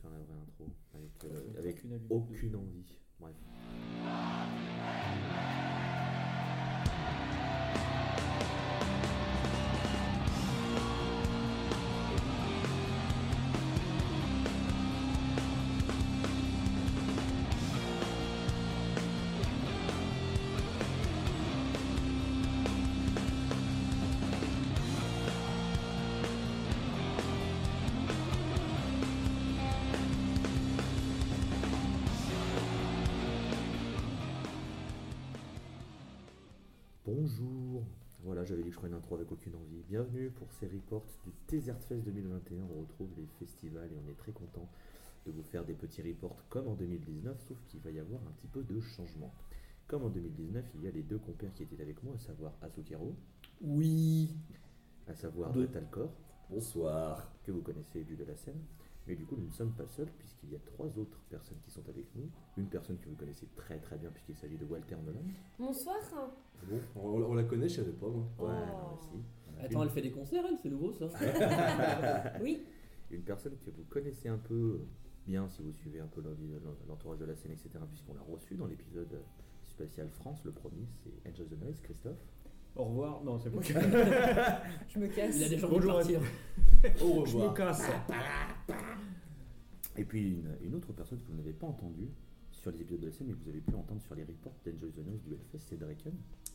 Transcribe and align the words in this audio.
faire 0.00 0.10
la 0.10 0.18
vraie 0.18 0.40
intro 0.42 0.68
avec, 0.94 1.24
euh, 1.24 1.58
avec 1.58 1.84
Aucune 2.10 2.56
envie. 2.56 2.98
Bref. 3.18 3.36
Bonjour. 37.38 37.84
Voilà, 38.24 38.44
j'avais 38.44 38.62
dit 38.62 38.68
que 38.70 38.74
je 38.74 38.78
ferais 38.80 38.88
une 38.88 38.94
intro 38.94 39.14
avec 39.14 39.30
aucune 39.30 39.54
envie. 39.54 39.82
Bienvenue 39.88 40.30
pour 40.30 40.50
ces 40.52 40.66
reports 40.66 41.04
du 41.24 41.30
Desert 41.48 41.78
Fest 41.82 42.04
2021. 42.04 42.64
On 42.76 42.80
retrouve 42.80 43.08
les 43.16 43.26
festivals 43.38 43.88
et 43.92 43.96
on 44.04 44.10
est 44.10 44.16
très 44.16 44.32
content 44.32 44.68
de 45.26 45.30
vous 45.30 45.42
faire 45.42 45.64
des 45.64 45.74
petits 45.74 46.02
reports 46.02 46.42
comme 46.48 46.66
en 46.66 46.74
2019, 46.74 47.40
sauf 47.46 47.56
qu'il 47.68 47.80
va 47.80 47.90
y 47.90 47.98
avoir 48.00 48.20
un 48.26 48.30
petit 48.32 48.48
peu 48.48 48.62
de 48.64 48.80
changement. 48.80 49.32
Comme 49.86 50.04
en 50.04 50.08
2019, 50.08 50.64
il 50.76 50.82
y 50.82 50.88
a 50.88 50.90
les 50.90 51.02
deux 51.02 51.18
compères 51.18 51.52
qui 51.54 51.62
étaient 51.62 51.80
avec 51.80 52.02
moi, 52.02 52.14
à 52.14 52.18
savoir 52.18 52.52
Asukero, 52.62 53.14
Oui. 53.60 54.34
à 55.06 55.14
savoir 55.14 55.52
Deux. 55.52 55.62
Metalcore, 55.62 56.12
Bonsoir. 56.50 57.30
que 57.44 57.52
vous 57.52 57.62
connaissez 57.62 58.02
du 58.02 58.16
de 58.16 58.24
la 58.24 58.34
scène? 58.34 58.58
Mais 59.06 59.16
du 59.16 59.24
coup, 59.24 59.36
nous 59.36 59.46
ne 59.46 59.52
sommes 59.52 59.72
pas 59.72 59.86
seuls, 59.86 60.10
puisqu'il 60.18 60.50
y 60.52 60.56
a 60.56 60.58
trois 60.60 60.86
autres 60.98 61.20
personnes 61.30 61.58
qui 61.62 61.70
sont 61.70 61.86
avec 61.88 62.06
nous. 62.14 62.28
Une 62.56 62.68
personne 62.68 62.98
que 62.98 63.08
vous 63.08 63.16
connaissez 63.16 63.46
très 63.56 63.78
très 63.78 63.96
bien, 63.98 64.10
puisqu'il 64.10 64.36
s'agit 64.36 64.56
de 64.58 64.64
Walter 64.64 64.96
Nolan. 65.04 65.20
Bonsoir. 65.58 65.96
Bon, 66.68 66.80
on, 66.96 67.22
on 67.22 67.34
la 67.34 67.44
connaît, 67.44 67.68
je 67.68 67.76
savais 67.76 67.92
pas 67.92 68.06
moi. 68.08 68.24
Oh. 68.38 68.44
Ouais, 68.44 68.66
non, 68.66 68.96
si. 69.00 69.64
Attends, 69.64 69.82
elle 69.82 69.90
fait 69.90 70.02
des 70.02 70.10
concerts, 70.12 70.44
elle, 70.48 70.56
c'est 70.58 70.70
nouveau 70.70 70.92
ça 70.92 71.06
Oui. 72.40 72.62
une 73.10 73.22
personne 73.22 73.56
que 73.64 73.70
vous 73.70 73.84
connaissez 73.84 74.28
un 74.28 74.38
peu 74.38 74.80
bien 75.26 75.48
si 75.48 75.62
vous 75.62 75.72
suivez 75.72 76.00
un 76.00 76.06
peu 76.06 76.22
l'entourage 76.88 77.18
de 77.18 77.24
la 77.26 77.34
scène, 77.34 77.52
etc., 77.52 77.70
puisqu'on 77.88 78.14
l'a 78.14 78.22
reçu 78.22 78.54
dans 78.54 78.66
l'épisode 78.66 79.20
spécial 79.64 80.08
France, 80.10 80.42
le 80.44 80.52
premier, 80.52 80.86
c'est 81.02 81.28
Angel 81.28 81.46
the 81.46 81.58
Noise, 81.60 81.80
Christophe. 81.80 82.18
Au 82.80 82.84
revoir. 82.84 83.22
Non, 83.22 83.38
c'est 83.38 83.50
moi 83.50 83.62
qui. 83.62 83.72
Je 84.88 84.98
me 84.98 85.06
casse. 85.08 85.36
Il 85.36 85.44
a 85.44 85.48
des 85.50 85.58
gens 85.58 85.68
qui 85.68 85.86
partir. 85.86 86.20
Au 87.02 87.26
Je 87.26 87.36
me 87.36 87.42
revoir. 87.42 87.54
casse. 87.54 87.82
Et 89.98 90.04
puis 90.04 90.30
une, 90.30 90.56
une 90.62 90.74
autre 90.74 90.92
personne 90.94 91.18
que 91.20 91.28
vous 91.30 91.36
n'avez 91.36 91.52
pas 91.52 91.66
entendue 91.66 92.08
sur 92.50 92.70
les 92.70 92.80
épisodes 92.80 93.00
de 93.00 93.06
la 93.06 93.12
scène, 93.12 93.26
mais 93.28 93.34
que 93.34 93.38
vous 93.42 93.48
avez 93.50 93.60
pu 93.60 93.74
entendre 93.74 94.00
sur 94.02 94.14
les 94.14 94.24
reports 94.24 94.54
d'Angel 94.64 94.90
the 94.92 94.98
Noise 95.06 95.22
du 95.22 95.32
Hellfest, 95.34 95.58
c'est 95.68 95.78
Draken. 95.78 96.12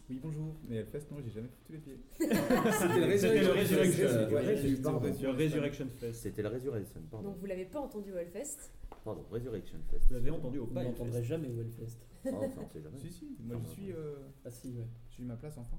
Oui, 0.10 0.20
bonjour. 0.22 0.56
Mais 0.68 0.78
Hellfest, 0.78 1.12
non, 1.12 1.18
j'ai 1.24 1.30
jamais 1.32 1.48
foutu 1.48 1.74
les 1.74 1.78
pieds. 1.80 2.00
C'était 2.20 3.08
le 3.08 3.18
C'était 3.18 3.44
le 3.44 5.32
Resurrection. 5.32 5.86
Fest. 6.00 6.22
C'était 6.24 6.42
la 6.42 6.50
Resurrection, 6.50 7.02
pardon. 7.12 7.30
Donc 7.30 7.38
vous 7.40 7.46
l'avez 7.46 7.66
pas 7.66 7.80
entendu 7.82 8.14
au 8.14 8.18
Hellfest? 8.18 8.72
Pardon, 9.04 9.24
Resurrection 9.32 9.78
Fest. 9.92 10.06
Vous 10.08 10.14
l'avez 10.16 10.32
entendu 10.32 10.58
au 10.60 10.66
Vous 10.66 10.74
n'entendrez 10.74 11.24
jamais 11.24 11.50
au 11.50 11.60
Hellfest. 11.62 12.00
Ah, 12.26 12.30
enfin, 12.34 12.62
on 12.66 12.70
sait 12.70 12.82
jamais. 12.82 12.98
Si, 12.98 13.12
si, 13.12 13.38
moi 13.44 13.58
je 13.64 13.70
suis. 13.70 13.92
Euh, 13.92 14.16
Ah 14.44 14.50
si, 14.50 14.70
ouais. 14.70 14.88
j'ai 15.12 15.22
eu 15.22 15.26
ma 15.28 15.36
place 15.36 15.58
enfin. 15.60 15.78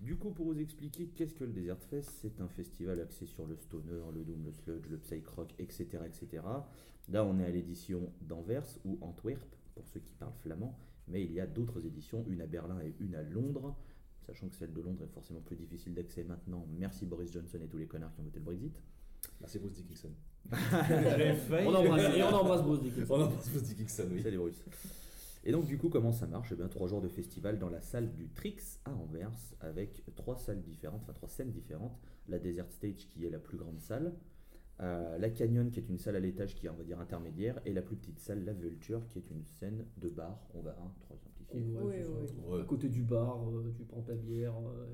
Du 0.00 0.16
coup, 0.16 0.30
pour 0.30 0.46
vous 0.46 0.60
expliquer 0.60 1.06
qu'est-ce 1.08 1.34
que 1.34 1.44
le 1.44 1.52
Desert 1.52 1.80
Fest, 1.90 2.10
c'est 2.20 2.40
un 2.40 2.48
festival 2.48 3.00
axé 3.00 3.26
sur 3.26 3.46
le 3.46 3.56
stoner, 3.56 4.02
le 4.14 4.24
doom, 4.24 4.44
le 4.44 4.52
sludge, 4.52 4.88
le 4.90 4.98
psych 4.98 5.26
rock, 5.28 5.54
etc., 5.58 5.86
etc. 6.04 6.42
Là, 7.08 7.24
on 7.24 7.38
est 7.38 7.44
à 7.44 7.50
l'édition 7.50 8.12
d'Anvers 8.20 8.66
ou 8.84 8.98
Antwerp, 9.00 9.56
pour 9.74 9.86
ceux 9.86 10.00
qui 10.00 10.12
parlent 10.14 10.34
flamand, 10.42 10.78
mais 11.08 11.22
il 11.24 11.32
y 11.32 11.40
a 11.40 11.46
d'autres 11.46 11.86
éditions, 11.86 12.24
une 12.28 12.40
à 12.40 12.46
Berlin 12.46 12.78
et 12.80 12.94
une 13.00 13.14
à 13.14 13.22
Londres, 13.22 13.74
sachant 14.26 14.48
que 14.48 14.56
celle 14.56 14.72
de 14.72 14.80
Londres 14.80 15.04
est 15.04 15.14
forcément 15.14 15.40
plus 15.40 15.56
difficile 15.56 15.94
d'accès 15.94 16.24
maintenant. 16.24 16.66
Merci 16.78 17.06
Boris 17.06 17.32
Johnson 17.32 17.58
et 17.62 17.68
tous 17.68 17.78
les 17.78 17.86
connards 17.86 18.12
qui 18.14 18.20
ont 18.20 18.24
voté 18.24 18.38
le 18.38 18.44
Brexit. 18.44 18.82
Merci 19.40 19.58
Bruce 19.58 19.74
Dickinson. 19.74 20.10
On 20.52 21.74
embrasse, 21.74 22.14
et 22.16 22.22
on 22.22 22.28
embrasse 22.28 22.62
Bruce 22.62 22.80
Dickinson. 22.80 23.14
On 23.14 23.22
embrasse 23.22 23.48
Bruce 23.48 23.62
Dickinson, 23.62 24.04
oui. 24.12 24.22
Les 24.22 24.36
Russes. 24.36 24.64
Et 25.48 25.52
donc, 25.52 25.64
du 25.66 25.78
coup, 25.78 25.88
comment 25.88 26.10
ça 26.10 26.26
marche? 26.26 26.50
Eh 26.50 26.56
bien, 26.56 26.66
trois 26.66 26.88
jours 26.88 27.00
de 27.00 27.06
festival 27.06 27.60
dans 27.60 27.68
la 27.68 27.80
salle 27.80 28.12
du 28.16 28.28
Trix 28.28 28.80
à 28.84 28.92
Anvers, 28.92 29.30
avec 29.60 30.02
trois 30.16 30.36
salles 30.36 30.60
différentes, 30.60 31.02
enfin 31.04 31.12
trois 31.12 31.28
scènes 31.28 31.52
différentes. 31.52 31.96
La 32.26 32.40
Desert 32.40 32.68
Stage, 32.72 33.06
qui 33.08 33.24
est 33.24 33.30
la 33.30 33.38
plus 33.38 33.56
grande 33.56 33.78
salle, 33.78 34.12
euh, 34.80 35.16
la 35.18 35.30
Canyon, 35.30 35.70
qui 35.70 35.78
est 35.78 35.88
une 35.88 35.98
salle 35.98 36.16
à 36.16 36.20
l'étage, 36.20 36.56
qui 36.56 36.66
est, 36.66 36.68
on 36.68 36.74
va 36.74 36.82
dire, 36.82 36.98
intermédiaire, 36.98 37.60
et 37.64 37.72
la 37.72 37.82
plus 37.82 37.94
petite 37.94 38.18
salle, 38.18 38.44
la 38.44 38.52
Vulture, 38.54 39.06
qui 39.06 39.18
est 39.20 39.30
une 39.30 39.44
scène 39.44 39.86
de 39.98 40.08
bar. 40.08 40.48
On 40.54 40.62
va, 40.62 40.72
un, 40.72 40.92
trois 41.02 41.16
simplifier. 41.16 41.60
Ouais, 41.78 42.02
ça. 42.02 42.10
oui. 42.48 42.60
À 42.60 42.64
côté 42.64 42.88
du 42.88 43.04
bar, 43.04 43.48
euh, 43.48 43.72
tu 43.76 43.84
prends 43.84 44.02
ta 44.02 44.14
bière 44.16 44.54
euh, 44.58 44.86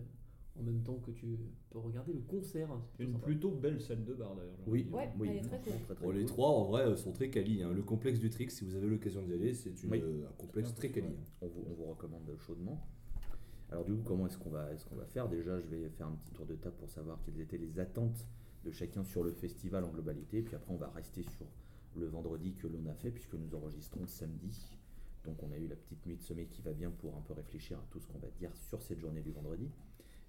en 0.58 0.62
même 0.62 0.82
temps 0.82 0.96
que 0.98 1.10
tu 1.10 1.38
peux 1.70 1.78
regarder 1.78 2.12
le 2.12 2.20
concert. 2.20 2.70
hein, 2.70 2.82
c'est 2.96 3.04
Une 3.04 3.12
sympa. 3.12 3.24
plutôt 3.26 3.50
belle 3.50 3.80
salle 3.80 4.04
de 4.04 4.14
bar 4.14 4.34
d'ailleurs. 4.36 4.54
Oui. 4.66 4.88
Ouais, 4.92 5.10
oui, 5.18 5.28
elle 5.30 5.36
est 5.36 5.40
très 5.48 5.58
cool. 5.60 5.72
très, 5.84 5.94
très 5.94 6.04
Bon, 6.04 6.10
les 6.10 6.24
trois 6.26 6.48
en 6.50 6.64
vrai 6.64 6.96
sont 6.96 7.12
très 7.12 7.30
quali. 7.30 7.62
hein. 7.62 7.72
Le 7.72 7.82
complexe 7.82 8.18
du 8.18 8.28
Trix, 8.30 8.50
si 8.50 8.64
vous 8.64 8.74
avez 8.74 8.86
l'occasion 8.88 9.22
d'y 9.22 9.32
aller, 9.32 9.54
c'est 9.54 9.72
Oui. 9.88 10.00
euh, 10.02 10.28
un 10.28 10.32
complexe 10.32 10.74
très 10.74 10.90
quali. 10.90 11.06
hein. 11.08 11.24
on 11.40 11.46
vous, 11.48 11.64
on 11.70 11.74
vous 11.74 11.84
recommande 11.84 12.30
chaudement. 12.38 12.86
Alors 13.70 13.84
du 13.84 13.94
coup, 13.94 14.02
comment 14.04 14.26
est-ce 14.26 14.36
qu'on 14.36 14.50
va, 14.50 14.72
est 14.74 14.84
qu'on 14.88 14.96
va 14.96 15.06
faire? 15.06 15.28
Déjà, 15.28 15.58
je 15.58 15.66
vais 15.66 15.88
faire 15.88 16.06
un 16.08 16.16
petit 16.16 16.30
tour 16.32 16.44
de 16.44 16.54
table 16.56 16.76
pour 16.76 16.90
savoir 16.90 17.18
quelles 17.24 17.40
étaient 17.40 17.56
les 17.56 17.78
attentes 17.80 18.26
de 18.64 18.70
chacun 18.70 19.02
sur 19.04 19.24
le 19.24 19.32
festival 19.32 19.82
en 19.84 19.88
globalité. 19.88 20.42
Puis 20.42 20.54
après, 20.54 20.72
on 20.72 20.76
va 20.76 20.88
rester 20.90 21.22
sur 21.22 21.46
le 21.96 22.06
vendredi 22.06 22.52
que 22.54 22.66
l'on 22.66 22.86
a 22.86 22.94
fait, 22.94 23.10
puisque 23.10 23.34
nous 23.34 23.54
enregistrons 23.54 24.06
samedi. 24.06 24.76
Donc 25.24 25.42
on 25.42 25.50
a 25.52 25.56
eu 25.56 25.68
la 25.68 25.76
petite 25.76 26.04
nuit 26.04 26.16
de 26.16 26.22
sommeil 26.22 26.48
qui 26.48 26.60
va 26.62 26.72
bien 26.72 26.90
pour 26.90 27.16
un 27.16 27.20
peu 27.22 27.32
réfléchir 27.32 27.78
à 27.78 27.86
tout 27.90 28.00
ce 28.00 28.06
qu'on 28.08 28.18
va 28.18 28.28
dire 28.38 28.54
sur 28.56 28.82
cette 28.82 28.98
journée 28.98 29.22
du 29.22 29.30
vendredi. 29.30 29.70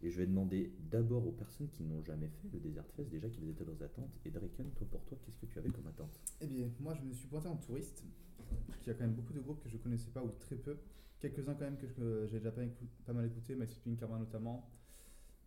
Et 0.03 0.09
je 0.09 0.17
vais 0.17 0.27
demander 0.27 0.69
d'abord 0.91 1.25
aux 1.25 1.31
personnes 1.31 1.69
qui 1.69 1.81
n'ont 1.81 2.03
jamais 2.03 2.27
fait 2.27 2.49
le 2.51 2.59
Desert 2.59 2.85
Fest, 2.93 3.09
déjà 3.09 3.29
quelles 3.29 3.47
étaient 3.47 3.63
leurs 3.63 3.81
attentes. 3.81 4.11
Et 4.25 4.31
Draken, 4.31 4.69
toi 4.71 4.85
pour 4.91 5.01
toi, 5.05 5.17
qu'est-ce 5.23 5.37
que 5.37 5.45
tu 5.45 5.57
avais 5.57 5.69
comme 5.69 5.87
attente? 5.87 6.19
Eh 6.41 6.47
bien, 6.47 6.69
moi 6.81 6.93
je 6.93 7.01
me 7.03 7.13
suis 7.13 7.27
pointé 7.27 7.47
en 7.47 7.55
touriste. 7.55 8.03
Il 8.81 8.87
y 8.87 8.89
a 8.89 8.95
quand 8.95 9.05
même 9.05 9.13
beaucoup 9.13 9.31
de 9.31 9.39
groupes 9.39 9.63
que 9.63 9.69
je 9.69 9.77
connaissais 9.77 10.11
pas 10.11 10.21
ou 10.21 10.29
très 10.41 10.57
peu. 10.57 10.77
Quelques-uns 11.21 11.53
quand 11.53 11.63
même 11.63 11.77
que 11.77 12.27
j'ai 12.27 12.39
déjà 12.39 12.51
pas, 12.51 13.13
mal 13.13 13.25
écouté, 13.25 13.55
Maxi 13.55 13.79
Pink 13.79 13.97
Karma 13.97 14.19
notamment. 14.19 14.69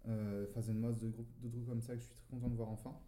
Euh, 0.09 0.47
Moss, 0.73 0.97
d'autres 0.97 1.13
groupes, 1.13 1.41
d'autres 1.43 1.55
groupes 1.55 1.69
comme 1.69 1.83
ça 1.83 1.95
que 1.95 2.01
je 2.01 2.07
suis 2.07 2.15
très 2.15 2.27
content 2.31 2.49
de 2.49 2.55
voir 2.55 2.71
enfin. 2.71 2.99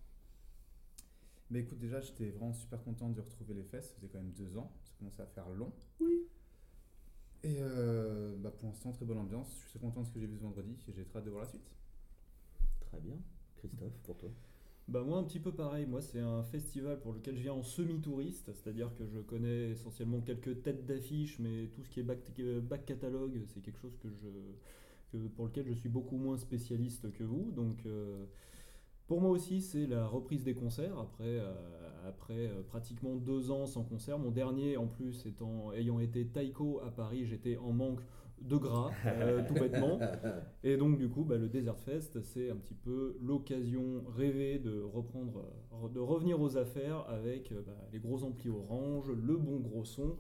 Mais 1.49 1.61
écoute, 1.61 1.79
déjà 1.79 1.99
j'étais 2.03 2.29
vraiment 2.29 2.53
super 2.53 2.85
content 2.85 3.09
de 3.09 3.23
retrouver 3.23 3.55
les 3.55 3.65
fesses. 3.65 3.89
Ça 3.89 3.95
faisait 3.95 4.09
quand 4.09 4.19
même 4.19 4.33
deux 4.33 4.59
ans, 4.59 4.71
ça 4.85 4.93
commençait 4.99 5.23
à 5.23 5.27
faire 5.27 5.49
long. 5.49 5.73
Oui. 5.99 6.28
Et 7.45 7.57
euh, 7.61 8.37
bah, 8.39 8.51
pour 8.51 8.69
l'instant, 8.69 8.93
très 8.93 9.05
bonne 9.05 9.19
ambiance. 9.19 9.49
Je 9.55 9.59
suis 9.61 9.69
très 9.71 9.79
content 9.79 10.03
de 10.03 10.07
ce 10.07 10.13
que 10.13 10.21
j'ai 10.21 10.27
vu 10.27 10.37
ce 10.37 10.43
vendredi 10.43 10.77
et 10.89 10.93
j'ai 10.93 11.05
très 11.05 11.19
hâte 11.19 11.25
de 11.25 11.31
voir 11.31 11.43
la 11.43 11.49
suite. 11.49 11.71
Très 12.81 13.01
bien. 13.01 13.17
Christophe, 13.57 13.99
pour 14.05 14.17
toi? 14.17 14.31
Bah 14.89 15.03
moi 15.03 15.19
un 15.19 15.25
petit 15.25 15.39
peu 15.39 15.53
pareil, 15.53 15.85
moi 15.85 16.01
c'est 16.01 16.21
un 16.21 16.43
festival 16.43 16.99
pour 17.01 17.13
lequel 17.13 17.37
je 17.37 17.43
viens 17.43 17.53
en 17.53 17.63
semi-touriste, 17.63 18.51
c'est-à-dire 18.55 18.91
que 18.97 19.05
je 19.07 19.19
connais 19.19 19.73
essentiellement 19.73 20.23
quelques 20.23 20.63
têtes 20.63 20.87
d'affiche, 20.87 21.39
mais 21.41 21.67
tout 21.75 21.83
ce 21.83 21.91
qui 21.91 22.01
est 22.01 22.03
back, 22.03 22.21
back 22.63 22.87
catalogue, 22.87 23.39
c'est 23.53 23.61
quelque 23.61 23.79
chose 23.81 23.99
que 23.99 24.09
je, 24.09 24.29
que, 25.13 25.27
pour 25.29 25.45
lequel 25.45 25.67
je 25.67 25.75
suis 25.75 25.91
beaucoup 25.91 26.17
moins 26.17 26.39
spécialiste 26.39 27.13
que 27.13 27.23
vous. 27.23 27.51
Donc 27.51 27.85
euh, 27.85 28.25
pour 29.09 29.21
moi 29.21 29.31
aussi 29.31 29.61
c'est 29.61 29.87
la 29.87 30.07
reprise 30.07 30.45
des 30.45 30.55
concerts, 30.55 30.97
après, 30.99 31.25
euh, 31.41 31.53
après 32.07 32.47
euh, 32.47 32.63
pratiquement 32.63 33.17
deux 33.17 33.51
ans 33.51 33.67
sans 33.67 33.83
concert. 33.83 34.19
Mon 34.19 34.31
dernier 34.31 34.77
en 34.77 34.87
plus 34.87 35.27
étant, 35.27 35.73
ayant 35.73 35.99
été 36.01 36.27
Taiko 36.27 36.81
à 36.85 36.91
Paris, 36.91 37.25
j'étais 37.25 37.57
en 37.57 37.73
manque 37.73 38.01
de 38.41 38.57
gras, 38.57 38.93
euh, 39.07 39.45
tout 39.47 39.55
bêtement. 39.55 39.99
Et 40.63 40.77
donc 40.77 40.99
du 40.99 41.09
coup, 41.09 41.25
bah, 41.25 41.37
le 41.37 41.49
Desert 41.49 41.79
Fest, 41.79 42.23
c'est 42.23 42.51
un 42.51 42.57
petit 42.57 42.75
peu 42.75 43.17
l'occasion 43.21 44.05
rêvée 44.17 44.59
de 44.59 44.81
reprendre, 44.81 45.45
euh, 45.73 45.89
de 45.89 45.99
revenir 45.99 46.41
aux 46.41 46.57
affaires 46.57 47.09
avec 47.09 47.53
bah, 47.67 47.89
les 47.93 47.99
gros 47.99 48.23
amplis 48.23 48.51
orange, 48.51 49.11
le 49.11 49.37
bon 49.37 49.59
gros 49.59 49.85
son, 49.85 50.17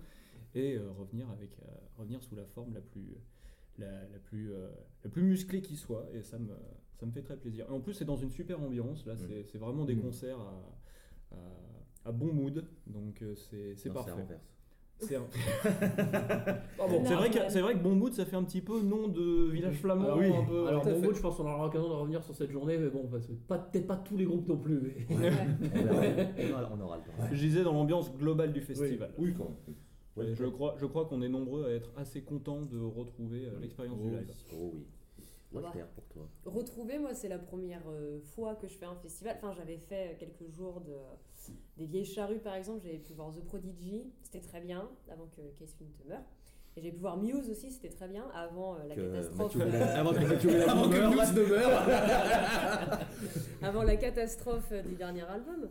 et 0.54 0.78
revenir 0.78 1.30
avec, 1.30 1.50
revenir 1.98 2.22
sous 2.22 2.34
la 2.34 2.46
forme 2.46 2.72
la 2.72 2.80
plus, 2.80 3.16
la, 3.76 3.86
la 4.08 4.18
plus, 4.18 4.50
la 5.04 5.10
plus 5.10 5.22
musclée 5.22 5.60
qui 5.60 5.76
soit. 5.76 6.06
Et 6.14 6.22
ça 6.22 6.38
me, 6.38 6.54
ça 6.98 7.06
me 7.06 7.12
fait 7.12 7.22
très 7.22 7.36
plaisir. 7.36 7.66
Et 7.68 7.72
en 7.72 7.80
plus, 7.80 7.94
c'est 7.94 8.04
dans 8.04 8.16
une 8.16 8.30
super 8.30 8.60
ambiance. 8.60 9.06
Là, 9.06 9.14
c'est 9.16 9.44
c'est 9.44 9.58
vraiment 9.58 9.84
des 9.84 9.94
Mm. 9.94 10.00
concerts 10.02 10.38
à, 10.40 11.34
à, 11.34 12.08
à 12.08 12.12
bon 12.12 12.32
mood, 12.32 12.64
donc 12.86 13.22
euh, 13.22 13.34
c'est 13.34 13.74
parfait. 13.92 14.12
C'est 15.00 15.14
un- 15.14 15.28
c'est 17.04 17.14
vrai, 17.14 17.30
que- 17.30 17.60
vrai 17.60 17.74
que 17.74 17.78
bon 17.78 17.94
mood, 17.94 18.12
ça 18.12 18.24
fait 18.24 18.34
un 18.34 18.42
petit 18.42 18.60
peu 18.60 18.80
nom 18.82 19.06
de 19.06 19.48
village 19.48 19.76
flamand. 19.76 20.04
Alors, 20.04 20.18
un 20.42 20.44
peu. 20.44 20.66
alors 20.66 20.84
bon 20.84 20.90
fait. 21.00 21.06
mood, 21.06 21.14
je 21.14 21.20
pense 21.22 21.36
qu'on 21.36 21.44
aura 21.44 21.64
l'occasion 21.66 21.88
de 21.88 21.94
revenir 21.94 22.24
sur 22.24 22.34
cette 22.34 22.50
journée, 22.50 22.78
mais 22.78 22.88
bon, 22.90 23.06
peut-être 23.46 23.86
pas 23.86 23.96
tous 23.96 24.16
les 24.16 24.24
groupes 24.24 24.48
non 24.48 24.56
plus. 24.56 24.80
mais- 24.80 25.06
On, 26.72 26.80
aura- 26.80 26.96
le 26.96 27.02
temps. 27.02 27.12
Je 27.32 27.36
disais 27.38 27.62
dans 27.62 27.72
l'ambiance 27.74 28.12
globale 28.16 28.52
du 28.52 28.60
festival. 28.60 29.10
Oui, 29.18 29.32
quand 29.36 29.44
même. 30.16 30.34
Je 30.34 30.46
crois, 30.46 30.74
je 30.80 30.86
crois 30.86 31.04
qu'on 31.04 31.22
est 31.22 31.28
nombreux 31.28 31.66
à 31.66 31.70
être 31.70 31.90
assez 31.96 32.22
contents 32.22 32.62
de 32.62 32.80
retrouver 32.80 33.46
euh, 33.46 33.60
l'expérience 33.60 34.00
du 34.00 34.08
Oh, 34.08 34.16
live. 34.16 34.32
Oh 34.52 34.70
oui. 34.74 34.84
Bah. 35.52 35.70
Claire, 35.72 35.88
pour 35.88 36.04
toi. 36.08 36.28
Retrouver, 36.44 36.98
moi, 36.98 37.14
c'est 37.14 37.28
la 37.28 37.38
première 37.38 37.88
euh, 37.88 38.20
fois 38.20 38.54
que 38.54 38.68
je 38.68 38.74
fais 38.74 38.86
un 38.86 38.96
festival. 38.96 39.36
Enfin, 39.38 39.52
j'avais 39.52 39.78
fait 39.78 40.16
quelques 40.18 40.46
jours 40.50 40.82
de, 40.82 40.94
des 41.76 41.86
vieilles 41.86 42.04
charrues, 42.04 42.38
par 42.38 42.54
exemple. 42.54 42.80
J'avais 42.82 42.98
pu 42.98 43.14
voir 43.14 43.32
The 43.32 43.42
Prodigy, 43.44 44.12
c'était 44.22 44.46
très 44.46 44.60
bien, 44.60 44.90
avant 45.10 45.26
que 45.26 45.40
Case 45.58 45.74
Flint 45.74 45.86
meure. 46.06 46.22
Et 46.78 46.80
j'ai 46.80 46.92
pu 46.92 47.00
voir 47.00 47.16
Muse 47.16 47.50
aussi, 47.50 47.72
c'était 47.72 47.88
très 47.88 48.06
bien, 48.06 48.28
avant 48.32 48.76
euh, 48.76 48.84
la 48.86 48.94
Que 48.94 49.00
catastrophe. 49.00 49.56
Mathieu 49.56 49.74
euh, 49.80 49.96
Avant 49.96 50.12
que 50.12 50.20
Mathieu 50.20 50.50
Bella 50.52 50.70
Avant 50.70 50.88
que 50.88 50.96
meure. 50.96 51.10
Muse 51.10 51.34
ne 51.34 51.42
meure 51.42 52.98
avant 53.62 53.82
la 53.82 53.96
catastrophe 53.96 54.72
du 54.86 54.94
dernier 54.94 55.22
album. 55.22 55.68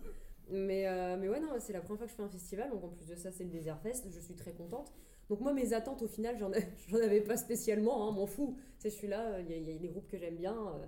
Mais, 0.49 0.85
euh, 0.87 1.15
mais 1.17 1.29
ouais, 1.29 1.39
non, 1.39 1.47
c'est 1.59 1.71
la 1.71 1.79
première 1.79 1.99
fois 1.99 2.07
que 2.07 2.11
je 2.11 2.17
fais 2.17 2.23
un 2.23 2.29
festival, 2.29 2.69
donc 2.71 2.83
en 2.83 2.89
plus 2.89 3.07
de 3.07 3.15
ça, 3.15 3.31
c'est 3.31 3.45
le 3.45 3.49
Desert 3.49 3.79
Fest, 3.79 4.07
je 4.09 4.19
suis 4.19 4.35
très 4.35 4.51
contente. 4.51 4.91
Donc 5.29 5.41
moi, 5.41 5.53
mes 5.53 5.73
attentes, 5.73 6.01
au 6.01 6.07
final, 6.07 6.37
j'en 6.37 6.51
ai- 6.53 6.67
j'en 6.87 6.97
avais 6.97 7.21
pas 7.21 7.37
spécialement, 7.37 8.07
hein, 8.07 8.11
m'en 8.11 8.25
fous. 8.27 8.57
C'est 8.77 8.89
je 8.89 8.95
suis 8.95 9.07
là, 9.07 9.39
il 9.41 9.49
y, 9.49 9.53
a- 9.53 9.57
il 9.57 9.69
y 9.69 9.75
a 9.75 9.77
des 9.77 9.87
groupes 9.89 10.07
que 10.07 10.17
j'aime 10.17 10.35
bien. 10.35 10.53
euh, 10.55 10.85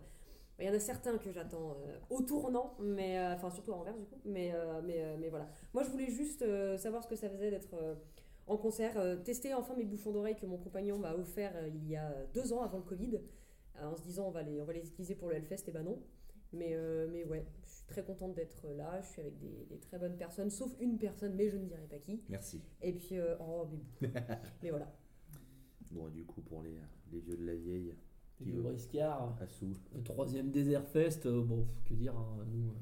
Il 0.59 0.65
y 0.67 0.69
en 0.69 0.73
a 0.73 0.79
certains 0.79 1.17
que 1.17 1.31
j'attends 1.31 1.77
euh, 1.87 1.97
au 2.09 2.21
tournant, 2.21 2.75
mais 2.81 3.17
euh, 3.19 3.35
enfin 3.35 3.49
surtout 3.49 3.73
à 3.73 3.77
Anvers 3.77 3.97
du 3.97 4.05
coup. 4.05 4.19
Mais, 4.25 4.51
euh, 4.53 4.81
mais, 4.83 5.01
euh, 5.03 5.15
mais 5.19 5.29
voilà. 5.29 5.49
Moi, 5.73 5.83
je 5.83 5.89
voulais 5.89 6.09
juste 6.11 6.41
euh, 6.43 6.77
savoir 6.77 7.03
ce 7.03 7.07
que 7.09 7.15
ça 7.15 7.29
faisait 7.29 7.49
d'être 7.51 7.73
euh, 7.75 7.95
en 8.47 8.57
concert, 8.57 8.97
euh, 8.97 9.15
tester 9.17 9.53
enfin 9.53 9.75
mes 9.75 9.85
bouchons 9.85 10.11
d'oreille 10.11 10.35
que 10.35 10.45
mon 10.45 10.57
compagnon 10.57 10.97
m'a 10.97 11.13
offert 11.15 11.53
euh, 11.55 11.69
il 11.69 11.87
y 11.89 11.95
a 11.95 12.13
deux 12.33 12.51
ans 12.53 12.61
avant 12.61 12.77
le 12.79 12.83
Covid, 12.83 13.19
euh, 13.79 13.85
en 13.87 13.95
se 13.95 14.03
disant 14.03 14.27
on 14.27 14.31
va 14.31 14.43
les, 14.43 14.61
on 14.61 14.65
va 14.65 14.73
les 14.73 14.87
utiliser 14.87 15.15
pour 15.15 15.29
le 15.29 15.35
Hellfest, 15.35 15.63
et 15.67 15.71
ben 15.71 15.83
non. 15.83 15.99
Mais, 16.51 16.71
euh, 16.73 17.07
mais 17.11 17.23
ouais, 17.25 17.45
je 17.63 17.69
suis 17.69 17.85
très 17.85 18.03
contente 18.03 18.33
d'être 18.33 18.67
là. 18.75 18.99
Je 19.01 19.07
suis 19.07 19.21
avec 19.21 19.37
des, 19.39 19.65
des 19.69 19.77
très 19.79 19.99
bonnes 19.99 20.17
personnes, 20.17 20.49
sauf 20.49 20.75
une 20.79 20.97
personne, 20.97 21.35
mais 21.35 21.49
je 21.49 21.57
ne 21.57 21.65
dirai 21.65 21.85
pas 21.87 21.99
qui. 21.99 22.21
Merci. 22.29 22.61
Et 22.81 22.93
puis, 22.93 23.17
euh, 23.19 23.35
oh, 23.39 23.67
mais, 24.01 24.09
mais 24.63 24.69
voilà. 24.71 24.91
Bon, 25.91 26.07
et 26.07 26.11
du 26.11 26.25
coup, 26.25 26.41
pour 26.41 26.61
les, 26.61 26.77
les 27.11 27.19
vieux 27.19 27.37
de 27.37 27.45
la 27.45 27.55
vieille, 27.55 27.93
Les 28.39 28.45
Qui 28.45 28.51
vieux 28.51 28.61
veut 28.61 28.69
briscards. 28.69 29.37
Assou. 29.41 29.73
Le 29.95 30.03
troisième 30.03 30.51
Desert 30.51 30.85
Fest, 30.87 31.25
euh, 31.25 31.41
bon, 31.43 31.67
que 31.85 31.93
dire, 31.93 32.15
hein, 32.17 32.45
nous, 32.51 32.69
euh, 32.69 32.73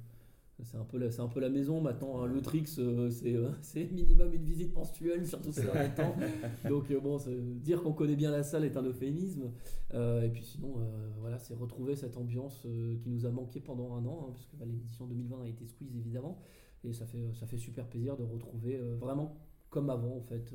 c'est 0.64 0.78
un, 0.78 0.84
peu 0.86 0.98
la- 0.98 1.12
c'est 1.12 1.22
un 1.22 1.28
peu 1.28 1.40
la 1.40 1.50
maison 1.50 1.82
maintenant. 1.82 2.22
hein, 2.22 2.26
le 2.28 2.42
Trix, 2.42 2.76
euh, 2.80 3.10
c'est 3.10 3.36
euh, 3.36 3.50
c'est 3.62 3.86
minimum 3.92 4.34
une 4.34 4.44
visite 4.44 4.74
mensuelle, 4.76 5.26
surtout 5.28 5.52
ces 5.52 5.64
derniers 5.64 5.94
temps. 5.94 6.16
Donc, 6.70 6.90
euh, 6.92 7.00
bon, 7.00 7.18
dire 7.62 7.84
qu'on 7.84 7.94
connaît 7.94 8.16
bien 8.16 8.32
la 8.32 8.44
salle 8.44 8.66
est 8.66 8.76
un 8.78 8.84
euphémisme. 8.84 9.52
Et 9.94 10.30
puis 10.34 10.44
sinon, 10.44 10.76
voilà, 11.20 11.38
c'est 11.40 11.54
retrouver 11.54 11.96
cette 11.96 12.18
ambiance 12.18 12.66
qui 13.02 13.10
nous 13.10 13.26
a 13.26 13.32
manqué 13.32 13.60
pendant 13.60 13.94
un 13.96 14.06
an, 14.06 14.28
hein, 14.28 14.32
puisque 14.34 14.56
bah, 14.56 14.66
l'édition 14.66 15.06
2020 15.08 15.44
a 15.44 15.48
été 15.48 15.66
squeeze 15.66 15.96
évidemment. 15.96 16.40
Et 16.84 16.94
ça 16.94 17.06
fait, 17.06 17.34
ça 17.34 17.46
fait 17.48 17.58
super 17.58 17.88
plaisir 17.88 18.16
de 18.18 18.24
retrouver 18.24 18.78
vraiment 19.00 19.38
comme 19.70 19.90
avant, 19.90 20.16
en 20.18 20.22
fait. 20.22 20.54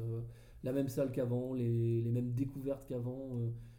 la 0.64 0.72
même 0.72 0.88
salle 0.88 1.10
qu'avant, 1.12 1.54
les, 1.54 2.00
les 2.02 2.10
mêmes 2.12 2.32
découvertes 2.32 2.86
qu'avant. 2.86 3.36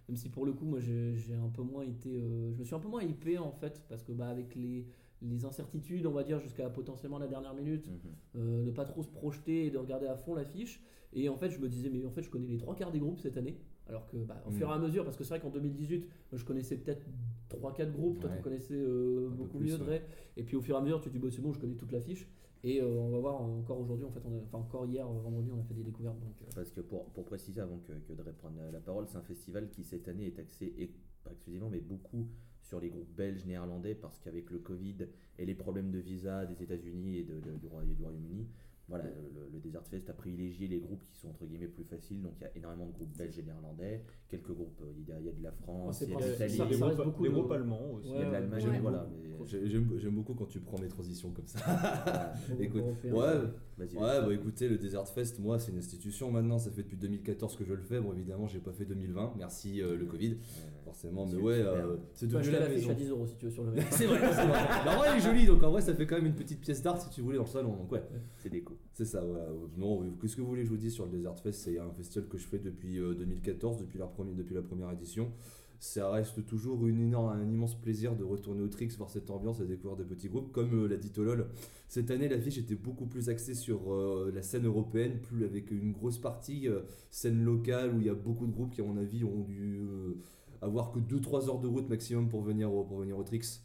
même 0.07 0.15
si 0.17 0.29
pour 0.29 0.45
le 0.45 0.53
coup, 0.53 0.65
moi, 0.65 0.79
j'ai 0.79 1.15
j'ai 1.15 1.33
un 1.35 1.49
peu 1.49 1.61
moins 1.63 1.83
été. 1.83 2.09
euh, 2.21 2.51
je 2.53 2.59
me 2.59 2.63
suis 2.63 2.75
un 2.75 2.79
peu 2.79 2.89
moins 2.89 3.03
hypé 3.03 3.37
en 3.37 3.51
fait, 3.51 3.83
parce 3.89 4.03
que 4.03 4.11
bah, 4.11 4.27
avec 4.27 4.55
les, 4.55 4.85
les 5.23 5.45
incertitudes, 5.45 6.05
on 6.05 6.11
va 6.11 6.23
dire, 6.23 6.39
jusqu'à 6.39 6.69
potentiellement 6.69 7.17
la 7.17 7.27
dernière 7.27 7.53
minute, 7.53 7.87
Mhm. 7.87 7.97
euh, 8.35 8.63
ne 8.63 8.71
pas 8.71 8.85
trop 8.85 9.01
se 9.03 9.09
projeter 9.09 9.65
et 9.65 9.71
de 9.71 9.77
regarder 9.77 10.07
à 10.07 10.15
fond 10.17 10.35
l'affiche. 10.35 10.81
Et 11.13 11.29
en 11.29 11.37
fait, 11.37 11.49
je 11.51 11.59
me 11.59 11.69
disais, 11.69 11.89
mais 11.89 12.03
en 12.05 12.11
fait, 12.11 12.23
je 12.23 12.29
connais 12.29 12.47
les 12.47 12.57
trois 12.57 12.75
quarts 12.75 12.91
des 12.91 12.99
groupes 12.99 13.19
cette 13.19 13.37
année. 13.37 13.57
Alors 13.87 14.07
que, 14.07 14.17
bah, 14.17 14.41
au 14.47 14.49
Mm. 14.49 14.53
fur 14.53 14.69
et 14.69 14.71
à 14.73 14.79
mesure, 14.79 15.03
parce 15.03 15.17
que 15.17 15.23
c'est 15.23 15.29
vrai 15.31 15.39
qu'en 15.41 15.49
2018, 15.49 16.07
moi, 16.31 16.39
je 16.39 16.45
connaissais 16.45 16.77
peut-être 16.77 17.05
3-4 17.49 17.91
groupes, 17.91 18.19
toi, 18.19 18.29
Ouais. 18.29 18.37
tu 18.37 18.41
connaissais 18.43 18.73
euh, 18.75 19.29
beaucoup 19.29 19.57
plus, 19.59 19.71
mieux, 19.71 19.77
Dre. 19.77 19.87
ouais. 19.89 20.03
Et 20.37 20.43
puis 20.43 20.55
au 20.55 20.61
fur 20.61 20.75
et 20.75 20.77
à 20.79 20.81
mesure, 20.81 20.99
tu 21.01 21.09
te 21.09 21.13
dis, 21.13 21.19
bah, 21.19 21.27
c'est 21.29 21.41
bon, 21.41 21.51
je 21.53 21.59
connais 21.59 21.75
toute 21.75 21.91
l'affiche. 21.91 22.27
Et 22.65 22.81
euh, 22.81 22.85
on 22.97 23.09
va 23.09 23.19
voir 23.19 23.41
encore 23.41 23.79
aujourd'hui, 23.81 24.05
en 24.05 24.11
fait, 24.11 24.21
on 24.25 24.33
a, 24.33 24.41
enfin 24.41 24.57
encore 24.59 24.85
hier, 24.85 25.05
vendredi, 25.05 25.49
on 25.53 25.59
a 25.59 25.63
fait 25.63 25.73
des 25.73 25.83
découvertes. 25.83 26.17
Donc, 26.21 26.41
euh, 26.41 26.45
Parce 26.55 26.71
que 26.71 26.79
pour, 26.79 27.05
pour 27.11 27.25
préciser, 27.25 27.59
avant 27.59 27.77
que, 27.79 27.91
que 27.91 28.13
Dre 28.13 28.31
prenne 28.33 28.55
la, 28.57 28.71
la 28.71 28.79
parole, 28.79 29.05
c'est 29.05 29.17
un 29.17 29.21
festival 29.21 29.69
qui 29.69 29.83
cette 29.83 30.07
année 30.07 30.27
est 30.27 30.39
axé, 30.39 30.73
et 30.77 30.89
pas 31.25 31.31
exclusivement, 31.31 31.69
mais 31.69 31.81
beaucoup 31.81 32.25
sur 32.73 32.79
les 32.79 32.89
groupes 32.89 33.15
belges, 33.15 33.45
néerlandais, 33.45 33.93
parce 33.93 34.19
qu'avec 34.19 34.49
le 34.49 34.57
Covid 34.57 35.05
et 35.37 35.45
les 35.45 35.53
problèmes 35.53 35.91
de 35.91 35.99
visa 35.99 36.43
des 36.47 36.63
États-Unis 36.63 37.19
et 37.19 37.23
du 37.23 37.67
Royaume-Uni, 37.67 38.47
voilà, 38.89 39.05
le, 39.05 39.49
le 39.53 39.59
Desert 39.59 39.85
Fest 39.87 40.09
a 40.09 40.13
privilégié 40.13 40.67
les 40.67 40.79
groupes 40.79 41.03
qui 41.05 41.15
sont 41.17 41.29
entre 41.29 41.45
guillemets 41.45 41.67
plus 41.67 41.85
faciles. 41.85 42.21
Donc 42.21 42.33
il 42.39 42.43
y 42.43 42.45
a 42.47 42.51
énormément 42.57 42.85
de 42.87 42.91
groupes 42.91 43.15
belges 43.17 43.39
et 43.39 43.43
néerlandais, 43.43 44.03
quelques 44.29 44.51
groupes, 44.51 44.81
euh, 44.81 44.91
il 44.99 45.07
y 45.07 45.11
a, 45.13 45.19
il 45.19 45.25
y 45.25 45.29
a 45.29 45.31
de 45.31 45.41
la 45.43 45.51
France, 45.51 46.01
il 46.01 46.09
y 46.09 46.13
a 46.13 46.17
de 46.17 46.21
Il 46.23 46.27
y 46.27 46.33
a 46.43 46.47
l'Italie, 46.47 46.69
des 46.71 46.77
groupes, 46.77 47.05
beaucoup 47.05 47.27
des 47.27 47.53
allemands 47.53 47.91
aussi. 47.93 48.09
il 48.09 48.15
y 48.15 48.17
a 48.17 48.19
de 48.19 48.25
Ouais, 48.25 48.31
l'Allemagne, 48.31 48.67
ouais. 48.69 48.79
voilà. 48.79 49.07
J'aime 49.45 49.91
j'aime 49.97 50.15
beaucoup 50.15 50.33
quand 50.35 50.45
tu 50.45 50.59
prends 50.59 50.79
mes 50.79 50.87
transitions 50.87 51.31
comme 51.31 51.47
ça. 51.47 51.59
Écoute, 52.59 52.83
ouais, 53.03 53.11
Vas-y, 53.11 53.95
Ouais, 53.95 54.01
vas-y. 54.01 54.25
bah 54.27 54.33
écoutez, 54.33 54.69
le 54.69 54.77
Desert 54.77 55.07
Fest, 55.07 55.39
moi, 55.39 55.57
c'est 55.59 55.71
une 55.71 55.79
institution 55.79 56.31
maintenant. 56.31 56.59
Ça 56.59 56.69
fait 56.71 56.83
depuis 56.83 56.95
2014 56.97 57.57
que 57.57 57.65
je 57.65 57.73
le 57.73 57.81
fais. 57.81 57.99
Bon, 57.99 58.13
évidemment, 58.13 58.47
j'ai 58.47 58.59
pas 58.59 58.71
fait 58.71 58.85
2020. 58.85 59.33
Merci 59.37 59.81
euh, 59.81 59.97
le 59.97 60.05
Covid, 60.05 60.29
Ouais. 60.33 60.37
forcément. 60.85 61.25
Mais 61.25 61.35
ouais, 61.41 61.55
euh, 61.59 61.97
c'est 62.13 62.27
devenu 62.27 62.51
la 62.51 62.69
maison. 62.69 62.91
à 62.91 62.93
10 62.93 63.09
euros 63.09 63.25
si 63.27 63.35
tu 63.37 63.45
veux 63.45 63.51
sur 63.51 63.63
le 63.63 63.73
C'est 63.91 64.05
vrai, 64.05 64.19
c'est 64.19 64.45
vrai. 64.45 64.59
Bah, 64.85 64.99
ouais, 65.01 65.07
elle 65.11 65.17
est 65.17 65.21
jolie, 65.21 65.45
donc 65.47 65.61
en 65.63 65.71
vrai, 65.71 65.81
ça 65.81 65.93
fait 65.95 66.05
quand 66.05 66.15
même 66.15 66.27
une 66.27 66.35
petite 66.35 66.61
pièce 66.61 66.81
d'art 66.81 67.01
si 67.01 67.09
tu 67.09 67.21
voulais 67.21 67.37
dans 67.37 67.43
le 67.43 67.49
salon. 67.49 67.75
Donc, 67.75 67.91
ouais, 67.91 68.03
C'est 68.37 68.49
déco. 68.49 68.77
C'est 68.93 69.05
ça. 69.05 69.23
Voilà. 69.23 69.47
Non, 69.77 70.03
qu'est-ce 70.21 70.35
que 70.35 70.41
vous 70.41 70.47
voulez 70.47 70.61
que 70.61 70.67
je 70.67 70.73
vous 70.73 70.79
dise 70.79 70.93
sur 70.93 71.05
le 71.05 71.11
Desert 71.11 71.37
Fest? 71.39 71.61
C'est 71.63 71.79
un 71.79 71.91
festival 71.91 72.27
que 72.29 72.37
je 72.37 72.47
fais 72.47 72.59
depuis 72.59 72.99
euh, 72.99 73.13
2014, 73.13 73.77
depuis 73.79 73.99
la, 73.99 74.07
première, 74.07 74.35
depuis 74.35 74.55
édition. 74.93 75.31
Ça 75.79 76.09
reste 76.09 76.45
toujours 76.45 76.87
une 76.87 77.13
un 77.13 77.45
immense 77.49 77.75
plaisir 77.75 78.15
de 78.15 78.23
retourner 78.23 78.61
au 78.61 78.69
Trix, 78.69 78.95
voir 78.97 79.09
cette 79.09 79.29
ambiance 79.29 79.59
et 79.59 79.65
découvrir 79.65 79.97
des 79.97 80.05
petits 80.05 80.29
groupes. 80.29 80.51
Comme 80.53 80.85
euh, 80.85 80.87
l'a 80.87 80.95
dit 80.95 81.09
Tolol, 81.09 81.49
cette 81.93 82.09
année, 82.09 82.27
l'affiche 82.27 82.57
était 82.57 82.73
beaucoup 82.73 83.05
plus 83.05 83.29
axée 83.29 83.53
sur 83.53 83.93
euh, 83.93 84.31
la 84.33 84.41
scène 84.41 84.65
européenne, 84.65 85.19
plus 85.21 85.45
avec 85.45 85.69
une 85.69 85.91
grosse 85.91 86.17
partie 86.17 86.67
euh, 86.67 86.81
scène 87.11 87.43
locale 87.43 87.93
où 87.93 87.99
il 87.99 88.07
y 88.07 88.09
a 88.09 88.15
beaucoup 88.15 88.47
de 88.47 88.51
groupes 88.51 88.71
qui, 88.73 88.81
à 88.81 88.83
mon 88.83 88.97
avis, 88.97 89.23
ont 89.23 89.41
dû 89.41 89.81
euh, 89.83 90.15
avoir 90.63 90.91
que 90.91 90.97
2-3 90.97 91.49
heures 91.49 91.59
de 91.59 91.67
route 91.67 91.87
maximum 91.87 92.29
pour 92.29 92.41
venir 92.41 92.71
pour 92.71 92.97
venir 92.97 93.15
au 93.15 93.23
Trix. 93.23 93.61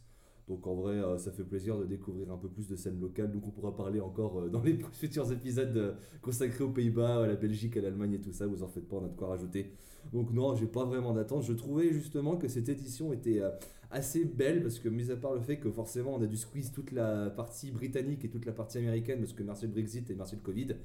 Donc 0.48 0.66
en 0.66 0.74
vrai, 0.74 0.94
euh, 0.94 1.18
ça 1.18 1.30
fait 1.30 1.44
plaisir 1.44 1.78
de 1.78 1.84
découvrir 1.84 2.32
un 2.32 2.38
peu 2.38 2.48
plus 2.48 2.66
de 2.66 2.76
scène 2.76 2.98
locale. 2.98 3.30
Donc 3.30 3.46
on 3.46 3.50
pourra 3.50 3.76
parler 3.76 4.00
encore 4.00 4.40
euh, 4.40 4.48
dans 4.48 4.62
les 4.62 4.78
futurs 4.92 5.30
épisodes 5.30 5.76
euh, 5.76 5.92
consacrés 6.22 6.64
aux 6.64 6.70
Pays-Bas, 6.70 7.24
à 7.24 7.26
la 7.26 7.36
Belgique, 7.36 7.76
à 7.76 7.82
l'Allemagne 7.82 8.14
et 8.14 8.20
tout 8.20 8.32
ça. 8.32 8.46
Vous 8.46 8.62
en 8.62 8.68
faites 8.68 8.88
pas, 8.88 8.96
on 8.96 9.04
a 9.04 9.08
de 9.08 9.16
quoi 9.16 9.28
rajouter. 9.28 9.72
Donc 10.12 10.32
non, 10.32 10.54
j'ai 10.54 10.66
pas 10.66 10.84
vraiment 10.84 11.12
d'attente. 11.12 11.42
Je 11.42 11.52
trouvais 11.52 11.92
justement 11.92 12.36
que 12.36 12.48
cette 12.48 12.68
édition 12.68 13.12
était 13.12 13.42
assez 13.90 14.24
belle 14.24 14.62
parce 14.62 14.78
que, 14.78 14.88
mis 14.88 15.10
à 15.10 15.16
part 15.16 15.34
le 15.34 15.40
fait 15.40 15.58
que 15.58 15.70
forcément 15.70 16.14
on 16.14 16.22
a 16.22 16.26
dû 16.26 16.36
squeeze 16.36 16.72
toute 16.72 16.92
la 16.92 17.30
partie 17.30 17.70
britannique 17.70 18.24
et 18.24 18.30
toute 18.30 18.46
la 18.46 18.52
partie 18.52 18.78
américaine 18.78 19.18
parce 19.18 19.32
que 19.32 19.42
merci 19.42 19.66
le 19.66 19.72
Brexit 19.72 20.08
et 20.10 20.14
merci 20.14 20.36
le 20.36 20.42
Covid, 20.42 20.76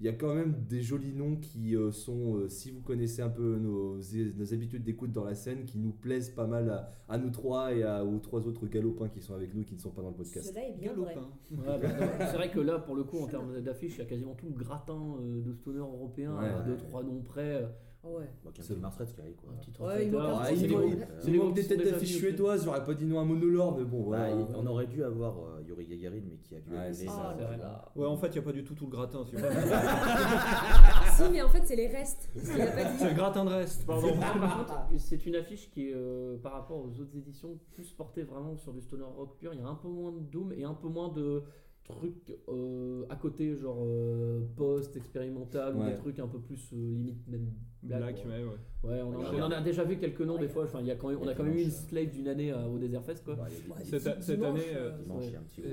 il 0.00 0.06
y 0.06 0.08
a 0.08 0.12
quand 0.12 0.34
même 0.34 0.54
des 0.68 0.80
jolis 0.80 1.12
noms 1.12 1.36
qui 1.36 1.74
euh, 1.74 1.90
sont, 1.90 2.36
euh, 2.36 2.48
si 2.48 2.70
vous 2.70 2.80
connaissez 2.80 3.20
un 3.22 3.28
peu 3.28 3.56
nos, 3.58 3.96
nos 3.96 4.54
habitudes 4.54 4.84
d'écoute 4.84 5.10
dans 5.12 5.24
la 5.24 5.34
scène, 5.34 5.64
qui 5.64 5.78
nous 5.78 5.90
plaisent 5.92 6.30
pas 6.30 6.46
mal 6.46 6.70
à, 6.70 6.92
à 7.08 7.18
nous 7.18 7.30
trois 7.30 7.74
et 7.74 7.82
à- 7.82 8.04
aux 8.04 8.18
trois 8.20 8.46
autres 8.46 8.66
galopins 8.68 9.08
qui 9.08 9.20
sont 9.20 9.34
avec 9.34 9.54
nous 9.54 9.64
qui 9.64 9.74
ne 9.74 9.80
sont 9.80 9.90
pas 9.90 10.02
dans 10.02 10.10
le 10.10 10.14
podcast. 10.14 10.48
Cela 10.50 10.68
est 10.68 10.76
bien 10.78 10.92
vrai. 10.94 11.14
Galopin. 11.14 11.30
Ouais, 11.72 11.78
bah, 11.82 12.26
c'est 12.30 12.36
vrai 12.36 12.50
que 12.50 12.60
là, 12.60 12.78
pour 12.78 12.94
le 12.94 13.02
coup, 13.04 13.18
en 13.18 13.26
termes 13.26 13.60
d'affiches, 13.60 13.94
il 13.96 13.98
y 13.98 14.02
a 14.02 14.06
quasiment 14.06 14.34
tout 14.34 14.46
le 14.46 14.54
gratin 14.54 15.16
euh, 15.20 15.42
de 15.42 15.52
stoner 15.52 15.78
européen 15.80 16.36
Ouais. 16.38 16.46
à 16.46 16.62
2-3 16.62 17.04
noms 17.04 17.22
près. 17.22 17.66
Ah 18.08 18.18
ouais. 18.18 18.52
Qu'un 18.54 18.62
C'est 18.62 18.76
Mars 18.78 18.96
Red 18.96 19.08
Sky, 19.08 19.34
quoi. 19.36 19.50
un 19.52 19.56
petit 19.56 19.82
Ouais, 19.82 20.06
il 20.06 20.12
manque 20.12 20.40
Ah, 20.40 21.52
des 21.54 21.66
têtes 21.66 21.84
d'affiche 21.84 22.16
suédoises, 22.16 22.64
j'aurais 22.64 22.84
pas 22.84 22.94
dit 22.94 23.04
non 23.04 23.20
à 23.20 23.24
Monolord, 23.24 23.76
mais 23.76 23.84
bon, 23.84 24.10
Bah, 24.10 24.28
voilà. 24.30 24.46
on 24.56 24.66
aurait 24.66 24.86
dû 24.86 25.02
avoir 25.04 25.36
euh, 25.38 25.62
Yuri 25.66 25.86
Gagarin, 25.86 26.20
mais 26.28 26.36
qui 26.38 26.54
a 26.54 26.60
dû 26.60 26.70
Ouais, 26.72 26.92
ça. 26.92 27.36
Ah. 27.62 27.92
Ouais, 27.96 28.06
en 28.06 28.16
fait, 28.16 28.28
il 28.28 28.32
n'y 28.32 28.38
a 28.38 28.42
pas 28.42 28.52
du 28.52 28.64
tout 28.64 28.74
tout 28.74 28.84
le 28.86 28.90
gratin. 28.90 29.24
C'est 29.24 29.36
si, 31.24 31.30
mais 31.30 31.42
en 31.42 31.48
fait, 31.48 31.62
c'est 31.64 31.76
les 31.76 31.88
restes. 31.88 32.30
C'est 32.36 33.08
le 33.08 33.14
gratin 33.14 33.44
de 33.44 33.50
reste, 33.50 33.86
pardon. 33.86 34.08
C'est 34.98 35.26
une 35.26 35.36
affiche 35.36 35.70
qui 35.70 35.88
est, 35.88 35.94
euh, 35.94 36.36
par 36.38 36.52
rapport 36.52 36.78
aux 36.78 37.00
autres 37.00 37.16
éditions, 37.16 37.58
plus 37.72 37.90
portée 37.92 38.22
vraiment 38.22 38.56
sur 38.56 38.72
du 38.72 38.80
stoner 38.80 39.04
rock 39.04 39.36
pur. 39.38 39.52
Il 39.54 39.60
y 39.60 39.62
a 39.62 39.66
un 39.66 39.74
peu 39.74 39.88
moins 39.88 40.12
de 40.12 40.20
doom 40.20 40.52
et 40.52 40.64
un 40.64 40.74
peu 40.74 40.88
moins 40.88 41.08
de 41.08 41.42
trucs 41.88 42.36
euh, 42.48 43.04
à 43.08 43.16
côté, 43.16 43.56
genre 43.56 43.78
euh, 43.82 44.40
post 44.56 44.96
expérimental 44.96 45.76
ou 45.76 45.84
des 45.84 45.96
trucs 45.96 46.18
un 46.18 46.26
peu 46.28 46.38
plus 46.38 46.70
euh, 46.72 46.76
limite 46.76 47.26
même 47.28 47.50
black. 47.82 48.00
Black, 48.00 48.16
ouais. 48.26 48.32
ouais, 48.32 48.44
ouais. 48.44 48.50
Ouais, 48.84 49.02
on, 49.02 49.08
en, 49.08 49.18
Ouais, 49.18 49.40
on 49.40 49.42
en 49.42 49.50
a 49.50 49.60
déjà 49.60 49.82
vu 49.84 49.96
quelques 49.98 50.20
noms 50.20 50.34
Ouais. 50.34 50.40
des 50.42 50.48
fois. 50.48 50.64
Enfin, 50.64 50.78
il 50.80 50.86
y 50.86 50.90
a 50.90 50.94
quand 50.96 51.08
même, 51.08 51.18
on 51.20 51.26
a 51.26 51.34
quand 51.34 51.42
même 51.42 51.56
eu 51.56 51.62
une 51.62 51.70
slate 51.70 52.10
d'une 52.12 52.28
année 52.28 52.52
à- 52.52 52.68
au 52.68 52.78
Desert 52.78 53.02
Fest 53.02 53.24
quoi. 53.24 53.34
Bah, 53.34 53.46
Cette- 53.82 54.20
dimanche, 54.20 54.48
année, 54.50 54.62
euh, 54.76 54.90
Dimanche, 55.02 55.24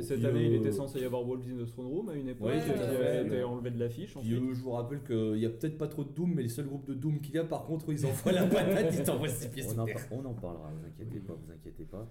cette 0.02 0.26
année, 0.26 0.46
il 0.46 0.54
euh, 0.56 0.60
était 0.60 0.72
censé 0.72 1.00
y 1.00 1.06
avoir 1.06 1.24
Wolves 1.24 1.46
in 1.48 1.64
the 1.64 1.68
Throne 1.68 1.86
Room 1.88 2.10
à 2.10 2.16
une 2.16 2.30
époque 2.30 2.48
Ouais, 2.48 2.60
qui 2.64 2.72
avait 2.72 3.26
été 3.26 3.44
enlevé 3.44 3.70
de 3.72 3.80
l'affiche. 3.80 4.18
Euh, 4.18 4.22
je 4.24 4.62
vous 4.62 4.72
rappelle 4.72 5.04
qu'il 5.04 5.38
y 5.38 5.46
a 5.46 5.50
peut-être 5.50 5.78
pas 5.78 5.88
trop 5.88 6.04
de 6.04 6.10
Doom, 6.10 6.34
mais 6.36 6.42
les 6.44 6.50
seuls 6.50 6.66
groupes 6.66 6.86
de 6.88 6.94
Doom 6.96 7.20
qu'il 7.22 7.36
y 7.36 7.38
a, 7.38 7.44
par 7.44 7.66
contre, 7.66 7.92
ils 7.92 8.06
envoient 8.06 8.32
la 8.32 8.46
patate, 8.48 8.96
ils 8.98 9.04
t'envoient 9.04 9.28
six 9.30 9.50
pièces 9.50 9.76
On 9.78 9.82
en, 9.82 9.86
on 10.12 10.26
en 10.26 10.34
parlera, 10.34 10.72
vous 10.72 10.86
inquiétez 10.88 11.20
pas, 11.20 11.34
vous 11.34 11.52
inquiétez 11.52 11.84
pas. 11.86 12.08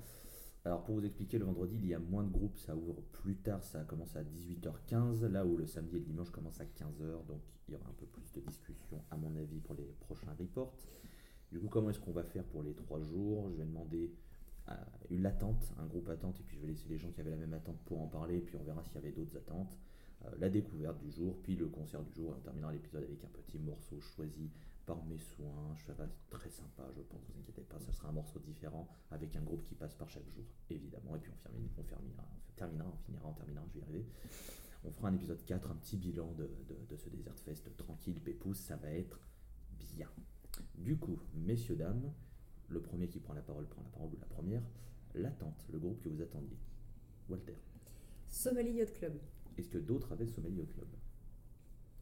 Alors 0.65 0.83
pour 0.83 0.95
vous 0.95 1.05
expliquer, 1.05 1.39
le 1.39 1.45
vendredi 1.45 1.77
il 1.77 1.87
y 1.89 1.95
a 1.95 1.99
moins 1.99 2.25
de 2.25 2.31
groupes, 2.31 2.57
ça 2.57 2.75
ouvre 2.75 3.03
plus 3.13 3.37
tard, 3.37 3.63
ça 3.63 3.85
commence 3.85 4.17
à 4.17 4.23
18h15, 4.25 5.27
là 5.27 5.45
où 5.45 5.57
le 5.57 5.67
samedi 5.67 5.97
et 5.97 5.99
le 5.99 6.05
dimanche 6.07 6.31
commence 6.31 6.61
à 6.61 6.65
15h, 6.65 7.27
donc 7.27 7.43
il 7.69 7.73
y 7.73 7.77
aura 7.77 7.89
un 7.89 7.93
peu 7.93 8.07
plus 8.07 8.33
de 8.33 8.41
discussion 8.41 9.03
à 9.11 9.17
mon 9.17 9.35
avis 9.37 9.61
pour 9.61 9.75
les 9.75 9.95
prochains 10.01 10.33
reports. 10.39 10.75
Du 11.53 11.61
coup, 11.61 11.69
comment 11.69 11.91
est-ce 11.91 12.01
qu'on 12.01 12.13
va 12.13 12.25
faire 12.25 12.45
pour 12.45 12.63
les 12.63 12.75
trois 12.75 13.01
jours? 13.03 13.51
Je 13.51 13.57
vais 13.57 13.65
demander 13.67 14.11
une 15.11 15.27
attente, 15.27 15.73
un 15.79 15.87
groupe 15.87 16.09
attente, 16.09 16.41
et 16.41 16.43
puis 16.43 16.57
je 16.57 16.63
vais 16.63 16.69
laisser 16.69 16.89
les 16.89 16.99
gens 16.99 17.11
qui 17.11 17.21
avaient 17.21 17.31
la 17.31 17.37
même 17.37 17.53
attente 17.53 17.79
pour 17.85 18.01
en 18.01 18.07
parler, 18.09 18.39
et 18.39 18.41
puis 18.41 18.57
on 18.57 18.63
verra 18.65 18.83
s'il 18.85 18.95
y 18.95 18.99
avait 18.99 19.13
d'autres 19.13 19.37
attentes. 19.37 19.77
euh, 20.25 20.31
la 20.39 20.49
découverte 20.49 20.99
du 20.99 21.11
jour, 21.11 21.37
puis 21.43 21.57
le 21.57 21.67
concert 21.67 22.03
du 22.03 22.13
jour. 22.13 22.31
Et 22.33 22.35
on 22.39 22.41
terminera 22.41 22.73
l'épisode 22.73 23.05
avec 23.05 23.23
un 23.25 23.29
petit 23.29 23.59
morceau 23.59 24.01
choisi 24.01 24.51
par 24.85 25.05
mes 25.05 25.19
soins. 25.19 25.75
Ça 25.87 25.93
va 25.95 26.05
être 26.05 26.17
très 26.31 26.51
sympa, 26.51 26.85
je 26.97 27.03
pense, 27.03 27.21
vous 27.29 27.39
inquiétez 27.41 27.63
pas. 27.63 27.79
Ce 27.81 27.93
sera 27.93 28.09
un 28.09 28.13
morceau 28.13 28.39
différent 28.41 28.89
avec 29.11 29.35
un 29.37 29.43
groupe 29.43 29.65
qui 29.65 29.75
passe 29.75 29.95
par 29.95 30.09
chaque 30.09 30.29
jour, 30.31 30.45
évidemment. 30.71 31.17
Et 31.17 31.19
puis 31.19 31.31
on, 31.33 31.43
termine, 31.43 31.69
on, 31.77 31.83
terminera, 31.83 32.25
on 32.49 32.53
terminera, 32.57 32.91
on 32.93 32.97
finira, 33.05 33.29
on 33.29 33.33
terminera, 33.33 33.65
je 33.69 33.75
vais 33.75 33.81
y 33.81 33.83
arriver. 33.83 34.07
On 34.85 34.91
fera 34.91 35.09
un 35.09 35.15
épisode 35.15 35.43
4, 35.45 35.71
un 35.71 35.77
petit 35.77 35.97
bilan 35.97 36.33
de, 36.33 36.45
de, 36.69 36.77
de 36.91 36.97
ce 36.97 37.09
Desert 37.09 37.39
Fest 37.39 37.75
tranquille, 37.77 38.21
pépouze. 38.21 38.59
Ça 38.59 38.77
va 38.77 38.91
être 38.91 39.19
bien. 39.97 40.09
Du 40.77 40.97
coup, 40.97 41.19
messieurs, 41.35 41.77
dames, 41.77 42.13
le 42.69 42.81
premier 42.81 43.09
qui 43.09 43.21
prend 43.21 43.35
la 43.35 43.43
parole 43.43 43.67
prend 43.67 43.83
la 43.83 43.91
parole 43.91 44.11
ou 44.13 44.19
la 44.21 44.27
première. 44.27 44.63
L'attente, 45.15 45.65
le 45.73 45.79
groupe 45.79 46.03
que 46.03 46.09
vous 46.09 46.21
attendiez. 46.21 46.59
Walter. 47.29 47.57
Somalie 48.29 48.73
Yacht 48.73 48.93
Club. 48.95 49.19
Est-ce 49.57 49.69
que 49.69 49.79
d'autres 49.79 50.13
avaient 50.13 50.27
Somalie 50.27 50.61
au 50.61 50.67
club? 50.67 50.89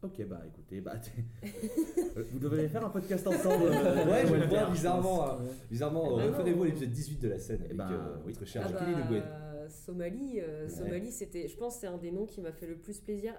Ok, 0.03 0.27
bah 0.27 0.41
écoutez, 0.49 0.81
bah, 0.81 0.95
vous 2.33 2.39
devriez 2.41 2.69
faire 2.69 2.85
un 2.85 2.91
podcast 2.91 3.25
ensemble. 3.27 3.67
euh, 3.67 4.05
Ouais, 4.11 4.27
je 4.27 4.35
le 4.35 4.47
vois 4.47 4.69
bizarrement. 4.71 5.29
euh, 5.29 5.39
Bizarrement, 5.71 6.05
Ah 6.07 6.17
bah 6.17 6.23
euh, 6.25 6.31
référez-vous 6.31 6.63
à 6.65 6.67
l'épisode 6.67 6.91
18 6.91 7.19
de 7.21 7.29
la 7.29 7.39
scène 7.39 7.63
avec 7.63 7.79
oui. 8.27 8.33
notre 8.33 8.45
cher 8.45 8.63
Ah 8.65 8.69
Jacqueline 8.69 8.95
bah, 8.95 9.01
Le 9.03 9.09
Gouet. 9.09 9.23
Somalie, 9.69 10.41
euh, 10.41 10.69
Somalie, 10.69 11.13
c'était, 11.13 11.47
je 11.47 11.57
pense, 11.57 11.75
que 11.77 11.81
c'est 11.83 11.87
un 11.87 11.99
des 11.99 12.11
noms 12.11 12.27
qui 12.27 12.41
m'a 12.41 12.51
fait 12.53 12.67
le 12.67 12.77
plus 12.77 12.99
plaisir, 13.01 13.33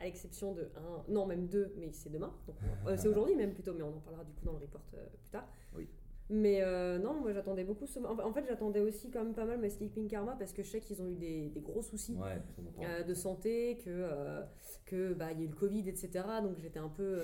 à 0.00 0.04
l'exception 0.04 0.52
de 0.52 0.68
un, 0.76 1.02
non 1.12 1.24
même 1.26 1.46
deux, 1.46 1.72
mais 1.78 1.90
c'est 1.92 2.10
demain. 2.10 2.32
Donc, 2.46 2.56
euh, 2.86 2.94
c'est 2.98 3.08
aujourd'hui 3.08 3.34
même 3.34 3.54
plutôt, 3.54 3.72
mais 3.72 3.82
on 3.82 3.96
en 3.96 4.00
parlera 4.00 4.24
du 4.24 4.32
coup 4.32 4.44
dans 4.44 4.52
le 4.52 4.58
report 4.58 4.82
euh, 4.94 5.06
plus 5.22 5.30
tard. 5.30 5.48
Oui. 5.74 5.88
Mais 6.34 6.62
euh, 6.62 6.98
non, 6.98 7.12
moi 7.20 7.32
j'attendais 7.32 7.62
beaucoup. 7.62 7.86
Soma- 7.86 8.08
en 8.10 8.16
fait- 8.16 8.22
En 8.22 8.32
fait, 8.32 8.44
j'attendais 8.48 8.80
aussi 8.80 9.10
quand 9.10 9.22
même 9.22 9.34
pas 9.34 9.44
mal 9.44 9.60
My 9.60 9.70
Sleeping 9.70 10.08
Karma 10.08 10.34
parce 10.38 10.52
que 10.54 10.62
je 10.62 10.70
sais 10.70 10.80
qu'ils 10.80 11.02
ont 11.02 11.06
eu 11.06 11.14
des, 11.14 11.50
des 11.50 11.60
gros 11.60 11.82
soucis. 11.82 12.16
Ouais, 12.16 12.40
euh, 12.88 13.02
de 13.02 13.12
santé, 13.14 13.76
que 13.84 13.90
euh, 13.90 14.42
que 14.86 15.12
bah 15.12 15.30
il 15.32 15.38
y 15.38 15.42
a 15.42 15.44
eu 15.44 15.48
le 15.48 15.54
Covid, 15.56 15.86
etc. 15.88 16.24
Donc 16.42 16.58
j'étais 16.58 16.78
un 16.78 16.88
peu 16.88 17.20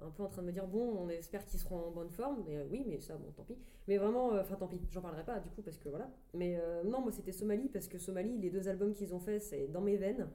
un 0.00 0.10
peu 0.10 0.22
en 0.22 0.28
train 0.28 0.42
de 0.42 0.46
me 0.46 0.52
dire 0.52 0.68
bon, 0.68 0.96
on 0.98 1.08
espère 1.08 1.44
qu'ils 1.46 1.58
seront 1.58 1.88
en 1.88 1.90
bonne 1.90 2.10
forme. 2.10 2.44
Mais 2.46 2.62
oui, 2.70 2.84
mais 2.86 3.00
ça 3.00 3.16
bon, 3.16 3.32
tant 3.32 3.42
pis. 3.42 3.58
Mais 3.88 3.96
vraiment, 3.98 4.28
enfin 4.38 4.54
tant 4.54 4.68
pis, 4.68 4.80
j'en 4.92 5.00
parlerai 5.00 5.24
pas 5.24 5.40
du 5.40 5.48
coup 5.50 5.62
parce 5.62 5.76
que 5.78 5.88
voilà. 5.88 6.08
Mais 6.34 6.60
non, 6.84 7.00
moi 7.00 7.10
c'était 7.10 7.32
Somalie 7.32 7.68
parce 7.68 7.88
que 7.88 7.98
Somalie, 7.98 8.38
les 8.38 8.50
deux 8.50 8.68
albums 8.68 8.94
qu'ils 8.94 9.12
ont 9.14 9.18
fait, 9.20 9.40
c'est 9.40 9.66
dans 9.66 9.80
mes 9.80 9.96
veines 9.96 10.28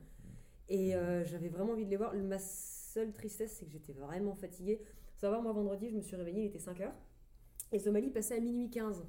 et 0.67 0.91
j'avais 1.24 1.48
vraiment 1.48 1.72
envie 1.72 1.86
de 1.86 1.89
les 1.91 1.98
voir. 1.98 2.13
Ma 2.15 2.39
seule 2.39 3.13
tristesse, 3.13 3.53
c'est 3.53 3.65
que 3.65 3.72
j'étais 3.72 3.93
vraiment 3.93 4.36
fatiguée. 4.36 4.81
Faut 5.13 5.19
savoir, 5.19 5.41
moi 5.41 5.53
vendredi, 5.53 5.89
je 5.89 5.95
me 5.95 6.01
suis 6.01 6.17
réveillée, 6.17 6.41
il 6.43 6.48
était 6.48 6.60
5h 6.60 6.89
et 7.74 7.80
Somalie 7.80 8.10
passait 8.10 8.36
à 8.36 8.39
minuit 8.39 8.70
15. 8.70 9.03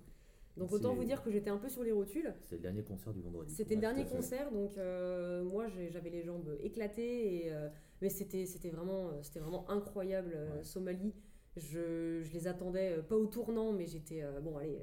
Donc 0.57 0.71
autant 0.73 0.95
vous 0.95 1.03
dire 1.05 1.23
que 1.23 1.31
j'étais 1.31 1.51
un 1.51 1.57
peu 1.59 1.69
sur 1.69 1.83
les 1.83 1.91
rotules. 1.93 2.33
C'est 2.45 2.55
le 2.57 2.61
dernier 2.63 2.83
concert 2.85 3.13
du 3.13 3.21
vendredi. 3.21 3.53
C'était 3.53 3.75
le 3.75 3.81
dernier 3.81 4.05
concert, 4.17 4.53
donc 4.53 4.79
euh, 4.79 5.43
moi 5.43 5.67
j'avais 5.91 6.11
les 6.11 6.23
jambes 6.23 6.57
éclatées, 6.63 7.47
et, 7.47 7.53
euh, 7.53 7.69
mais 8.01 8.09
c'était 8.09 8.47
c'était 8.47 8.71
vraiment, 8.71 9.09
euh, 9.09 9.23
c'était 9.23 9.41
vraiment 9.41 9.69
incroyable. 9.69 10.31
Ouais. 10.57 10.63
Somalie, 10.63 11.13
je, 11.57 12.21
je 12.23 12.33
les 12.33 12.47
attendais, 12.47 12.99
pas 13.09 13.17
au 13.17 13.27
tournant, 13.27 13.73
mais 13.73 13.87
j'étais, 13.87 14.23
euh, 14.23 14.41
bon 14.41 14.57
allez, 14.57 14.79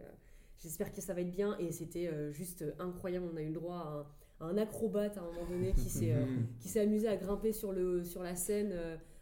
j'espère 0.58 0.92
que 0.92 1.00
ça 1.00 1.14
va 1.14 1.22
être 1.22 1.32
bien, 1.32 1.58
et 1.58 1.72
c'était 1.72 2.10
juste 2.34 2.66
incroyable. 2.78 3.28
On 3.34 3.38
a 3.38 3.42
eu 3.42 3.48
le 3.48 3.54
droit 3.54 4.06
à 4.40 4.44
un, 4.44 4.48
à 4.48 4.50
un 4.50 4.58
acrobate 4.58 5.18
à 5.18 5.22
un 5.22 5.26
moment 5.32 5.46
donné 5.50 5.72
qui 5.72 5.90
s'est 5.90 6.14
amusé 6.82 7.08
à 7.08 7.16
grimper 7.16 7.54
sur, 7.54 7.72
le, 7.72 8.04
sur 8.04 8.24
la 8.24 8.36
scène 8.36 8.74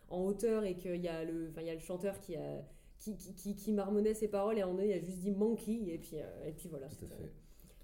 en 0.09 0.25
hauteur, 0.25 0.63
et 0.63 0.75
qu'il 0.75 0.95
y, 0.99 1.07
a 1.07 1.23
le- 1.25 1.51
y 1.61 1.69
a 1.69 1.73
le 1.75 1.79
chanteur 1.79 2.19
qui 2.21 2.35
a. 2.37 2.65
Qui, 2.99 3.15
qui, 3.15 3.33
qui, 3.33 3.55
qui 3.55 3.71
marmonnait 3.71 4.13
ses 4.13 4.27
paroles 4.27 4.57
et 4.57 4.61
à 4.61 4.65
un 4.65 4.67
moment 4.67 4.79
donné 4.81 4.93
il 4.93 4.99
a 4.99 5.03
juste 5.03 5.19
dit 5.19 5.31
monkey 5.31 5.83
et 5.87 5.97
puis, 5.97 6.17
euh, 6.17 6.47
et 6.47 6.51
puis 6.51 6.67
voilà. 6.69 6.87
Tout 6.87 6.95
à 6.95 6.97
c'était- 6.99 7.15
fait. 7.15 7.31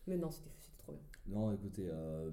Mais 0.07 0.17
non, 0.17 0.29
c'était 0.29 0.49
trop 0.77 0.91
bien. 0.91 1.01
Non, 1.27 1.53
écoutez, 1.53 1.87
euh, 1.89 2.29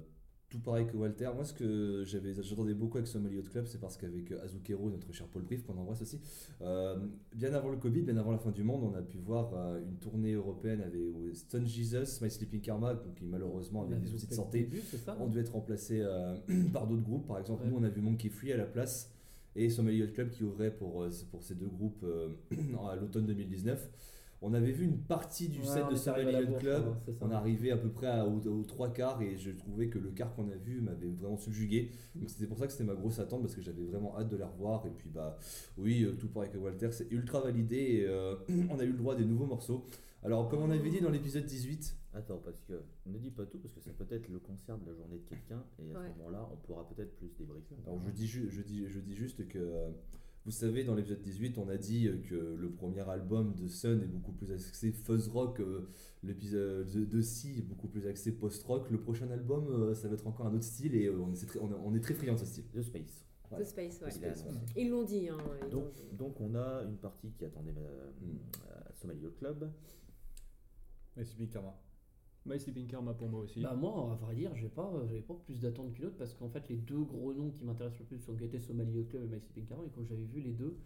tout 0.49 0.59
pareil 0.59 0.85
que 0.85 0.95
Walter. 0.97 1.29
Moi, 1.33 1.45
ce 1.45 1.53
que 1.53 2.03
j'avais, 2.05 2.33
j'attendais 2.33 2.73
beaucoup 2.75 2.97
avec 2.97 3.07
Somali 3.07 3.37
Yacht 3.37 3.49
Club, 3.49 3.65
c'est 3.67 3.79
parce 3.79 3.95
qu'avec 3.97 4.31
euh, 4.31 4.43
Azukero, 4.43 4.89
notre 4.91 5.11
cher 5.13 5.25
Paul 5.27 5.41
Brief, 5.43 5.63
qu'on 5.65 5.77
embrasse 5.77 6.01
aussi, 6.03 6.19
euh, 6.61 6.99
bien 7.33 7.53
avant 7.53 7.69
le 7.69 7.77
Covid, 7.77 8.01
bien 8.01 8.17
avant 8.17 8.31
la 8.31 8.37
fin 8.37 8.51
du 8.51 8.63
monde, 8.63 8.83
on 8.83 8.93
a 8.95 9.01
pu 9.01 9.17
voir 9.17 9.53
euh, 9.55 9.79
une 9.81 9.95
tournée 9.97 10.33
européenne 10.33 10.81
avec 10.81 11.01
Stone 11.33 11.65
Jesus, 11.65 12.21
My 12.21 12.29
Sleeping 12.29 12.61
Karma, 12.61 12.93
donc, 12.95 13.15
qui 13.15 13.23
malheureusement 13.25 13.83
avait 13.83 13.95
des 13.95 14.07
soucis 14.07 14.27
de 14.27 14.33
santé, 14.33 14.69
ça 15.03 15.17
ont 15.19 15.27
dû 15.27 15.39
être 15.39 15.53
remplacés 15.53 16.01
euh, 16.01 16.35
par 16.73 16.85
d'autres 16.85 17.01
groupes. 17.03 17.25
Par 17.27 17.39
exemple, 17.39 17.63
Ouais. 17.63 17.69
nous, 17.69 17.77
on 17.77 17.83
a 17.83 17.89
vu 17.89 18.01
Monkey 18.01 18.29
Free 18.29 18.51
à 18.51 18.57
la 18.57 18.65
place 18.65 19.09
et 19.55 19.69
Somali 19.69 19.97
Yacht 19.99 20.13
Club 20.13 20.29
qui 20.31 20.43
ouvrait 20.43 20.71
pour, 20.71 21.03
euh, 21.03 21.09
pour 21.31 21.43
ces 21.43 21.55
deux 21.55 21.67
groupes 21.67 22.03
euh, 22.03 22.29
à 22.89 22.95
l'automne 22.95 23.25
2019. 23.25 23.89
On 24.45 24.53
avait 24.53 24.73
vu 24.73 24.83
une 24.83 24.97
partie 24.97 25.47
du 25.47 25.59
Ouais, 25.59 25.65
set 25.65 25.85
de 25.87 26.21
la 26.21 26.41
Yacht 26.41 26.59
Club. 26.59 26.83
ouais. 27.07 27.13
On 27.21 27.31
arrivait 27.31 27.71
à 27.71 27.77
peu 27.77 27.87
près 27.89 28.07
à- 28.07 28.27
aux, 28.27 28.45
aux 28.45 28.63
trois 28.63 28.91
quarts 28.91 29.21
et 29.21 29.37
je 29.37 29.51
trouvais 29.51 29.87
que 29.87 29.97
le 29.99 30.09
quart 30.09 30.35
qu'on 30.35 30.49
a 30.49 30.55
vu 30.55 30.81
m'avait 30.81 31.11
vraiment 31.11 31.37
subjugué. 31.37 31.91
Donc 32.15 32.29
c'était 32.29 32.45
pour 32.47 32.57
ça 32.57 32.65
que 32.65 32.73
c'était 32.73 32.83
ma 32.83 32.93
grosse 32.95 33.19
attente 33.19 33.41
parce 33.41 33.55
que 33.55 33.61
j'avais 33.61 33.85
vraiment 33.85 34.17
hâte 34.17 34.27
de 34.27 34.35
la 34.35 34.47
revoir. 34.47 34.85
Et 34.85 34.89
puis 34.89 35.09
bah 35.09 35.37
oui, 35.77 36.03
euh, 36.03 36.11
tout 36.19 36.27
pareil 36.27 36.49
que 36.51 36.57
Walter, 36.57 36.89
c'est 36.91 37.09
ultra 37.09 37.39
validé 37.39 37.77
et 37.77 38.05
euh, 38.05 38.35
on 38.69 38.77
a 38.79 38.83
eu 38.83 38.91
le 38.91 38.97
droit 38.97 39.13
à 39.13 39.17
des 39.17 39.23
nouveaux 39.25 39.45
morceaux. 39.45 39.85
Alors 40.23 40.49
comme 40.49 40.61
on 40.61 40.71
avait 40.71 40.89
dit 40.89 40.99
dans 40.99 41.09
l'épisode 41.11 41.45
18, 41.45 41.95
Attends, 42.15 42.37
parce 42.37 42.61
que 42.61 42.73
ne 43.07 43.17
dis 43.17 43.31
pas 43.31 43.45
tout, 43.45 43.57
parce 43.57 43.73
que 43.73 43.79
c'est 43.81 43.95
peut-être 43.97 44.27
le 44.29 44.37
concert 44.39 44.77
de 44.77 44.85
la 44.85 44.93
journée 44.95 45.17
de 45.17 45.23
quelqu'un, 45.27 45.63
et 45.79 45.93
à 45.95 45.99
Ouais. 45.99 46.09
ce 46.11 46.17
moment-là, 46.19 46.47
on 46.51 46.57
pourra 46.57 46.87
peut-être 46.87 47.15
plus 47.17 47.29
débriefer. 47.37 47.75
alors 47.85 47.99
je 48.05 48.11
dis, 48.11 48.27
ju- 48.27 48.49
je 48.49 48.61
dis, 48.61 48.87
je 48.87 48.99
dis 48.99 49.15
juste 49.15 49.47
que 49.47 49.57
euh, 49.57 49.89
vous 50.45 50.51
savez 50.51 50.83
dans 50.83 50.93
l'épisode 50.93 51.21
18 51.21 51.57
on 51.57 51.69
a 51.69 51.77
dit 51.77 52.07
euh, 52.07 52.17
que 52.21 52.35
le 52.35 52.69
premier 52.69 52.99
album 53.09 53.55
de 53.55 53.67
Sun 53.67 54.03
est 54.03 54.07
beaucoup 54.07 54.33
plus 54.33 54.51
axé 54.51 54.91
fuzz 54.91 55.27
rock, 55.29 55.59
euh, 55.61 55.89
l'épisode 56.21 56.85
de, 57.09 57.21
Si 57.21 57.57
est 57.59 57.61
beaucoup 57.61 57.87
plus 57.87 58.05
axé 58.07 58.31
post-rock. 58.33 58.91
Le 58.91 58.99
prochain 58.99 59.31
album 59.31 59.67
euh, 59.69 59.95
ça 59.95 60.07
va 60.07 60.13
être 60.13 60.27
encore 60.27 60.45
un 60.45 60.53
autre 60.53 60.65
style 60.65 60.93
et 60.95 61.07
euh, 61.07 61.17
on, 61.19 61.33
est 61.33 61.45
très, 61.47 61.59
on, 61.59 61.95
est, 61.95 61.99
très 62.01 62.13
friand 62.13 62.33
de 62.35 62.39
ce 62.39 62.45
style. 62.45 62.65
The 62.73 62.81
Space. 62.83 63.25
Ouais. 63.51 63.59
The 63.61 63.65
Space, 63.65 64.01
ouais. 64.01 64.09
Ils 64.75 64.89
l'ont 64.89 65.03
dit. 65.03 65.29
Hein, 65.29 65.37
ils 65.63 65.69
Donc, 65.69 65.83
l'ont 65.85 65.91
dit. 65.91 66.15
donc 66.17 66.41
on 66.41 66.53
a 66.55 66.83
une 66.83 66.97
partie 66.97 67.31
qui 67.31 67.45
attendait 67.45 67.73
euh, 67.77 68.11
Mm. 68.21 68.37
à 68.69 68.93
Somali 68.93 69.19
Yacht 69.21 69.37
Club. 69.37 69.71
Mais 71.15 71.23
c'est 71.23 71.37
Big 71.37 71.49
Karma. 71.51 71.73
My 72.45 72.59
Sleeping 72.59 72.87
Karma 72.87 73.13
pour 73.13 73.29
moi 73.29 73.41
aussi. 73.41 73.61
Bah 73.61 73.73
moi, 73.73 74.11
à 74.11 74.15
vrai 74.15 74.35
dire, 74.35 74.53
j'ai 74.55 74.67
pas, 74.67 74.91
j'avais 75.07 75.21
pas 75.21 75.35
plus 75.45 75.59
d'attente 75.61 75.93
qu'une 75.93 76.05
autre 76.05 76.17
parce 76.17 76.33
qu'en 76.33 76.49
fait, 76.49 76.67
les 76.69 76.75
deux 76.75 77.03
gros 77.03 77.33
noms 77.33 77.51
qui 77.51 77.63
m'intéressent 77.63 77.99
le 78.01 78.05
plus 78.05 78.19
sont 78.19 78.33
Gaté 78.33 78.59
Somali 78.59 78.91
Yacht 78.91 79.09
Club 79.09 79.23
et 79.23 79.27
My 79.27 79.39
Sleeping 79.39 79.65
Car. 79.65 79.77
Et 79.85 79.89
quand 79.89 80.03
j'avais 80.03 80.25
vu 80.25 80.41
les 80.41 80.51
deux, 80.51 80.77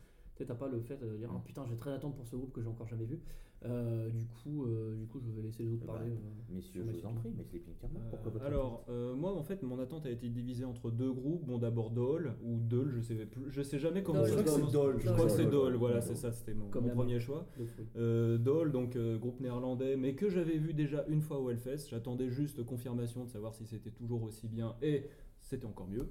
t'as 0.44 0.56
pas 0.56 0.68
le 0.68 0.80
fait 0.80 0.98
de 0.98 1.18
dire 1.18 1.30
ah, 1.34 1.42
putain, 1.46 1.66
j'ai 1.68 1.76
très 1.76 1.92
d'attente 1.92 2.16
pour 2.16 2.28
ce 2.28 2.36
groupe 2.36 2.54
que 2.54 2.62
j'ai 2.62 2.68
encore 2.68 2.88
jamais 2.88 3.06
vu. 3.06 3.20
Euh, 3.66 4.10
du 4.10 4.26
coup, 4.26 4.66
euh, 4.66 4.96
du 4.96 5.08
coup, 5.08 5.20
je 5.20 5.32
vais 5.32 5.42
laisser 5.42 5.64
les 5.64 5.74
autres 5.74 5.86
Bah, 5.88 5.94
parler. 5.94 6.12
euh. 6.12 6.54
Messieurs, 6.54 6.84
je 6.86 6.92
My 6.92 7.00
vous 7.00 7.08
en 7.08 7.14
prie, 7.16 7.34
mais 7.36 7.44
Sleeping 7.44 7.74
Euh, 7.74 7.98
pourquoi 8.12 8.32
votre 8.32 8.46
alors, 8.46 8.86
euh, 8.88 9.16
moi 9.16 9.34
en 9.34 9.42
fait, 9.42 9.64
mon 9.64 9.80
attente 9.80 10.06
a 10.06 10.12
été 10.12 10.30
divisée 10.30 10.64
entre 10.64 10.92
deux 10.92 11.12
groupes. 11.12 11.44
Bon, 11.46 11.58
d'abord 11.58 11.90
Dole 11.90 12.36
ou 12.44 12.60
Dole, 12.60 12.92
je 12.92 13.02
sais 13.02 13.16
plus, 13.26 13.46
je 13.50 13.62
sais 13.64 13.80
jamais 13.80 14.04
comment 14.04 14.20
Dole. 14.20 14.30
ça 14.30 14.38
Je 14.38 14.44
crois 14.44 14.60
que 14.60 14.66
c'est. 14.66 14.72
Dole, 14.72 15.00
Je 15.00 15.10
crois 15.12 15.26
que 15.26 15.32
c'est 15.32 15.44
Dole. 15.46 15.52
Dole, 15.52 15.76
voilà, 15.76 16.02
c'est 16.02 16.16
ça, 16.16 16.32
c'était 16.32 16.54
mon, 16.54 16.70
premier 16.70 17.20
choix. 17.20 17.48
Euh, 17.96 18.38
Dole, 18.38 18.72
donc 18.72 18.96
euh, 18.96 19.18
groupe 19.18 19.40
néerlandais, 19.40 19.98
mais 19.98 20.14
que 20.14 20.30
j'avais 20.30 20.58
vu 20.58 20.74
déjà 20.76 21.04
une 21.08 21.22
fois 21.22 21.40
au 21.40 21.50
Hellfest. 21.50 21.90
J'attendais 21.90 22.30
juste 22.30 22.64
confirmation 22.64 23.26
de 23.26 23.30
savoir 23.30 23.56
si 23.56 23.66
c'était 23.66 23.92
toujours 23.92 24.22
aussi 24.22 24.48
bien, 24.48 24.76
et 24.84 25.08
c'était 25.42 25.66
encore 25.66 25.88
mieux. 25.88 26.08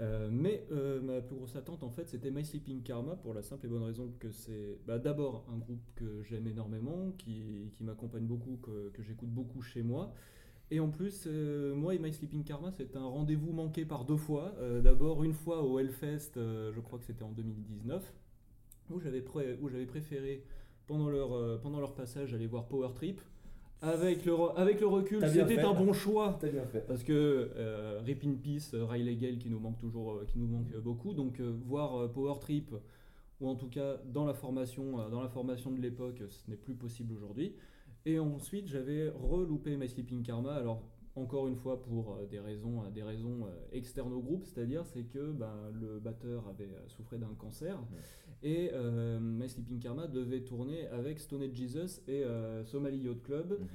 Euh, 0.00 0.28
mais 0.30 0.64
euh, 0.70 1.00
ma 1.00 1.20
plus 1.20 1.34
grosse 1.34 1.56
attente, 1.56 1.82
en 1.82 1.90
fait, 1.90 2.08
c'était 2.08 2.30
My 2.30 2.44
Sleeping 2.44 2.82
Karma, 2.82 3.16
pour 3.16 3.34
la 3.34 3.42
simple 3.42 3.66
et 3.66 3.68
bonne 3.68 3.82
raison 3.82 4.12
que 4.20 4.30
c'est 4.30 4.78
bah, 4.86 4.98
d'abord 4.98 5.44
un 5.52 5.58
groupe 5.58 5.82
que 5.96 6.22
j'aime 6.22 6.46
énormément, 6.46 7.12
qui, 7.18 7.70
qui 7.72 7.84
m'accompagne 7.84 8.24
beaucoup, 8.24 8.58
que, 8.62 8.90
que 8.90 9.02
j'écoute 9.02 9.30
beaucoup 9.30 9.60
chez 9.62 9.82
moi. 9.82 10.14
Et 10.70 10.80
en 10.80 10.90
plus, 10.90 11.24
euh, 11.26 11.74
moi 11.74 11.94
et 11.94 11.98
My 11.98 12.12
Sleeping 12.12 12.44
Karma, 12.44 12.70
c'est 12.70 12.94
un 12.94 13.06
rendez-vous 13.06 13.52
manqué 13.52 13.84
par 13.84 14.04
deux 14.04 14.16
fois. 14.16 14.54
D'abord, 14.82 15.24
une 15.24 15.32
fois 15.32 15.62
au 15.62 15.78
Hellfest, 15.78 16.32
je 16.36 16.80
crois 16.80 16.98
que 16.98 17.04
c'était 17.04 17.24
en 17.24 17.32
2019, 17.32 18.12
où 18.90 19.00
j'avais 19.00 19.24
où 19.60 19.68
j'avais 19.68 19.86
préféré 19.86 20.44
pendant 20.86 21.08
leur, 21.08 21.60
pendant 21.60 21.80
leur 21.80 21.94
passage 21.94 22.34
aller 22.34 22.46
voir 22.46 22.68
Power 22.68 22.90
Trip. 22.94 23.20
Avec 23.80 24.24
le, 24.24 24.34
avec 24.56 24.80
le 24.80 24.88
recul, 24.88 25.20
c'était 25.28 25.60
un 25.60 25.72
bon 25.72 25.92
choix. 25.92 26.36
T'as 26.40 26.48
bien 26.48 26.66
fait. 26.66 26.84
Parce 26.86 27.04
que 27.04 27.12
euh, 27.56 28.00
Rip 28.04 28.24
in 28.24 28.34
Peace, 28.34 28.72
euh, 28.74 28.84
Riley 28.84 29.14
Gale 29.14 29.38
qui 29.38 29.48
nous 29.50 29.60
manque 29.60 29.78
toujours, 29.78 30.14
euh, 30.14 30.24
qui 30.26 30.38
nous 30.38 30.48
manque 30.48 30.72
euh, 30.74 30.80
beaucoup. 30.80 31.14
Donc 31.14 31.38
euh, 31.38 31.52
voir 31.66 32.10
Power 32.10 32.40
Trip, 32.40 32.74
ou 33.40 33.48
en 33.48 33.54
tout 33.54 33.68
cas 33.68 33.98
dans 34.12 34.24
la 34.24 34.34
formation, 34.34 35.08
dans 35.08 35.22
la 35.22 35.28
formation 35.28 35.70
de 35.70 35.80
l'époque, 35.80 36.22
ce 36.28 36.50
n'est 36.50 36.56
plus 36.56 36.74
possible 36.74 37.12
aujourd'hui. 37.14 37.54
Et 38.04 38.18
ensuite 38.18 38.66
j'avais 38.66 39.10
reloupé 39.10 39.76
My 39.76 39.88
Sleeping 39.88 40.24
Karma. 40.24 40.54
Alors 40.54 40.82
encore 41.18 41.48
une 41.48 41.56
fois 41.56 41.82
pour 41.82 42.14
euh, 42.14 42.26
des 42.26 42.40
raisons, 42.40 42.82
euh, 42.82 42.90
des 42.90 43.02
raisons 43.02 43.46
euh, 43.46 43.50
externes 43.72 44.12
au 44.12 44.20
groupe, 44.20 44.44
c'est-à-dire 44.46 44.84
c'est 44.86 45.04
que 45.04 45.32
ben, 45.32 45.54
le 45.72 45.98
batteur 45.98 46.48
avait 46.48 46.70
souffert 46.88 47.18
d'un 47.18 47.34
cancer 47.38 47.78
et 48.42 48.70
euh, 48.72 49.18
My 49.20 49.48
Sleeping 49.48 49.80
Karma 49.80 50.06
devait 50.06 50.42
tourner 50.42 50.86
avec 50.88 51.18
Stoned 51.18 51.54
Jesus 51.54 52.00
et 52.06 52.24
euh, 52.24 52.64
Somali 52.64 52.98
Yacht 52.98 53.22
Club. 53.22 53.58
Mhm. 53.58 53.66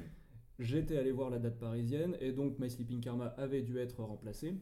J'étais 0.59 0.97
allé 0.97 1.11
voir 1.11 1.29
la 1.29 1.39
date 1.39 1.57
parisienne 1.59 2.15
et 2.21 2.31
donc 2.31 2.59
My 2.59 2.69
Sleeping 2.69 3.01
Karma 3.01 3.27
avait 3.37 3.61
dû 3.61 3.77
être 3.77 4.01
remplacé. 4.03 4.55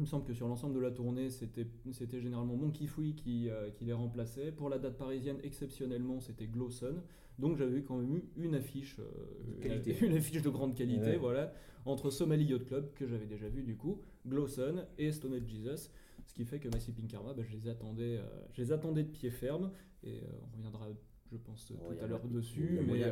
Il 0.00 0.04
me 0.04 0.06
semble 0.06 0.24
que 0.24 0.32
sur 0.32 0.48
l'ensemble 0.48 0.74
de 0.76 0.80
la 0.80 0.90
tournée, 0.90 1.28
c'était 1.28 2.20
généralement 2.22 2.56
Monkey 2.56 2.86
Free 2.86 3.14
qui, 3.14 3.50
euh, 3.50 3.68
qui 3.68 3.84
les 3.84 3.92
remplaçait. 3.92 4.50
Pour 4.50 4.70
la 4.70 4.78
date 4.78 4.96
parisienne, 4.96 5.36
exceptionnellement, 5.42 6.20
c'était 6.20 6.46
Glowson. 6.46 7.02
Donc 7.38 7.58
j'avais 7.58 7.82
quand 7.82 7.98
même 7.98 8.16
eu 8.16 8.24
une 8.38 8.54
affiche, 8.54 8.98
euh, 8.98 9.58
De 9.58 9.62
qualité. 9.62 9.94
une 10.06 10.16
affiche 10.16 10.40
de 10.40 10.48
grande 10.48 10.74
qualité, 10.74 11.02
Ouais. 11.02 11.16
voilà, 11.18 11.52
entre 11.84 12.08
Somali 12.08 12.46
Yacht 12.46 12.64
Club, 12.64 12.94
que 12.94 13.06
j'avais 13.06 13.26
déjà 13.26 13.46
vu 13.50 13.62
du 13.62 13.76
coup, 13.76 14.00
Glowson 14.26 14.86
et 14.96 15.12
Stoned 15.12 15.46
Jesus. 15.46 15.90
Ce 16.24 16.32
qui 16.32 16.46
fait 16.46 16.58
que 16.60 16.68
My 16.68 16.80
Sleeping 16.80 17.06
Karma, 17.06 17.34
bah, 17.34 17.42
je, 17.46 17.52
les 17.54 17.68
attendais, 17.68 18.16
euh, 18.16 18.46
je 18.54 18.62
les 18.62 18.72
attendais 18.72 19.02
de 19.02 19.10
pied 19.10 19.28
ferme. 19.28 19.70
Et 20.02 20.22
on 20.42 20.56
reviendra, 20.56 20.88
je 21.30 21.36
pense, 21.36 21.70
Oh, 21.74 21.92
tout 21.92 22.02
à 22.02 22.06
l'heure 22.06 22.26
dessus. 22.26 22.80
Mais 22.86 23.04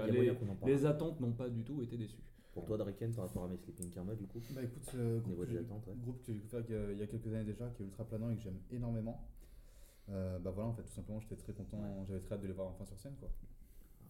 les 0.67 0.87
attentes 0.87 1.21
n'ont 1.21 1.33
pas 1.33 1.51
du 1.51 1.65
tout 1.65 1.83
été 1.83 1.99
déçues. 1.99 2.23
Pour 2.53 2.65
toi, 2.65 2.77
Draken, 2.77 3.13
par 3.15 3.27
rapport 3.27 3.45
à 3.45 3.49
mes 3.49 3.57
Sleeping 3.57 3.91
Karma, 3.91 4.15
du 4.15 4.27
coup 4.27 4.41
Bah 4.51 4.63
écoute, 4.63 4.83
euh, 4.95 5.21
groupe, 5.21 5.47
que 5.47 5.53
ouais. 5.53 5.97
groupe 6.03 6.19
que 6.19 6.27
j'ai 6.27 6.33
découvert 6.35 6.63
il 6.93 6.99
y 6.99 7.03
a- 7.03 7.07
quelques 7.07 7.27
années 7.29 7.45
déjà, 7.45 7.69
qui 7.71 7.83
est 7.83 7.87
ultra 7.87 8.05
planant 8.05 8.31
et 8.31 8.37
que 8.37 8.43
j'aime 8.43 8.59
énormément. 8.73 9.23
Euh, 10.11 10.39
bah 10.39 10.51
voilà, 10.51 10.71
en 10.71 10.73
fait, 10.73 10.83
tout 10.83 10.93
simplement, 10.93 11.21
j'étais 11.21 11.37
très 11.37 11.53
content, 11.53 11.79
j'avais 12.07 12.21
très 12.21 12.35
hâte 12.35 12.41
de 12.43 12.47
les 12.47 12.53
voir 12.55 12.69
enfin 12.69 12.85
sur 12.85 12.99
scène 12.99 13.15
quoi. 13.21 13.29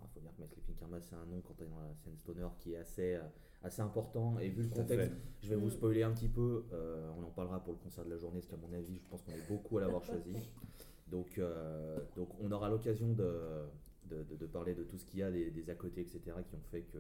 Il 0.00 0.08
faut 0.14 0.20
dire 0.20 0.30
que 0.36 0.40
My 0.40 0.48
Sleeping 0.48 0.76
Karma, 0.76 1.00
c'est 1.00 1.16
un 1.16 1.26
nom 1.26 1.40
quand 1.46 1.54
on 1.60 1.64
est 1.64 1.68
dans 1.68 1.80
la 1.80 1.94
scène 1.96 2.16
stoner 2.16 2.46
qui 2.60 2.72
est 2.72 2.76
assez, 2.78 3.14
euh, 3.16 3.22
assez 3.64 3.82
important. 3.82 4.38
Et 4.38 4.48
vu 4.48 4.62
le 4.62 4.68
contexte, 4.68 5.12
je 5.42 5.48
vais 5.50 5.56
vous 5.56 5.66
Mm. 5.66 5.70
spoiler 5.70 6.02
un 6.04 6.12
petit 6.12 6.28
peu. 6.28 6.64
euh, 6.72 7.10
on 7.18 7.24
en 7.24 7.30
parlera 7.30 7.62
pour 7.62 7.72
le 7.74 7.78
concert 7.80 8.04
de 8.04 8.10
la 8.10 8.16
journée, 8.16 8.38
parce 8.40 8.46
qu'à 8.48 8.56
mon 8.56 8.72
avis, 8.72 8.98
je 8.98 9.08
pense 9.08 9.22
qu'on 9.22 9.32
est 9.32 9.48
beaucoup 9.48 9.76
à 9.78 9.80
l'avoir 9.82 10.04
choisi. 10.04 10.32
Donc, 11.08 11.38
euh, 11.38 11.98
donc 12.16 12.28
on 12.38 12.52
aura 12.52 12.68
l'occasion 12.68 13.08
de, 13.14 13.64
de, 14.10 14.22
de- 14.24 14.36
de 14.36 14.46
parler 14.46 14.74
de 14.74 14.82
tout 14.84 14.98
ce 14.98 15.06
qu'il 15.06 15.20
y 15.20 15.22
a, 15.22 15.30
des, 15.30 15.50
des 15.50 15.68
à 15.70 15.74
côté, 15.74 16.02
etc., 16.02 16.20
qui 16.46 16.54
ont 16.54 16.60
fait 16.70 16.82
que, 16.82 16.98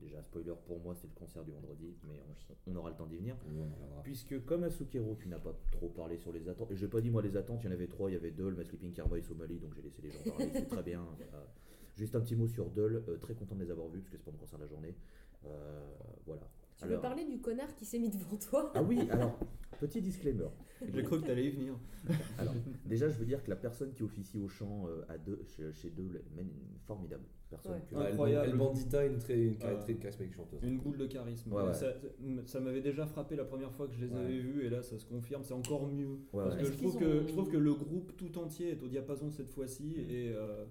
déjà, 0.00 0.22
spoiler 0.22 0.52
pour 0.66 0.80
moi, 0.80 0.94
c'est 0.94 1.06
le 1.06 1.12
concert 1.14 1.44
du 1.44 1.50
vendredi, 1.52 1.94
mais 2.06 2.20
on, 2.66 2.72
on 2.72 2.76
aura 2.76 2.90
le 2.90 2.96
temps 2.96 3.06
d'y 3.06 3.16
venir. 3.16 3.36
Puisque 4.02 4.44
comme 4.44 4.64
à 4.64 4.70
Sukero, 4.70 5.16
tu 5.20 5.28
n'as 5.28 5.38
pas 5.38 5.54
trop 5.72 5.88
parlé 5.88 6.16
sur 6.18 6.32
les 6.32 6.48
attentes, 6.48 6.70
et 6.70 6.76
j'ai 6.76 6.88
pas 6.88 7.00
dit 7.00 7.10
moi 7.10 7.22
les 7.22 7.36
attentes, 7.36 7.62
il 7.62 7.66
y 7.66 7.68
en 7.68 7.72
avait 7.72 7.86
trois, 7.88 8.10
il 8.10 8.14
y 8.14 8.16
avait 8.16 8.30
Dull, 8.30 8.54
My 8.56 8.64
Sleeping 8.64 8.92
et 8.92 9.22
Somali, 9.22 9.58
donc 9.58 9.74
j'ai 9.74 9.82
laissé 9.82 10.02
les 10.02 10.10
gens 10.10 10.22
parler, 10.24 10.50
c'est 10.52 10.66
très 10.68 10.82
bien. 10.82 11.04
Juste 11.96 12.14
un 12.14 12.20
petit 12.20 12.36
mot 12.36 12.46
sur 12.46 12.70
Dull, 12.70 13.02
euh, 13.08 13.16
très 13.18 13.34
content 13.34 13.54
de 13.54 13.64
les 13.64 13.70
avoir 13.70 13.88
vus, 13.88 14.00
parce 14.00 14.10
que 14.10 14.16
c'est 14.18 14.24
pas 14.24 14.30
mon 14.30 14.36
concert 14.38 14.58
de 14.58 14.64
la 14.64 14.68
journée. 14.70 14.94
Euh, 15.46 15.86
voilà. 16.26 16.42
Tu 16.76 16.84
veux 16.84 16.90
Alors- 16.90 17.02
parler 17.02 17.24
du 17.24 17.40
connard 17.40 17.74
qui 17.74 17.86
s'est 17.86 17.98
mis 17.98 18.10
devant 18.10 18.36
toi? 18.36 18.70
Ah 18.74 18.82
oui, 18.82 19.00
alors, 19.10 19.38
petit 19.80 20.02
disclaimer. 20.02 20.48
J'ai 20.92 21.02
cru 21.04 21.20
que 21.20 21.24
tu 21.24 21.30
allais 21.30 21.46
y 21.46 21.50
venir. 21.50 21.74
Alors, 22.36 22.52
déjà, 22.84 23.08
je 23.08 23.18
veux 23.18 23.24
dire 23.24 23.42
que 23.42 23.48
la 23.48 23.56
personne 23.56 23.94
qui 23.94 24.02
officie 24.02 24.36
au 24.38 24.46
chant 24.48 24.86
euh, 24.88 25.06
à 25.08 25.16
deux, 25.16 25.42
chez, 25.56 25.72
chez 25.72 25.88
Dull 25.88 26.16
est 26.16 26.36
man- 26.36 26.50
formidable. 26.84 27.24
Personne 27.48 27.72
Ouais. 27.74 27.82
que- 27.88 27.94
Incroyable. 28.12 28.48
El 28.50 28.56
Bandita, 28.56 29.06
une 29.06 29.18
très, 29.18 29.38
une 29.40 29.54
Euh, 29.62 29.76
très 29.80 29.94
charismatique 29.94 30.34
chanteuse. 30.34 30.58
Une 30.64 30.78
boule 30.78 30.96
de 30.98 31.06
charisme. 31.06 31.52
Ouais, 31.52 31.62
ouais. 31.62 31.74
Ça, 31.74 31.92
ça 32.46 32.60
m'avait 32.60 32.80
déjà 32.80 33.06
frappé 33.06 33.36
la 33.36 33.44
première 33.44 33.70
fois 33.72 33.86
que 33.86 33.94
je 33.94 34.04
les 34.04 34.12
Ouais. 34.12 34.18
avais 34.20 34.38
vus 34.38 34.64
et 34.64 34.68
là 34.68 34.82
ça 34.82 34.98
se 34.98 35.04
confirme, 35.06 35.44
c'est 35.44 35.54
encore 35.54 35.86
mieux. 35.86 36.08
Ouais, 36.32 36.42
Parce 36.42 36.54
ouais. 36.56 36.60
que 36.62 36.66
je 36.66 36.72
trouve, 36.72 36.92
qu'ils 36.98 37.00
que 37.06 37.18
ont- 37.22 37.26
je 37.26 37.32
trouve 37.32 37.48
que 37.50 37.56
le 37.56 37.74
groupe 37.74 38.16
tout 38.16 38.36
entier 38.38 38.70
est 38.72 38.82
au 38.82 38.88
diapason 38.88 39.30
cette 39.30 39.50
fois-ci 39.50 39.84
Mm. 39.96 40.10
et, 40.10 40.32
euh, 40.34 40.64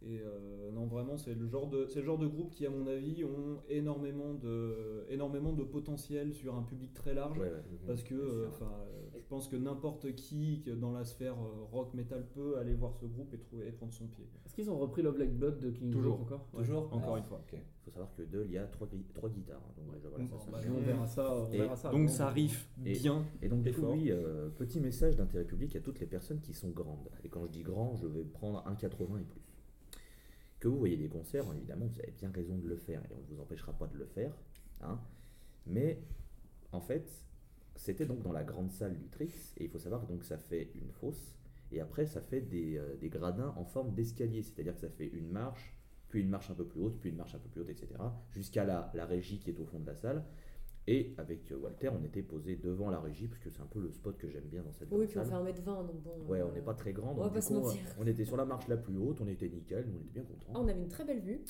et 0.00 0.20
euh, 0.20 0.70
non 0.72 0.86
vraiment 0.86 1.16
c'est 1.16 1.34
le 1.34 1.46
genre 1.48 1.66
de 1.68 1.86
c'est 1.88 1.98
le 2.00 2.04
genre 2.06 2.18
de 2.18 2.26
groupe 2.28 2.50
qui 2.50 2.64
à 2.64 2.70
mon 2.70 2.86
avis 2.86 3.24
ont 3.24 3.60
énormément 3.68 4.32
de 4.34 5.04
énormément 5.08 5.52
de 5.52 5.64
potentiel 5.64 6.32
sur 6.34 6.54
un 6.54 6.62
public 6.62 6.94
très 6.94 7.14
large. 7.14 7.36
Ouais, 7.38 7.46
ouais. 7.50 7.62
Parce 7.86 8.02
que 8.04 8.14
euh, 8.14 8.46
euh, 8.62 9.18
je 9.18 9.26
pense 9.28 9.48
que 9.48 9.56
n'importe 9.56 10.14
qui 10.14 10.62
dans 10.80 10.92
la 10.92 11.04
sphère 11.04 11.34
euh, 11.34 11.64
rock 11.72 11.94
metal 11.94 12.24
peut 12.34 12.58
aller 12.58 12.74
voir 12.74 12.94
ce 12.94 13.06
groupe 13.06 13.34
et 13.34 13.38
trouver 13.38 13.66
et 13.66 13.72
prendre 13.72 13.92
son 13.92 14.06
pied. 14.06 14.28
Est-ce 14.46 14.54
qu'ils 14.54 14.70
ont 14.70 14.78
repris 14.78 15.02
Love 15.02 15.18
Like 15.18 15.36
Blood 15.36 15.58
de 15.60 15.70
King 15.70 15.90
Toujours. 15.90 16.12
Joe 16.16 16.20
encore? 16.22 16.48
Ouais. 16.54 16.60
Toujours, 16.62 16.92
encore 16.94 17.16
une 17.16 17.24
fois. 17.24 17.42
Il 17.52 17.58
faut 17.84 17.90
savoir 17.90 18.14
que 18.14 18.22
Dull, 18.22 18.44
il 18.46 18.52
y 18.52 18.58
a 18.58 18.66
trois, 18.66 18.86
gui- 18.86 19.04
trois 19.14 19.28
guitares. 19.30 19.62
hein, 19.66 19.72
Donc, 19.84 19.94
déjà, 19.94 20.08
voilà, 20.08 20.26
ça, 20.26 20.36
Bon, 20.36 20.52
bah, 20.52 20.58
On 20.76 20.80
verra 20.80 21.06
ça. 21.06 21.34
On 21.36 21.52
Et 21.52 21.58
verra 21.58 21.76
ça 21.76 21.90
Donc 21.90 22.08
ça 22.10 22.28
riff 22.30 22.70
Et- 22.84 22.92
bien. 22.92 23.24
Et 23.42 23.48
donc, 23.48 23.62
du 23.62 23.72
coup, 23.72 23.80
fort. 23.80 23.92
oui, 23.94 24.10
euh, 24.10 24.48
petit 24.50 24.80
message 24.80 25.16
d'intérêt 25.16 25.44
public 25.44 25.74
à 25.76 25.80
toutes 25.80 25.98
les 26.00 26.06
personnes 26.06 26.40
qui 26.40 26.52
sont 26.52 26.68
grandes. 26.70 27.08
Et 27.24 27.28
quand 27.28 27.44
je 27.46 27.50
dis 27.50 27.62
grand, 27.62 27.96
je 27.96 28.06
vais 28.06 28.24
prendre 28.24 28.62
1,80 28.66 29.18
et 29.20 29.24
plus. 29.24 29.40
Que 30.60 30.68
vous 30.68 30.78
voyez 30.78 30.96
des 30.96 31.08
concerts, 31.08 31.44
évidemment, 31.54 31.86
vous 31.86 32.00
avez 32.00 32.12
bien 32.12 32.30
raison 32.32 32.56
de 32.56 32.66
le 32.66 32.76
faire 32.76 33.00
et 33.04 33.14
on 33.14 33.20
ne 33.20 33.26
vous 33.26 33.40
empêchera 33.40 33.72
pas 33.72 33.86
de 33.86 33.96
le 33.96 34.06
faire. 34.06 34.32
hein. 34.80 35.00
Mais 35.66 36.02
en 36.72 36.80
fait, 36.80 37.24
c'était 37.76 38.06
donc 38.06 38.22
dans 38.22 38.32
la 38.32 38.42
grande 38.42 38.70
salle 38.72 38.96
du 38.96 39.08
Trix 39.08 39.54
et 39.56 39.64
il 39.64 39.70
faut 39.70 39.78
savoir 39.78 40.02
que 40.02 40.06
donc 40.06 40.24
ça 40.24 40.38
fait 40.38 40.70
une 40.74 40.90
fosse 40.90 41.36
et 41.70 41.80
après 41.80 42.06
ça 42.06 42.20
fait 42.20 42.40
des, 42.40 42.76
euh, 42.78 42.96
des 42.96 43.08
gradins 43.08 43.54
en 43.56 43.64
forme 43.64 43.94
d'escalier, 43.94 44.42
c'est-à-dire 44.42 44.74
que 44.74 44.80
ça 44.80 44.90
fait 44.90 45.06
une 45.06 45.30
marche, 45.30 45.76
puis 46.08 46.22
une 46.22 46.30
marche 46.30 46.50
un 46.50 46.54
peu 46.54 46.66
plus 46.66 46.80
haute, 46.80 46.98
puis 47.00 47.10
une 47.10 47.16
marche 47.16 47.34
un 47.34 47.38
peu 47.38 47.48
plus 47.48 47.60
haute, 47.60 47.68
etc. 47.70 47.94
jusqu'à 48.30 48.64
la 48.64 49.06
régie 49.06 49.38
qui 49.38 49.50
est 49.50 49.60
au 49.60 49.66
fond 49.66 49.78
de 49.78 49.86
la 49.86 49.94
salle. 49.94 50.24
Et 50.90 51.12
avec 51.18 51.52
euh, 51.52 51.56
Walter, 51.58 51.90
on 51.90 52.02
était 52.02 52.22
posé 52.22 52.56
devant 52.56 52.88
la 52.88 52.98
régie, 52.98 53.28
parce 53.28 53.40
que 53.42 53.50
c'est 53.50 53.60
un 53.60 53.66
peu 53.66 53.78
le 53.78 53.90
spot 53.90 54.16
que 54.16 54.26
j'aime 54.30 54.46
bien 54.48 54.62
dans 54.62 54.72
cette 54.72 54.88
Oui, 54.90 55.06
puis 55.06 55.18
on 55.18 55.24
fait 55.24 55.34
1m20, 55.34 55.64
donc 55.86 56.02
bon. 56.02 56.16
Ouais, 56.26 56.40
euh, 56.40 56.46
on 56.48 56.52
n'est 56.52 56.62
pas 56.62 56.72
très 56.72 56.94
grand, 56.94 57.10
on 57.10 57.14
donc 57.14 57.24
va 57.24 57.28
du 57.28 57.34
pas 57.34 57.40
se 57.42 57.48
coup, 57.52 57.60
mentir. 57.60 57.82
on 57.98 58.06
était 58.06 58.24
sur 58.24 58.38
la 58.38 58.46
marche 58.46 58.68
la 58.68 58.78
plus 58.78 58.96
haute, 58.96 59.20
on 59.20 59.28
était 59.28 59.50
nickel, 59.50 59.86
nous 59.86 59.98
on 59.98 60.00
était 60.00 60.12
bien 60.14 60.22
contents. 60.24 60.52
Ah, 60.54 60.60
on 60.60 60.66
avait 60.68 60.80
une 60.80 60.88
très 60.88 61.04
belle 61.04 61.20
vue. 61.20 61.40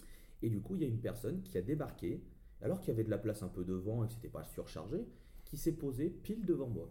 Et 0.43 0.51
du 0.51 0.61
coup, 0.61 0.75
il 0.75 0.83
y 0.83 0.85
a 0.85 0.89
une 0.89 0.99
personne 1.01 1.41
qui 1.43 1.57
a 1.57 1.63
débarqué, 1.63 2.21
alors 2.63 2.81
qu'il 2.81 2.89
y 2.89 2.91
avait 2.91 3.05
de 3.05 3.11
la 3.11 3.19
place 3.19 3.43
un 3.45 3.49
peu 3.49 3.65
devant 3.65 4.03
et 4.05 4.09
que 4.09 4.15
c'était 4.15 4.29
pas 4.29 4.43
surchargé, 4.45 5.07
qui 5.45 5.57
s'est 5.57 5.73
posée 5.77 6.11
pile 6.11 6.45
devant 6.45 6.67
moi. 6.69 6.91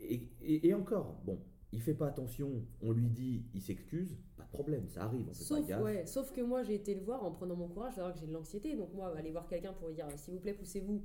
Et, 0.00 0.28
et- 0.42 0.68
et 0.68 0.74
encore, 0.74 1.20
bon, 1.24 1.40
il 1.72 1.80
fait 1.80 1.94
pas 1.94 2.08
attention, 2.08 2.62
on 2.82 2.92
lui 2.92 3.08
dit, 3.08 3.42
il 3.54 3.62
s'excuse, 3.62 4.16
problème, 4.54 4.88
ça 4.88 5.02
arrive, 5.04 5.26
on 5.28 5.32
Sauf, 5.32 5.60
pas 5.60 5.66
gaffe. 5.66 5.82
ouais, 5.82 6.06
sauf 6.06 6.32
que 6.32 6.40
moi, 6.40 6.62
j'ai 6.62 6.74
été 6.74 6.94
le 6.94 7.02
voir 7.02 7.22
en 7.24 7.30
prenant 7.32 7.56
mon 7.56 7.68
courage, 7.68 7.94
c'est-à-dire 7.94 8.14
que 8.14 8.20
j'ai 8.20 8.26
de 8.26 8.32
l'anxiété. 8.32 8.76
Donc, 8.76 8.92
moi, 8.94 9.12
aller 9.16 9.30
voir 9.30 9.46
quelqu'un 9.46 9.72
pour 9.72 9.88
lui 9.88 9.94
dire 9.94 10.06
s'il 10.16 10.34
vous 10.34 10.40
plaît, 10.40 10.54
poussez-vous, 10.54 11.02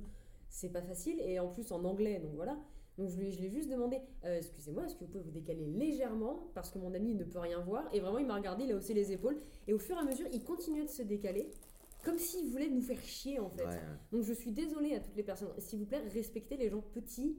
c'est 0.48 0.70
pas 0.72 0.82
facile. 0.82 1.20
Et 1.20 1.38
en 1.38 1.48
plus, 1.48 1.70
en 1.72 1.84
anglais, 1.84 2.18
donc 2.20 2.32
voilà. 2.34 2.58
Donc, 2.98 3.08
je 3.08 3.16
lui, 3.18 3.30
je 3.32 3.42
ai 3.42 3.48
juste 3.50 3.70
demandé 3.70 3.98
euh, 4.24 4.38
excusez-moi, 4.38 4.84
est-ce 4.84 4.94
que 4.94 5.00
vous 5.00 5.10
pouvez 5.10 5.22
vous 5.22 5.30
décaler 5.30 5.64
légèrement 5.66 6.50
Parce 6.54 6.70
que 6.70 6.78
mon 6.78 6.92
ami 6.94 7.14
ne 7.14 7.24
peut 7.24 7.38
rien 7.38 7.60
voir? 7.60 7.88
Et 7.94 8.00
vraiment, 8.00 8.18
il 8.18 8.26
m'a 8.26 8.36
regardé, 8.36 8.64
il 8.64 8.72
a 8.72 8.76
haussé 8.76 8.94
les 8.94 9.12
épaules. 9.12 9.36
Et 9.66 9.72
au 9.72 9.78
fur 9.78 9.96
et 9.96 10.00
à 10.00 10.04
mesure, 10.04 10.26
il 10.32 10.42
continuait 10.44 10.84
de 10.84 10.90
se 10.90 11.02
décaler. 11.02 11.50
Comme 12.02 12.18
s'il 12.18 12.46
voulait 12.50 12.70
nous 12.70 12.80
faire 12.80 13.02
chier 13.02 13.38
en 13.38 13.50
fait. 13.50 13.64
Ouais, 13.66 13.78
Donc 14.10 14.22
je 14.22 14.32
suis 14.32 14.52
désolée 14.52 14.94
à 14.94 15.00
toutes 15.00 15.16
les 15.16 15.22
personnes. 15.22 15.50
S'il 15.58 15.78
vous 15.80 15.84
plaît, 15.84 16.00
respectez 16.14 16.56
les 16.56 16.70
gens 16.70 16.80
petits 16.80 17.36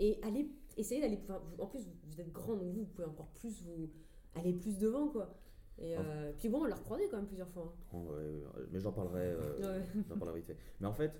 et 0.00 0.18
allez, 0.22 0.50
essayez 0.76 1.00
d'aller. 1.00 1.18
enfin, 1.22 1.40
en 1.60 1.66
plus, 1.66 1.86
vous 2.08 2.20
êtes 2.20 2.32
grand, 2.32 2.56
donc 2.56 2.72
vous, 2.72 2.80
vous 2.80 2.86
pouvez 2.86 3.06
encore 3.06 3.28
plus 3.28 3.62
vous 3.62 3.88
aller 4.34 4.52
plus 4.52 4.78
devant 4.78 5.06
quoi. 5.08 5.32
Et 5.78 5.96
euh, 5.96 6.32
puis 6.38 6.48
bon, 6.48 6.62
on 6.62 6.66
l'a 6.66 6.74
recroisé 6.76 7.04
quand 7.10 7.16
même 7.16 7.26
plusieurs 7.26 7.48
fois. 7.48 7.74
hein. 7.92 7.96
Oh, 7.96 8.12
ouais, 8.14 8.42
mais 8.70 8.80
j'en 8.80 8.92
parlerai, 8.92 9.32
euh, 9.32 9.58
Ouais. 9.60 9.82
j'en 10.08 10.16
parlerai 10.18 10.38
vite 10.40 10.46
fait. 10.48 10.58
Mais 10.80 10.86
en 10.86 10.92
fait, 10.92 11.12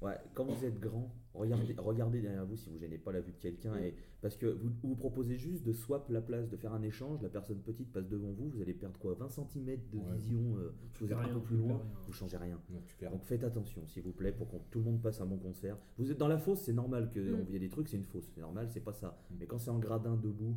ouais, 0.00 0.14
quand 0.34 0.44
vous 0.44 0.64
êtes 0.64 0.78
grand, 0.78 1.10
regardez, 1.34 1.74
regardez 1.76 2.20
derrière 2.20 2.46
vous 2.46 2.56
si 2.56 2.70
vous 2.70 2.78
gênez 2.78 2.98
pas 2.98 3.10
la 3.12 3.20
vue 3.20 3.32
de 3.32 3.38
quelqu'un. 3.38 3.76
Et, 3.78 3.94
parce 4.22 4.36
que 4.36 4.46
vous, 4.46 4.70
vous 4.84 4.94
proposez 4.94 5.36
juste 5.36 5.64
de 5.64 5.72
swap 5.72 6.08
la 6.10 6.20
place, 6.20 6.48
de 6.48 6.56
faire 6.56 6.72
un 6.72 6.82
échange, 6.82 7.20
la 7.20 7.28
personne 7.28 7.58
petite 7.58 7.92
passe 7.92 8.06
devant 8.08 8.30
vous, 8.30 8.48
vous 8.48 8.60
allez 8.62 8.74
perdre 8.74 8.96
quoi 9.00 9.14
20 9.14 9.28
cm 9.28 9.64
de 9.92 9.98
Ouais. 9.98 10.04
vision, 10.14 10.56
euh, 10.56 10.72
vous 11.00 11.06
êtes 11.06 11.12
un 11.18 11.28
peu 11.28 11.40
plus 11.40 11.56
loin, 11.56 11.82
vous 12.06 12.12
changez 12.12 12.36
rien. 12.36 12.60
Donc 13.10 13.22
faites 13.24 13.42
attention, 13.42 13.86
s'il 13.88 14.04
vous 14.04 14.12
plaît, 14.12 14.30
pour 14.32 14.48
que 14.48 14.56
tout 14.70 14.78
le 14.78 14.84
monde 14.84 15.02
passe 15.02 15.20
un 15.20 15.26
bon 15.26 15.38
concert. 15.38 15.76
Vous 15.98 16.12
êtes 16.12 16.18
dans 16.18 16.28
la 16.28 16.38
fosse, 16.38 16.60
c'est 16.60 16.72
normal 16.72 17.10
que 17.10 17.18
Mm. 17.18 17.46
y 17.50 17.56
ait 17.56 17.58
des 17.60 17.68
trucs, 17.68 17.88
c'est 17.88 17.96
une 17.96 18.04
fosse, 18.04 18.30
c'est 18.34 18.40
normal, 18.40 18.68
c'est 18.70 18.80
pas 18.84 18.92
ça. 18.92 19.18
Mm. 19.30 19.34
Mais 19.40 19.46
quand 19.46 19.58
c'est 19.58 19.70
en 19.70 19.78
gradin 19.80 20.14
debout, 20.16 20.56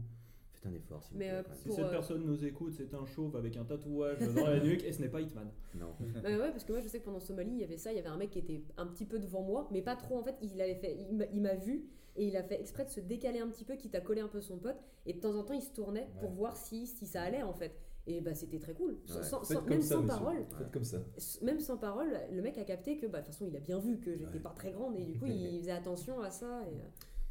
faites 0.62 0.72
un 0.72 0.76
effort, 0.76 1.04
s'il 1.04 1.14
vous 1.14 1.20
plaît. 1.20 1.32
euh. 1.32 1.44
Si 1.56 1.72
cette 1.72 1.86
euh, 1.86 1.90
personne 1.90 2.24
nous 2.26 2.46
écoute, 2.46 2.74
c'est 2.74 2.94
un 2.94 3.06
chauve 3.06 3.36
avec 3.36 3.56
un 3.58 3.66
tatouage 3.66 4.20
dans 4.36 4.46
la 4.48 4.60
nuque 4.64 4.84
et 4.84 4.92
ce 4.92 5.02
n'est 5.02 5.10
pas 5.10 5.22
Hitman. 5.22 5.50
Non. 5.76 5.94
Bah 6.24 6.30
ouais, 6.30 6.52
parce 6.52 6.64
que 6.64 6.72
moi 6.74 6.82
je 6.82 6.88
sais 6.88 7.00
que 7.00 7.06
pendant 7.06 7.20
Somalie, 7.20 7.52
il 7.52 7.60
y 7.60 7.64
avait 7.64 7.78
ça, 7.78 7.92
il 7.92 7.96
y 7.96 8.00
avait 8.00 8.10
un 8.10 8.18
mec 8.18 8.30
qui 8.32 8.40
était 8.40 8.64
un 8.78 8.88
petit 8.88 9.06
peu 9.06 9.20
devant 9.20 9.42
moi, 9.42 9.68
mais 9.72 9.82
pas 9.82 9.96
trop 9.96 10.18
en 10.18 10.24
fait. 10.24 10.36
Il 10.42 10.62
avait 10.62 10.76
fait, 10.76 10.98
il 11.32 11.42
m'a- 11.42 11.56
vu 11.56 11.86
et 12.16 12.26
il 12.28 12.36
a 12.36 12.44
fait 12.44 12.60
exprès 12.60 12.84
de 12.86 12.90
se 12.90 13.00
décaler 13.00 13.40
un 13.40 13.48
petit 13.48 13.64
peu, 13.64 13.76
quitte 13.76 13.96
à 13.96 14.02
coller 14.02 14.22
un 14.22 14.28
peu 14.28 14.42
son 14.42 14.58
pote. 14.58 14.78
Et 15.06 15.14
de 15.14 15.20
temps 15.20 15.36
en 15.36 15.44
temps, 15.44 15.54
il 15.54 15.62
se 15.62 15.72
tournait 15.72 16.08
pour 16.20 16.30
voir 16.32 16.58
si, 16.58 16.86
si 16.88 17.06
ça 17.06 17.22
allait 17.22 17.44
en 17.44 17.54
fait. 17.54 17.72
Et 18.08 18.22
bah 18.22 18.34
c'était 18.34 18.58
très 18.60 18.74
cool. 18.74 18.98
Sans- 19.06 19.18
Ouais. 19.20 19.24
sans- 19.24 19.40
Faites 19.42 19.48
sans- 19.58 19.62
comme 19.62 19.70
même 19.70 19.82
ça, 19.82 19.96
sans 19.96 20.02
monsieur. 20.02 20.18
parole. 20.20 20.46
Faites 20.58 20.72
comme 20.72 20.84
ça. 20.84 20.98
Même 21.44 21.60
sans 21.60 21.78
parole, 21.78 22.12
le 22.32 22.42
mec 22.42 22.58
a 22.58 22.64
capté 22.64 22.98
que 22.98 23.06
bah, 23.06 23.20
de 23.20 23.26
toute 23.26 23.34
façon 23.36 23.46
il 23.48 23.56
a 23.56 23.60
bien 23.60 23.78
vu 23.78 24.00
que 24.00 24.16
j'étais 24.18 24.34
Ouais. 24.34 24.40
pas 24.40 24.50
très 24.50 24.72
grande 24.72 24.98
et 24.98 25.04
du 25.04 25.14
coup 25.14 25.26
il 25.28 25.60
faisait 25.60 25.72
attention 25.72 26.20
à 26.22 26.32
ça. 26.32 26.62
Et, 26.64 26.76
euh, 26.76 26.80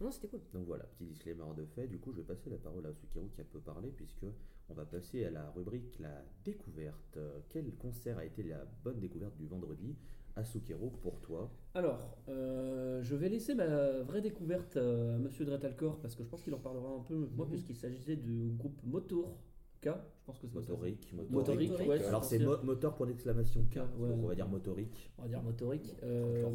Non, 0.00 0.10
c'était 0.10 0.28
cool. 0.28 0.40
Donc 0.54 0.66
voilà, 0.66 0.84
petit 0.84 1.04
disclaimer 1.04 1.42
de 1.56 1.64
fait. 1.64 1.86
Du 1.88 1.98
coup, 1.98 2.12
je 2.12 2.18
vais 2.18 2.22
passer 2.26 2.50
la 2.50 2.56
parole 2.58 2.86
à 2.86 2.92
Sukiru 2.94 3.28
qui 3.34 3.40
a 3.40 3.44
peu 3.44 3.58
parlé, 3.58 3.90
puisque 3.90 4.26
on 4.68 4.74
va 4.74 4.84
passer 4.84 5.24
à 5.24 5.30
la 5.30 5.50
rubrique 5.50 5.98
la 5.98 6.22
découverte. 6.44 7.18
Quel 7.48 7.74
concert 7.74 8.18
a 8.18 8.24
été 8.24 8.42
la 8.44 8.64
bonne 8.84 9.00
découverte 9.00 9.36
du 9.36 9.46
vendredi 9.46 9.96
à 10.36 10.44
Sukiru 10.44 10.90
pour 11.02 11.20
toi? 11.20 11.50
Alors, 11.74 12.16
euh, 12.28 13.02
je 13.02 13.16
vais 13.16 13.28
laisser 13.28 13.54
ma 13.56 13.66
vraie 14.02 14.20
découverte 14.20 14.76
euh, 14.76 15.16
à 15.16 15.18
Monsieur 15.18 15.44
Dretalcor 15.44 15.98
parce 16.00 16.14
que 16.14 16.22
je 16.22 16.28
pense 16.28 16.42
qu'il 16.42 16.54
en 16.54 16.58
parlera 16.60 16.90
un 16.90 17.00
peu 17.02 17.28
moi 17.34 17.46
Mhm. 17.46 17.50
puisqu'il 17.52 17.76
s'agissait 17.76 18.16
du 18.16 18.50
groupe 18.56 18.78
Motor 18.84 19.36
K. 19.80 19.86
Je 19.86 19.90
pense 20.26 20.38
que 20.38 20.46
c'est. 20.46 20.54
Motorique. 20.54 21.12
Motorique, 21.30 21.70
Motorique. 21.70 21.88
ouais. 21.90 22.04
Alors 22.04 22.24
c'est 22.24 22.38
mo- 22.38 22.62
moteur 22.62 22.94
pour 22.94 23.06
d'exclamation 23.06 23.64
K. 23.64 23.74
K, 23.74 23.76
ouais. 23.98 24.08
Donc 24.10 24.18
on 24.22 24.26
va 24.28 24.34
dire 24.36 24.48
motorique. 24.48 25.10
on 25.18 25.22
va 25.22 25.28
dire 25.28 25.42
motorique, 25.42 25.94
euh, 26.04 26.50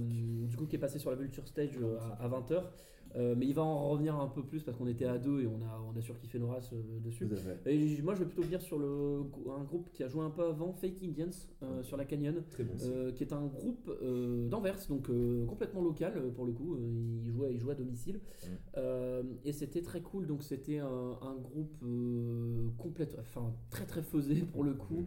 du 0.48 0.56
coup 0.56 0.66
qui 0.66 0.76
est 0.78 0.80
passé 0.80 0.98
sur 1.00 1.10
la 1.10 1.16
Vulture 1.18 1.46
Stage 1.48 1.78
euh, 1.82 1.98
à, 2.20 2.28
20h. 2.30 2.64
Mais 3.16 3.46
il 3.46 3.54
va 3.54 3.62
en 3.64 3.90
revenir 3.90 4.16
un 4.16 4.28
peu 4.28 4.44
plus 4.44 4.64
parce 4.64 4.76
qu'on 4.78 4.88
était 4.88 5.06
à 5.06 5.18
deux 5.18 5.42
et 5.42 5.48
on 5.48 5.62
a, 5.62 5.82
on 5.94 5.96
a 5.98 6.02
surkiffé 6.02 6.40
nos 6.40 6.48
races 6.48 6.72
euh, 6.74 7.00
dessus. 7.00 7.26
Et 7.68 8.02
moi 8.02 8.16
je 8.16 8.20
vais 8.20 8.26
plutôt 8.26 8.42
venir 8.44 8.62
sur 8.62 8.80
le, 8.80 9.22
un 9.56 9.64
groupe 9.64 9.90
qui 9.92 10.04
a 10.04 10.08
joué 10.08 10.22
un 10.24 10.30
peu 10.32 10.44
avant, 10.44 10.74
Fake 10.74 11.04
Indians, 11.04 11.30
euh, 11.62 11.84
sur 11.84 11.96
la 11.98 12.06
Canyon, 12.06 12.44
Très 12.50 12.64
bon. 12.64 12.74
euh, 12.84 13.12
qui 13.12 13.24
est 13.24 13.34
un 13.34 13.46
groupe 13.46 13.90
euh, 14.02 14.48
d'Anvers, 14.48 14.80
donc 14.90 15.10
euh, 15.10 15.46
complètement 15.46 15.82
local 15.84 16.14
euh, 16.16 16.32
pour 16.32 16.46
le 16.46 16.54
coup. 16.54 16.76
Euh, 16.76 17.20
il, 17.24 17.30
jouait, 17.32 17.54
il 17.54 17.60
jouait 17.60 17.74
à 17.74 17.76
domicile. 17.76 18.20
Euh, 18.78 19.24
et 19.46 19.52
c'était 19.52 19.82
très 19.82 20.02
cool, 20.02 20.26
donc 20.26 20.42
c'était 20.44 20.80
un, 20.80 21.18
un 21.22 21.36
groupe 21.36 21.76
euh, 21.84 22.70
complète, 22.78 23.16
enfin 23.20 23.54
très 23.70 23.86
très 23.86 24.02
faisé 24.02 24.36
pour 24.52 24.64
le 24.64 24.74
coup. 24.74 25.04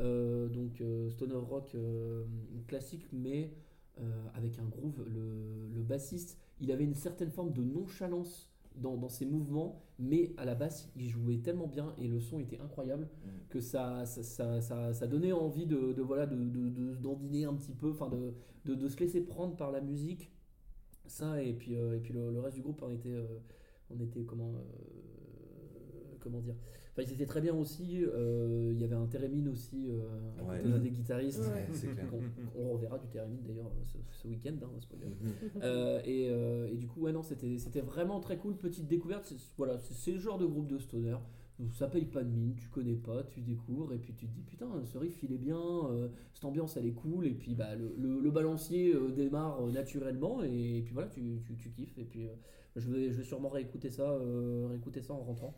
Euh, 0.00 0.48
donc 0.48 0.80
euh, 0.80 1.10
stoner 1.10 1.34
rock 1.34 1.72
euh, 1.74 2.24
classique, 2.68 3.06
mais 3.12 3.52
euh, 4.00 4.02
avec 4.34 4.58
un 4.58 4.64
groove. 4.64 5.04
Le, 5.06 5.68
le 5.74 5.82
bassiste, 5.82 6.38
il 6.60 6.70
avait 6.72 6.84
une 6.84 6.94
certaine 6.94 7.30
forme 7.30 7.52
de 7.52 7.62
nonchalance 7.62 8.50
dans, 8.76 8.96
dans 8.96 9.08
ses 9.08 9.26
mouvements, 9.26 9.82
mais 9.98 10.32
à 10.36 10.44
la 10.44 10.54
basse, 10.54 10.90
il 10.96 11.08
jouait 11.08 11.38
tellement 11.38 11.66
bien 11.66 11.94
et 11.98 12.08
le 12.08 12.20
son 12.20 12.38
était 12.40 12.58
incroyable 12.60 13.08
que 13.48 13.60
ça, 13.60 14.04
ça, 14.06 14.22
ça, 14.22 14.60
ça- 14.60 14.92
ça 14.94 15.06
donnait 15.06 15.32
envie 15.32 15.66
de, 15.66 15.92
de, 15.92 16.02
voilà, 16.02 16.26
de, 16.26 16.36
de, 16.36 16.68
de- 16.68 16.94
d'endiner 16.94 17.44
un 17.44 17.54
petit 17.54 17.72
peu, 17.72 17.90
enfin 17.90 18.08
de, 18.08 18.32
de, 18.64 18.74
de 18.74 18.88
se 18.88 18.96
laisser 18.98 19.20
prendre 19.22 19.56
par 19.56 19.70
la 19.72 19.80
musique. 19.80 20.30
Ça, 21.06 21.42
et 21.42 21.52
puis, 21.54 21.74
euh, 21.76 21.96
et 21.96 22.00
puis 22.00 22.12
le, 22.14 22.30
le 22.32 22.40
reste 22.40 22.56
du 22.56 22.62
groupe, 22.62 22.82
on 22.82 22.90
était, 22.90 23.10
euh, 23.12 23.26
on 23.90 23.98
était 24.00 24.24
comment, 24.24 24.52
euh, 24.54 24.60
comment 26.20 26.40
dire 26.40 26.54
Enfin, 26.92 27.02
ils 27.06 27.12
étaient 27.12 27.26
très 27.26 27.40
bien 27.40 27.54
aussi. 27.54 28.04
euh, 28.04 28.72
Il 28.74 28.80
y 28.80 28.84
avait 28.84 28.94
un 28.96 29.06
Térémine 29.06 29.48
aussi, 29.48 29.86
euh, 29.88 30.00
à 30.40 30.42
Ouais. 30.44 30.60
côté 30.62 30.78
des 30.80 30.90
guitaristes. 30.90 31.40
Ouais. 31.40 31.66
C'est 31.72 31.88
clair. 31.88 32.06
On, 32.56 32.62
on 32.62 32.72
reverra 32.72 32.98
du 32.98 33.06
Térémine 33.08 33.42
d'ailleurs 33.46 33.70
ce, 33.86 33.98
ce 34.10 34.26
week-end, 34.28 34.54
hein. 34.62 34.70
Mhm. 34.92 35.62
Euh, 35.62 36.00
et, 36.04 36.28
euh, 36.30 36.68
et 36.72 36.76
du 36.76 36.86
coup, 36.88 37.02
ouais, 37.02 37.12
non, 37.12 37.22
c'était 37.22 37.58
c'était 37.58 37.80
vraiment 37.80 38.20
très 38.20 38.36
cool. 38.38 38.56
Petite 38.56 38.88
découverte. 38.88 39.24
c'est- 39.26 39.36
Voilà, 39.56 39.78
c'est 39.78 40.12
le 40.12 40.18
genre 40.18 40.38
de 40.38 40.46
groupe 40.46 40.66
de 40.66 40.78
stoner. 40.78 41.16
Ça 41.72 41.88
paye 41.88 42.06
pas 42.06 42.24
de 42.24 42.30
mine, 42.30 42.54
tu 42.54 42.68
connais 42.70 42.94
pas, 42.96 43.22
tu 43.24 43.42
découvres, 43.42 43.92
et 43.92 43.98
puis 43.98 44.14
tu 44.14 44.26
te 44.26 44.32
dis 44.32 44.40
putain, 44.40 44.66
ce 44.82 44.96
riff 44.96 45.22
il 45.22 45.30
est 45.34 45.38
bien, 45.38 45.60
euh, 45.60 46.08
cette 46.32 46.46
ambiance 46.46 46.78
elle 46.78 46.86
est 46.86 46.92
cool, 46.94 47.26
et 47.26 47.34
puis 47.34 47.54
bah, 47.54 47.74
le, 47.76 47.94
le- 47.98 48.18
le 48.18 48.30
balancier 48.30 48.94
euh, 48.94 49.10
démarre 49.10 49.62
euh, 49.66 49.70
naturellement, 49.70 50.42
et, 50.42 50.78
et 50.78 50.82
puis 50.82 50.94
voilà, 50.94 51.10
tu, 51.10 51.20
tu, 51.44 51.56
tu 51.56 51.68
kiffes. 51.70 51.98
Et 51.98 52.04
puis 52.04 52.24
euh, 52.26 52.30
je, 52.76 52.90
vais, 52.90 53.12
je 53.12 53.18
vais 53.18 53.24
sûrement 53.24 53.50
réécouter 53.50 53.90
ça, 53.90 54.10
euh, 54.10 54.68
réécouter 54.70 55.02
ça 55.02 55.12
en 55.12 55.20
rentrant. 55.20 55.54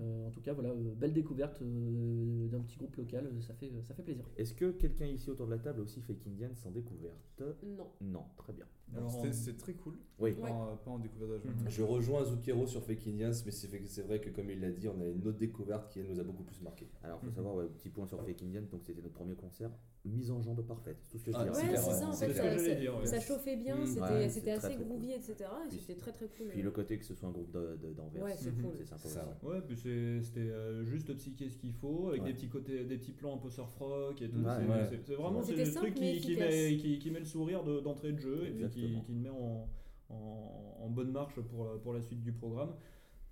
Euh, 0.00 0.26
en 0.26 0.30
tout 0.30 0.40
cas, 0.40 0.52
voilà, 0.52 0.70
euh, 0.70 0.94
belle 0.94 1.12
découverte 1.12 1.60
euh, 1.62 2.48
d'un 2.48 2.60
petit 2.60 2.76
groupe 2.76 2.96
local, 2.96 3.30
ça 3.40 3.54
fait, 3.54 3.72
ça 3.82 3.94
fait 3.94 4.02
plaisir. 4.02 4.24
Est-ce 4.36 4.54
que 4.54 4.70
quelqu'un 4.72 5.06
ici 5.06 5.30
autour 5.30 5.46
de 5.46 5.52
la 5.52 5.58
table 5.58 5.80
a 5.80 5.82
aussi 5.82 6.00
Fake 6.00 6.26
Indian 6.26 6.54
sans 6.54 6.70
découverte? 6.70 7.42
Non. 7.62 7.90
Non, 8.00 8.24
très 8.36 8.52
bien. 8.52 8.66
En- 8.96 9.08
c'était 9.32 9.56
très 9.56 9.74
cool. 9.74 9.94
Oui. 10.18 10.32
Pas, 10.32 10.48
en- 10.48 10.76
pas 10.76 10.90
en 10.92 10.98
découverte 10.98 11.30
de 11.30 11.34
la 11.36 11.40
journée. 11.42 11.56
Mhm. 11.64 11.70
Je 11.70 11.82
rejoins 11.82 12.24
Zucchero 12.24 12.66
sur 12.66 12.82
Fake 12.82 13.06
Indians, 13.08 13.32
mais 13.44 13.50
c'est 13.50 13.68
c'est 13.86 14.02
vrai 14.02 14.20
que 14.20 14.30
comme 14.30 14.48
il 14.48 14.60
l'a 14.60 14.70
dit, 14.70 14.88
on 14.88 15.00
a 15.00 15.06
une 15.06 15.26
autre 15.26 15.38
découverte 15.38 15.90
qui 15.92 15.98
elle, 16.00 16.06
nous 16.06 16.18
a 16.20 16.22
beaucoup 16.22 16.44
plus 16.44 16.60
marqué. 16.62 16.86
Alors, 17.02 17.20
faut 17.20 17.26
Mhm. 17.26 17.32
savoir, 17.34 17.54
ouais, 17.56 17.66
petit 17.66 17.90
point 17.90 18.06
sur 18.06 18.22
Fake 18.24 18.42
Indian, 18.42 18.62
donc 18.70 18.82
c'était 18.84 19.02
notre 19.02 19.14
premier 19.14 19.34
concert, 19.34 19.70
mise 20.04 20.30
en 20.30 20.40
jambe 20.40 20.62
parfaite, 20.64 20.96
c'est 21.02 21.10
tout 21.10 21.18
ce 21.18 21.24
que 21.24 21.32
je 21.32 21.36
Ah, 21.36 21.42
dirais. 21.44 21.54
c'est 21.56 21.68
Ouais, 21.68 21.76
c'est 21.76 21.82
ça 22.00 22.06
en 22.08 22.12
C'est 22.12 22.28
fait. 22.28 22.58
Ça, 22.58 22.74
dire, 22.76 22.96
ouais. 22.96 23.06
ça 23.06 23.20
chauffait 23.20 23.56
bien, 23.56 23.76
Mm. 23.76 23.86
c'était 23.86 24.06
c'est 24.06 24.24
assez 24.24 24.40
très, 24.40 24.58
très 24.58 24.76
groovy, 24.76 25.06
cool. 25.08 25.14
etc. 25.16 25.34
Et 25.66 25.74
c'était 25.78 25.94
très 26.00 26.12
très 26.12 26.28
cool. 26.28 26.46
Puis 26.48 26.62
le 26.62 26.70
côté 26.70 26.96
que 26.98 27.04
ce 27.04 27.14
soit 27.14 27.28
un 27.28 27.32
groupe 27.32 27.50
de- 27.50 27.76
de- 27.82 27.92
d'Anvers, 27.92 28.22
Ouais, 28.22 28.34
c'est 28.38 28.52
Mhm. 28.52 28.62
cool. 28.62 28.72
c'est 28.78 28.84
sympa 28.86 29.00
C'est 29.02 29.08
ça, 29.08 29.36
ouais. 29.42 29.50
Ouais, 29.50 29.60
puis 29.66 29.76
c'est- 29.76 30.22
c'était 30.22 30.40
euh, 30.48 30.84
juste 30.84 31.12
psyché 31.16 31.50
ce 31.50 31.56
qu'il 31.58 31.72
faut, 31.72 32.08
avec 32.08 32.22
Ouais. 32.22 32.28
des 32.28 32.34
petits 32.34 32.48
côtés, 32.48 32.84
des 32.84 32.96
petits 32.98 33.12
plans 33.12 33.34
un 33.34 33.38
peu 33.38 33.50
surf 33.50 33.76
rock 33.78 34.22
et 34.22 34.28
tout. 34.30 34.36
Ouais, 34.38 34.44
c'est 34.60 34.68
ouais. 34.70 34.86
c'est- 34.88 35.00
c'est 35.06 35.14
vraiment 35.16 35.42
c'est 35.42 35.56
le 35.56 35.72
truc 35.74 35.94
qui, 35.94 36.36
met, 36.36 36.76
qui, 36.76 36.98
qui 37.00 37.10
met 37.10 37.18
le 37.18 37.24
sourire 37.24 37.64
de- 37.64 37.80
d'entrée 37.80 38.12
de, 38.12 38.18
jeu 38.20 38.46
et 38.46 38.68
puis 38.68 38.75
qui, 38.80 39.12
le 39.12 39.18
met 39.20 39.28
en, 39.30 39.68
en, 40.10 40.76
en 40.82 40.88
bonne 40.90 41.10
marche 41.12 41.40
pour 41.40 41.64
la, 41.64 41.72
pour 41.78 41.92
la 41.92 42.00
suite 42.02 42.22
du 42.22 42.32
programme. 42.32 42.74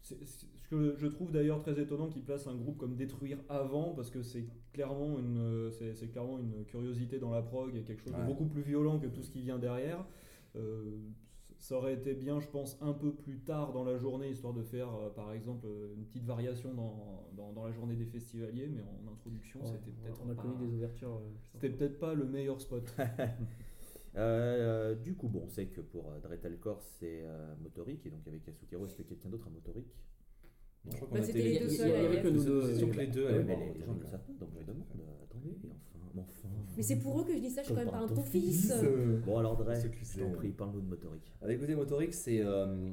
C'est- 0.00 0.24
Ce 0.24 0.68
que 0.68 0.94
je 0.96 1.06
trouve 1.06 1.30
d'ailleurs 1.30 1.60
très 1.60 1.78
étonnant 1.80 2.08
qu'il 2.08 2.22
place 2.24 2.46
un 2.46 2.54
groupe 2.56 2.78
comme 2.78 2.96
Détruire 2.96 3.38
avant, 3.48 3.92
parce 3.94 4.10
que 4.10 4.22
c'est 4.22 4.46
clairement 4.72 5.18
une, 5.18 5.70
c'est 5.70 5.94
c'est 5.94 6.08
clairement 6.08 6.38
une 6.38 6.64
curiosité 6.64 7.18
dans 7.18 7.30
la 7.30 7.42
prog 7.42 7.74
et 7.76 7.82
quelque 7.84 8.02
chose 8.02 8.12
Ouais. 8.14 8.20
de 8.22 8.26
beaucoup 8.26 8.46
plus 8.46 8.62
violent 8.62 8.98
que 8.98 9.06
tout 9.06 9.22
ce 9.22 9.30
qui 9.30 9.40
vient 9.42 9.58
derrière. 9.58 10.04
Euh, 10.56 10.98
ça 11.58 11.76
aurait 11.78 11.94
été 11.94 12.12
bien, 12.14 12.40
je 12.40 12.48
pense, 12.48 12.76
un 12.82 12.92
peu 12.92 13.12
plus 13.14 13.38
tard 13.40 13.72
dans 13.72 13.84
la 13.84 13.96
journée, 13.96 14.28
histoire 14.30 14.52
de 14.52 14.62
faire, 14.62 14.88
euh, 14.94 15.08
par 15.10 15.32
exemple, 15.32 15.66
euh, 15.66 15.94
une 15.96 16.04
petite 16.04 16.24
variation 16.24 16.74
dans, 16.74 17.24
dans, 17.36 17.52
dans 17.52 17.64
la 17.64 17.72
journée 17.72 17.94
des 17.96 18.04
festivaliers, 18.04 18.68
mais 18.68 18.82
en 18.82 19.10
introduction, 19.12 19.60
Ouais, 19.60 19.68
c'était 19.68 19.90
peut-être 19.92 20.20
on 20.26 20.30
a 20.30 20.34
pas, 20.34 20.42
connu 20.42 20.66
des 20.66 20.74
ouvertures. 20.74 21.14
euh, 21.14 21.30
c'était 21.52 21.70
peut-être 21.70 21.98
pas 21.98 22.12
le 22.14 22.24
meilleur 22.26 22.60
spot. 22.60 22.84
Euh, 24.16 24.94
du 24.94 25.14
coup, 25.14 25.28
bon, 25.28 25.42
on 25.44 25.48
sait 25.48 25.66
que 25.66 25.80
pour 25.80 26.10
euh, 26.10 26.18
c'est 27.00 27.22
euh, 27.24 27.54
Motoric, 27.62 28.06
et 28.06 28.10
donc 28.10 28.20
avec 28.26 28.46
Yasukero, 28.46 28.86
est-ce 28.86 28.96
que 28.96 29.02
quelqu'un 29.02 29.28
d'autre 29.28 29.46
a 29.48 29.50
Motoric 29.50 29.86
Non, 30.84 30.92
je 30.92 30.96
crois 30.96 31.08
Bah, 31.10 31.18
qu'on 31.18 31.24
c'était 31.24 31.38
était 31.40 31.48
les 31.48 31.54
Il 31.56 31.58
deux 31.60 31.66
il 31.66 31.72
y 31.72 31.76
seuls, 31.76 31.90
avait 31.90 32.08
d'ailleurs. 32.08 32.22
que 32.22 32.28
nous 32.28 32.40
C'est- 32.40 32.46
deux. 32.46 32.62
c'est 32.74 32.82
euh, 32.84 32.86
que 32.92 32.96
les 33.00 33.06
deux, 33.08 33.24
Ouais, 33.26 33.42
mais 33.44 33.56
les, 33.56 33.78
les 33.80 33.84
gens 33.84 33.94
ne 33.94 34.00
le 34.00 34.06
savent 34.06 34.20
pas, 34.20 34.32
donc 34.44 34.50
je 34.60 34.66
demande. 34.66 34.84
euh, 35.00 35.24
Attendez, 35.24 35.48
et 35.50 35.70
enfin, 35.72 36.10
mais 36.14 36.20
enfin. 36.22 36.48
Mais 36.76 36.82
c'est 36.82 36.96
pour 36.96 37.20
eux 37.20 37.24
que 37.24 37.34
je 37.34 37.38
dis 37.40 37.50
ça, 37.50 37.62
je 37.62 37.66
suis 37.66 37.74
quand 37.74 37.80
même 37.80 37.90
pas 37.90 37.98
un 37.98 38.08
ton 38.08 38.22
fils. 38.22 38.72
Bon, 39.26 39.38
alors, 39.38 39.56
Dre, 39.56 39.72
je 39.74 40.18
t'en 40.20 40.30
euh, 40.30 40.34
prie, 40.36 40.50
parle-nous 40.50 40.80
de 40.80 40.86
Motoric. 40.88 41.32
Écoutez, 41.48 41.74
Motoric, 41.74 42.14
c'est. 42.14 42.40
euh, 42.40 42.90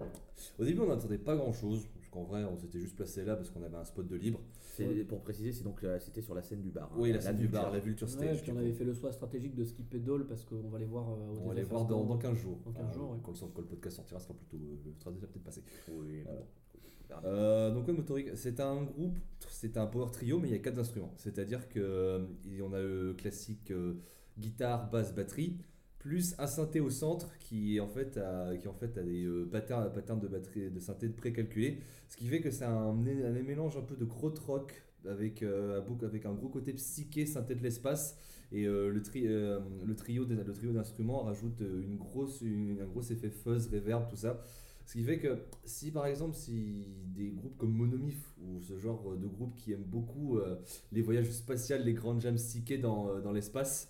Au 0.57 0.65
début, 0.65 0.79
on 0.81 0.87
n'attendait 0.87 1.17
pas 1.19 1.35
grand 1.35 1.53
chose, 1.53 1.85
parce 1.93 2.00
qu'en 2.11 2.23
vrai, 2.23 2.43
on 2.43 2.57
s'était 2.57 2.79
juste 2.79 2.95
placé 2.95 3.23
là 3.25 3.35
parce 3.35 3.49
qu'on 3.49 3.63
avait 3.63 3.77
un 3.77 3.83
spot 3.85 4.07
de 4.07 4.15
libre. 4.15 4.39
C'est- 4.59 5.03
Pour 5.05 5.21
préciser, 5.21 5.51
c'est 5.51 5.63
donc 5.63 5.83
euh, 5.83 5.97
c'était 5.99 6.21
sur 6.21 6.35
la 6.35 6.41
scène 6.43 6.61
du 6.61 6.69
bar. 6.69 6.91
hein, 6.93 6.97
Oui, 6.99 7.11
la 7.11 7.21
scène 7.21 7.37
du 7.37 7.47
bar, 7.47 7.71
la 7.71 7.79
Vulture 7.79 8.07
Ouais, 8.07 8.13
Stage. 8.13 8.41
puis 8.43 8.51
on 8.51 8.57
avait 8.57 8.73
fait 8.73 8.83
le 8.83 8.93
choix 8.93 9.11
stratégique 9.11 9.55
de 9.55 9.63
skipper 9.65 9.99
Dole 9.99 10.27
parce 10.27 10.43
qu'on 10.45 10.69
va 10.69 10.77
les 10.79 10.85
voir 10.85 11.09
euh, 11.09 11.33
au 11.33 11.39
On 11.43 11.47
va 11.47 11.53
les 11.55 11.63
voir 11.63 11.85
dans, 11.85 12.03
dans 12.05 12.17
15 12.17 12.37
jours. 12.37 12.59
Dans 12.65 12.71
15 12.73 12.93
jours, 12.93 13.11
ouais. 13.11 13.17
Quand, 13.23 13.31
le, 13.31 13.47
quand 13.53 13.61
le 13.61 13.67
podcast 13.67 13.95
sortira, 13.95 14.19
ce 14.19 14.27
sera 14.27 14.37
plutôt. 14.37 14.57
euh, 14.57 14.77
Le 14.85 14.93
sera 14.99 15.11
déjà 15.11 15.27
peut-être 15.27 15.43
passé. 15.43 15.63
Oui, 15.91 16.21
Voilà. 16.23 16.41
Euh, 17.25 17.73
donc 17.73 17.87
ouais, 17.87 17.93
Motoric, 17.93 18.29
c'est 18.35 18.59
un 18.61 18.83
groupe, 18.83 19.17
c'est 19.49 19.75
un 19.77 19.85
power 19.85 20.09
trio, 20.11 20.39
mais 20.39 20.47
il 20.47 20.51
y 20.51 20.55
a 20.55 20.59
quatre 20.59 20.79
instruments. 20.79 21.13
C'est-à-dire 21.17 21.67
que 21.67 21.79
euh, 21.79 22.25
on 22.63 22.71
a 22.73 22.79
le 22.81 23.13
classique 23.17 23.71
euh, 23.71 23.95
guitare, 24.39 24.89
basse, 24.89 25.13
batterie, 25.13 25.57
plus 26.01 26.35
un 26.39 26.47
synthé 26.47 26.79
au 26.79 26.89
centre 26.89 27.29
qui 27.39 27.79
en 27.79 27.87
fait 27.87 28.17
a, 28.17 28.55
qui 28.57 28.67
en 28.67 28.73
fait 28.73 28.97
a 28.97 29.03
des 29.03 29.23
euh, 29.23 29.47
patterns, 29.51 29.91
patterns 29.93 30.19
de 30.19 30.27
batterie, 30.27 30.69
de 30.71 30.79
synthé 30.79 31.09
précalculés, 31.09 31.77
ce 32.09 32.17
qui 32.17 32.27
fait 32.27 32.41
que 32.41 32.49
c'est 32.51 32.65
un, 32.65 32.89
un 32.89 32.93
mélange 33.43 33.77
un 33.77 33.81
peu 33.81 33.95
de 33.95 34.05
crotte 34.05 34.39
rock 34.39 34.83
avec 35.07 35.43
euh, 35.43 35.81
avec 36.03 36.25
un 36.25 36.33
gros 36.33 36.49
côté 36.49 36.73
psyché, 36.73 37.25
synthé 37.25 37.55
de 37.55 37.63
l'espace. 37.63 38.17
Et 38.53 38.65
euh, 38.67 38.89
le, 38.89 39.01
tri- 39.01 39.27
trio 39.95 40.25
le 40.25 40.53
trio 40.53 40.73
d'instruments 40.73 41.23
rajoute 41.23 41.61
une 41.61 41.97
grosse, 41.97 42.41
une- 42.41 42.79
un 42.81 42.85
gros 42.85 43.01
effet 43.03 43.29
fuzz, 43.29 43.69
reverb, 43.71 44.07
tout 44.09 44.17
ça. 44.17 44.41
Ce 44.85 44.93
qui 44.93 45.03
fait 45.03 45.19
que 45.19 45.37
si 45.63 45.91
par 45.91 46.05
exemple 46.07 46.35
si 46.35 46.83
des 47.15 47.29
groupes 47.29 47.57
comme 47.57 47.71
Monomyth 47.71 48.25
ou 48.43 48.59
ce 48.61 48.77
genre 48.77 49.15
de 49.15 49.27
groupe 49.27 49.55
qui 49.55 49.71
aiment 49.71 49.83
beaucoup 49.85 50.39
les 50.91 51.01
voyages 51.01 51.29
spatiaux, 51.31 51.77
les 51.83 51.93
grandes 51.93 52.19
jams 52.21 52.35
psychées 52.35 52.77
dans, 52.77 53.19
dans 53.19 53.31
l'espace, 53.31 53.89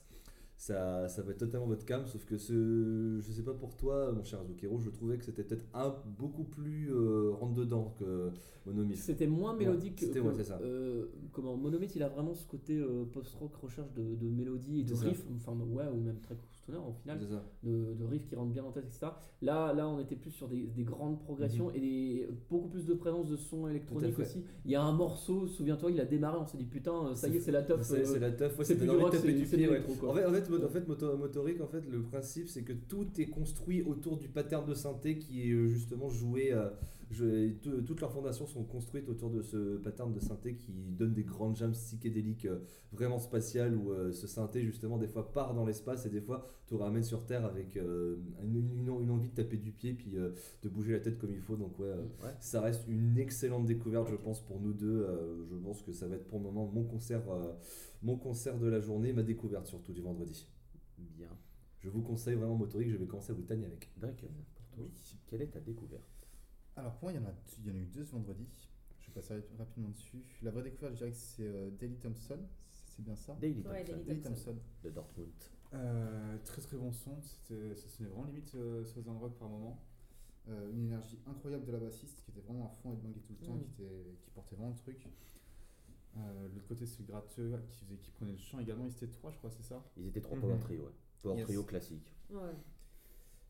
ça, 0.62 1.08
ça 1.08 1.24
va 1.24 1.32
être 1.32 1.40
totalement 1.40 1.66
votre 1.66 1.86
cam. 1.86 2.06
Sauf 2.06 2.24
que 2.24 2.38
ce, 2.38 3.20
je 3.20 3.32
sais 3.32 3.42
pas 3.42 3.54
pour 3.56 3.76
toi, 3.76 4.12
mon 4.12 4.24
cher 4.24 4.44
Zucchero, 4.46 4.78
je 4.78 4.92
trouvais 4.92 5.18
que 5.18 5.26
c'était 5.26 5.44
peut-être 5.44 5.66
un 5.74 5.96
beaucoup 6.20 6.44
plus 6.44 6.92
euh, 6.94 7.32
rentre 7.32 7.56
dedans 7.56 7.96
que 7.98 8.30
Monomyth. 8.68 8.98
C'était 8.98 9.26
moins 9.26 9.56
mélodique 9.56 9.96
que, 9.96 10.06
c'était- 10.06 10.20
ouais, 10.20 10.34
c'est 10.36 10.44
ça. 10.44 10.60
euh, 10.62 11.08
comment 11.32 11.58
Monomyth 11.58 11.96
il 11.96 12.04
a 12.04 12.10
vraiment 12.10 12.36
ce 12.36 12.46
côté 12.48 12.78
euh, 12.78 13.06
post-rock 13.12 13.56
recherche 13.56 13.92
de, 13.94 14.14
de 14.16 14.30
mélodie 14.30 14.82
et 14.82 14.84
de 14.84 14.94
riff 15.10 15.26
enfin 15.36 15.58
ouais 15.74 15.88
ou 15.92 16.00
même 16.00 16.20
très 16.20 16.36
au 16.80 16.94
final 16.94 17.20
de, 17.64 17.94
de 17.94 18.04
riffs 18.06 18.26
qui 18.28 18.36
rentrent 18.36 18.52
bien 18.54 18.64
en 18.64 18.72
tête 18.72 18.86
etc 18.86 19.08
là 19.42 19.74
là 19.74 19.88
on 19.88 20.00
était 20.00 20.16
plus 20.16 20.32
sur 20.32 20.48
des, 20.48 20.64
des 20.68 20.84
grandes 20.84 21.20
progressions 21.20 21.70
Mhm. 21.70 21.76
et 21.76 21.80
des, 21.80 22.30
beaucoup 22.50 22.68
plus 22.70 22.86
de 22.86 22.94
présence 22.94 23.30
de 23.30 23.36
son 23.36 23.68
électronique 23.68 24.16
fait. 24.16 24.22
aussi 24.24 24.44
il 24.66 24.72
y 24.72 24.76
a 24.76 24.82
un 24.84 24.92
morceau 24.94 25.48
souviens-toi 25.48 25.92
il 25.92 26.00
a 26.00 26.06
démarré 26.06 26.38
on 26.42 26.46
s'est 26.46 26.58
dit 26.58 26.66
putain 26.66 27.08
euh, 27.08 27.16
ça 27.16 27.28
y 27.28 27.36
est 27.38 27.40
c'est 27.40 27.52
la 27.52 27.64
top 27.64 27.80
C'est 27.84 28.06
c'est 28.06 28.20
la 28.20 28.32
teuf, 28.32 28.58
ouais, 28.58 28.66
c'est 28.66 28.76
plus 28.76 28.88
du 29.34 29.46
pied. 29.46 29.68
ouais. 29.70 29.80
En 30.10 30.14
fait, 30.14 30.26
en 30.26 30.32
fait, 30.34 30.66
en 30.66 30.70
fait 30.70 30.88
moto- 30.88 31.18
motorique, 31.18 31.62
en 31.62 31.68
fait, 31.68 31.84
le 31.90 32.02
principe 32.02 32.48
c'est 32.48 32.64
que 32.64 32.74
tout 32.74 33.08
est 33.20 33.26
construit 33.28 33.82
autour 33.84 34.18
du 34.18 34.28
pattern 34.28 34.66
de 34.66 34.74
synthé 34.74 35.18
qui 35.18 35.50
est 35.50 35.52
euh, 35.54 35.68
justement 35.68 36.10
joué. 36.10 36.54
euh, 36.54 36.70
je- 37.12 37.52
toutes 37.82 38.02
leurs 38.02 38.12
fondations 38.12 38.48
sont 38.48 38.64
construites 38.64 39.08
autour 39.10 39.30
de 39.30 39.42
ce 39.42 39.78
pattern 39.78 40.14
de 40.14 40.20
synthé 40.20 40.56
qui 40.56 40.72
donne 40.72 41.14
des 41.14 41.24
grandes 41.24 41.56
jams 41.56 41.72
psychédéliques 41.74 42.46
euh, 42.46 42.60
vraiment 42.92 43.20
spatiales 43.20 43.76
où 43.76 43.92
euh, 43.92 44.12
ce 44.12 44.28
synthé 44.28 44.64
justement 44.64 44.98
des 44.98 45.08
fois 45.08 45.32
part 45.32 45.54
dans 45.54 45.66
l'espace 45.66 46.06
et 46.06 46.10
des 46.10 46.22
fois 46.22 46.48
te 46.68 46.76
ramène 46.76 47.04
sur 47.04 47.26
Terre 47.26 47.46
avec 47.46 47.78
euh, 47.78 48.18
une, 48.44 48.56
une- 48.56 49.02
une 49.02 49.12
envie 49.12 49.30
de 49.30 49.36
taper 49.36 49.58
du 49.58 49.72
pied 49.72 49.94
puis 49.94 50.12
de 50.12 50.70
bouger 50.70 50.94
la 50.94 51.00
tête 51.00 51.18
comme 51.18 51.34
il 51.34 51.42
faut. 51.42 51.56
Donc 51.58 51.78
ouais, 51.80 51.90
Ouais. 52.24 52.34
ça 52.40 52.62
reste 52.62 52.88
une 52.88 53.18
excellente 53.18 53.66
découverte, 53.66 54.08
je 54.10 54.16
pense, 54.16 54.42
pour 54.46 54.60
nous 54.60 54.74
deux. 54.74 55.06
Je 55.50 55.56
pense 55.58 55.82
que 55.84 55.92
ça 55.92 56.08
va 56.08 56.16
être 56.16 56.28
pour 56.28 56.40
le 56.40 56.46
moment 56.46 56.66
mon 56.68 56.84
concert, 56.86 57.24
mon 58.02 58.18
concert 58.18 58.58
de 58.58 58.68
la 58.68 58.80
journée, 58.80 59.12
ma 59.14 59.24
découverte 59.24 59.68
surtout 59.68 59.92
du 59.94 60.02
vendredi. 60.02 60.48
Bien. 60.98 61.30
Je 61.80 61.90
vous 61.90 62.02
conseille 62.04 62.36
vraiment 62.36 62.56
Motorique, 62.56 62.90
je 62.92 62.96
vais 62.98 63.06
commencer 63.08 63.32
à 63.32 63.36
vous 63.36 63.42
tanner 63.42 63.66
avec. 63.66 63.90
Drake, 63.98 64.24
pour 64.56 64.66
toi, 64.70 64.86
quelle 65.28 65.42
est 65.42 65.48
ta 65.48 65.60
découverte? 65.60 66.04
Alors 66.76 66.94
pour 66.96 67.04
moi, 67.10 67.12
il 67.12 67.16
y, 67.16 67.20
en 67.20 67.28
a, 67.28 67.34
il 67.60 67.68
y 67.68 67.72
en 67.72 67.76
a 67.76 67.78
eu 67.78 67.86
deux 67.86 68.04
ce 68.06 68.12
vendredi. 68.12 68.48
Je 69.00 69.08
vais 69.08 69.14
passer 69.14 69.34
rap- 69.36 69.58
rapidement 69.58 69.90
dessus. 69.90 70.24
La 70.42 70.52
vraie 70.52 70.64
découverte, 70.64 70.94
je 70.94 70.98
dirais 71.00 71.12
que 71.12 71.18
c'est 71.18 71.48
euh, 71.48 71.70
Daily 71.72 71.98
Thompson. 71.98 72.40
C'est 72.86 73.04
bien 73.04 73.16
ça? 73.16 73.36
Daily 73.40 73.62
Ouais, 73.68 73.84
Thompson, 73.84 74.04
Thompson. 74.06 74.24
Thompson. 74.24 74.58
de 74.84 74.90
Dortmund. 74.90 75.30
Euh, 75.74 76.38
très 76.46 76.62
très 76.62 76.78
bon 76.78 76.92
son. 76.92 77.22
C'était, 77.22 77.76
ça 77.76 77.88
sonnait 77.88 78.10
vraiment 78.10 78.26
limite 78.26 78.54
euh, 78.56 78.84
Southern 78.86 79.18
Rock 79.18 79.38
par 79.38 79.50
moment. 79.50 79.84
Euh, 80.50 80.72
une 80.72 80.86
énergie 80.86 81.20
incroyable 81.28 81.66
de 81.66 81.72
la 81.72 81.80
bassiste 81.80 82.24
qui 82.24 82.32
était 82.32 82.42
vraiment 82.42 82.66
à 82.66 82.70
fond 82.82 82.94
et 82.94 82.96
de 82.98 83.20
tout 83.20 83.34
le 83.40 83.46
temps, 83.46 83.54
Mm. 83.56 83.62
qui, 83.64 83.84
était, 83.84 84.18
qui 84.24 84.30
portait 84.32 84.56
vraiment 84.56 84.72
le 84.72 84.76
truc. 84.78 85.08
Euh, 86.18 86.48
L'autre 86.54 86.68
côté, 86.68 86.86
c'est 86.86 87.00
le 87.00 87.06
gratteux 87.06 87.58
qui, 87.70 87.86
faisait, 87.86 87.96
qui 87.98 88.12
prenait 88.12 88.32
le 88.34 88.38
chant 88.38 88.60
également. 88.60 88.86
Ils 88.86 88.92
étaient 88.92 89.08
trois, 89.08 89.32
je 89.32 89.38
crois, 89.38 89.50
c'est 89.52 89.64
ça? 89.64 89.84
Ils 89.98 90.08
étaient 90.08 90.20
trois 90.22 90.36
Mhm. 90.38 90.42
power 90.42 90.60
trio, 90.60 90.82
ouais. 90.84 90.92
Power 91.22 91.36
Yes. 91.38 91.46
trio 91.46 91.64
classique. 91.64 92.12
Ouais. 92.30 92.40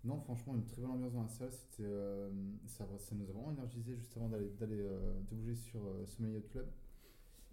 Non, 0.03 0.19
franchement, 0.21 0.55
une 0.55 0.65
très 0.65 0.81
bonne 0.81 0.91
ambiance 0.91 1.13
dans 1.13 1.21
la 1.23 1.27
salle. 1.29 1.51
C'était, 1.51 1.83
euh, 1.85 2.29
ça, 2.65 2.87
ça 2.97 3.15
nous 3.15 3.29
a 3.29 3.33
vraiment 3.33 3.51
énergisé 3.51 3.95
juste 3.95 4.15
avant 4.17 4.29
d'aller, 4.29 4.49
d'aller 4.59 4.79
euh, 4.81 5.13
de 5.29 5.35
bouger 5.35 5.55
sur 5.55 5.79
euh, 5.85 6.05
Sommelier 6.07 6.35
Yacht 6.35 6.49
Club. 6.49 6.67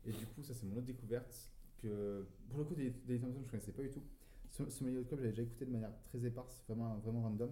Et 0.06 0.12
du 0.12 0.24
coup, 0.26 0.42
ça, 0.42 0.54
c'est 0.54 0.66
mon 0.66 0.76
autre 0.76 0.86
découverte. 0.86 1.50
Que, 1.82 2.26
pour 2.48 2.58
le 2.58 2.64
coup, 2.64 2.74
des, 2.74 2.90
des 2.90 3.20
Thompson, 3.20 3.40
je 3.44 3.50
connaissais 3.50 3.72
pas 3.72 3.82
du 3.82 3.90
tout. 3.90 4.02
So- 4.48 4.68
Sommelier 4.70 4.96
Yacht 4.98 5.08
Club, 5.08 5.20
j'avais 5.20 5.30
déjà 5.32 5.42
écouté 5.42 5.66
de 5.66 5.70
manière 5.72 5.92
très 6.04 6.24
éparse, 6.24 6.62
vraiment, 6.66 6.96
vraiment 6.98 7.22
random. 7.22 7.50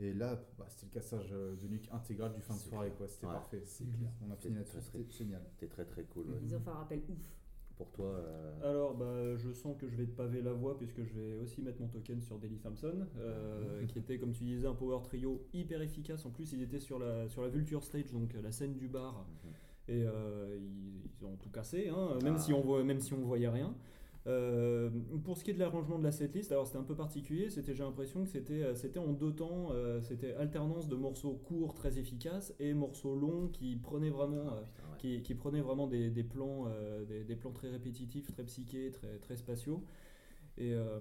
Et 0.00 0.12
là, 0.14 0.40
bah, 0.58 0.66
c'était 0.68 0.86
le 0.86 0.92
cassage 0.92 1.28
euh, 1.32 1.56
de 1.56 1.66
nuque 1.68 1.88
intégral 1.92 2.32
du 2.34 2.40
fin 2.40 2.54
de 2.54 2.58
soirée, 2.60 2.92
quoi. 2.96 3.06
C'était 3.08 3.26
Ouais. 3.26 3.32
parfait. 3.32 3.62
C'est 3.64 3.84
clair. 3.84 4.10
On 4.26 4.30
a 4.32 4.36
fini 4.36 4.54
là-dessus, 4.56 4.78
c'était 4.80 5.10
génial. 5.10 5.42
C'était 5.50 5.68
très 5.68 5.84
très 5.84 6.02
cool. 6.04 6.26
ouais. 6.30 6.38
Ils 6.42 6.54
ont 6.56 6.60
fait 6.60 6.70
un 6.70 6.74
rappel 6.74 7.02
ouf. 7.08 7.18
Pour 7.78 7.90
toi, 7.92 8.06
euh, 8.06 8.70
Alors, 8.70 8.94
bah, 8.96 9.36
je 9.36 9.52
sens 9.52 9.76
que 9.78 9.88
je 9.88 9.94
vais 9.96 10.04
te 10.06 10.10
paver 10.10 10.42
la 10.42 10.52
voie 10.52 10.76
puisque 10.76 11.04
je 11.04 11.14
vais 11.14 11.34
aussi 11.36 11.62
mettre 11.62 11.80
mon 11.80 11.86
token 11.86 12.20
sur 12.20 12.36
Daily 12.36 12.58
Thompson, 12.58 13.06
euh, 13.16 13.86
qui 13.86 14.00
était, 14.00 14.18
comme 14.18 14.32
tu 14.32 14.42
disais, 14.44 14.66
un 14.66 14.74
power 14.74 14.98
trio 15.04 15.46
hyper 15.54 15.80
efficace. 15.80 16.26
En 16.26 16.30
plus, 16.30 16.52
il 16.52 16.60
était 16.60 16.80
sur 16.80 16.98
la, 16.98 17.28
sur 17.28 17.40
la 17.40 17.48
Vulture 17.48 17.84
Stage, 17.84 18.10
donc 18.12 18.34
la 18.42 18.50
scène 18.50 18.74
du 18.74 18.88
bar, 18.88 19.24
mhm. 19.44 19.50
et 19.96 20.02
euh, 20.04 20.58
ils, 20.60 21.08
ils 21.20 21.24
ont 21.24 21.36
tout 21.36 21.50
cassé, 21.50 21.88
hein, 21.88 22.18
même, 22.24 22.34
Ah. 22.36 22.40
si 22.40 22.52
on 22.52 22.60
voit, 22.60 22.82
même 22.82 23.00
si 23.00 23.14
on 23.14 23.24
voyait 23.24 23.48
rien. 23.48 23.72
Euh, 24.26 24.90
pour 25.24 25.38
ce 25.38 25.44
qui 25.44 25.52
est 25.52 25.54
de 25.54 25.58
l'arrangement 25.58 25.98
de 25.98 26.04
la 26.04 26.10
setlist, 26.12 26.52
alors 26.52 26.66
c'était 26.66 26.78
un 26.78 26.82
peu 26.82 26.94
particulier, 26.96 27.48
c'était 27.48 27.72
j'ai 27.74 27.82
l'impression 27.82 28.24
que 28.24 28.28
c'était 28.28 28.74
c'était 28.74 28.98
en 28.98 29.12
deux 29.14 29.32
temps, 29.32 29.68
euh, 29.70 30.02
c'était 30.02 30.34
alternance 30.34 30.86
de 30.86 30.96
morceaux 30.96 31.32
courts 31.32 31.72
très 31.72 31.98
efficaces 31.98 32.52
et 32.58 32.74
morceaux 32.74 33.14
longs 33.14 33.48
qui 33.48 33.76
prenaient 33.76 34.10
vraiment 34.10 34.44
Ah. 34.50 34.64
Qui, 34.98 35.34
prenait 35.34 35.60
vraiment 35.60 35.86
des, 35.86 36.10
des 36.10 36.24
plans, 36.24 36.66
euh, 36.66 37.04
des, 37.24 37.36
plans 37.36 37.52
très 37.52 37.70
répétitifs, 37.70 38.26
très 38.32 38.44
psychés, 38.44 38.90
très, 38.90 39.18
très 39.18 39.36
spatiaux. 39.36 39.82
Euh, 40.60 41.00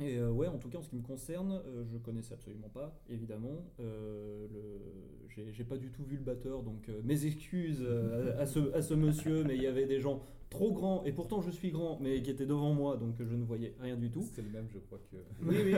et 0.00 0.18
euh, 0.18 0.30
ouais, 0.30 0.46
en 0.48 0.58
tout 0.58 0.68
cas, 0.68 0.78
en 0.78 0.82
ce 0.82 0.88
qui 0.90 0.96
me 0.96 1.02
concerne, 1.02 1.60
euh, 1.66 1.84
je 1.92 1.98
connaissais 1.98 2.34
absolument 2.34 2.68
pas, 2.68 2.98
évidemment. 3.08 3.64
Euh, 3.80 4.46
le- 4.52 5.50
J'ai 5.52 5.64
pas 5.64 5.76
du 5.76 5.90
tout 5.90 6.02
vu 6.04 6.16
le 6.16 6.22
batteur, 6.24 6.62
donc 6.62 6.88
euh, 6.88 7.00
mes 7.04 7.24
excuses 7.26 7.82
euh, 7.82 8.36
à, 8.38 8.42
à 8.42 8.46
ce, 8.46 8.72
à 8.74 8.82
ce 8.82 8.94
monsieur, 8.94 9.44
mais 9.44 9.56
il 9.56 9.62
y 9.62 9.66
avait 9.66 9.86
des 9.86 10.00
gens 10.00 10.22
trop 10.50 10.72
grands, 10.72 11.04
et 11.04 11.12
pourtant 11.12 11.40
je 11.40 11.50
suis 11.52 11.70
grand, 11.70 11.98
mais 12.00 12.20
qui 12.22 12.30
étaient 12.30 12.44
devant 12.46 12.74
moi, 12.74 12.96
donc 12.96 13.14
je 13.20 13.36
ne 13.36 13.44
voyais 13.44 13.72
rien 13.80 13.96
du 13.96 14.10
tout. 14.10 14.22
C'était 14.22 14.42
le 14.42 14.48
même, 14.48 14.66
je 14.72 14.78
crois 14.80 14.98
que. 15.10 15.16
Oui, 15.46 15.56
oui, 15.64 15.74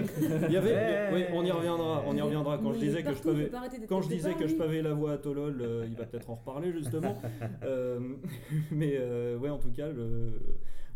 il 0.47 0.53
y 0.53 0.57
avait, 0.57 1.13
oui, 1.13 1.25
on 1.35 1.45
y 1.45 1.51
reviendra, 1.51 2.03
on 2.07 2.17
y 2.17 2.21
reviendra. 2.23 2.57
Quand 2.59 2.73
je 2.73 2.79
disais 2.79 3.03
que 3.03 3.13
je 3.15 3.23
pavais, 3.23 3.51
quand 3.87 4.01
je 4.01 4.09
disais 4.09 4.33
que 4.35 4.47
je 4.49 4.55
pavais 4.55 4.81
la 4.81 4.95
voix 4.95 5.13
à 5.13 5.19
Tolol, 5.19 5.61
euh, 5.61 5.85
il 5.87 5.95
va 5.95 6.05
peut-être 6.07 6.31
en 6.31 6.37
reparler 6.37 6.73
justement. 6.73 7.17
Euh, 7.65 8.01
mais 8.73 8.95
euh, 8.97 9.37
ouais, 9.39 9.51
en 9.51 9.59
tout 9.59 9.71
cas, 9.71 9.89
le 9.93 10.33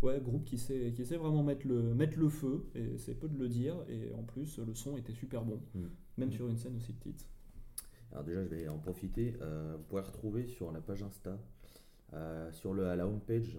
ouais, 0.03 0.21
groupe 0.21 0.45
qui 0.45 0.59
sait, 0.59 0.93
qui 0.95 1.05
sait 1.05 1.17
vraiment 1.17 1.43
mettre 1.43 1.67
le, 1.67 1.95
mettre 1.95 2.19
le 2.19 2.29
feu, 2.29 2.67
et 2.75 2.99
c'est 2.99 3.15
peu 3.15 3.29
de 3.29 3.39
le 3.39 3.49
dire. 3.49 3.77
Et 3.89 4.13
en 4.15 4.23
plus, 4.23 4.59
le 4.59 4.75
son 4.75 4.97
était 4.97 5.13
super 5.13 5.45
bon, 5.45 5.61
Mm. 5.75 5.87
même 6.19 6.33
sur 6.33 6.49
une 6.49 6.57
scène 6.57 6.77
aussi 6.77 6.93
petite. 6.93 7.27
Alors 8.13 8.25
déjà, 8.25 8.43
je 8.45 8.49
vais 8.49 8.69
en 8.69 8.79
profiter. 8.79 9.35
Euh, 9.43 9.75
vous 9.77 9.85
pourrez 9.85 10.03
retrouver 10.03 10.47
sur 10.47 10.71
la 10.73 10.81
page 10.81 11.03
Insta, 11.03 11.39
euh, 12.15 12.51
sur 12.53 12.73
le, 12.73 12.87
à 12.87 12.97
la 12.97 13.07
homepage, 13.07 13.59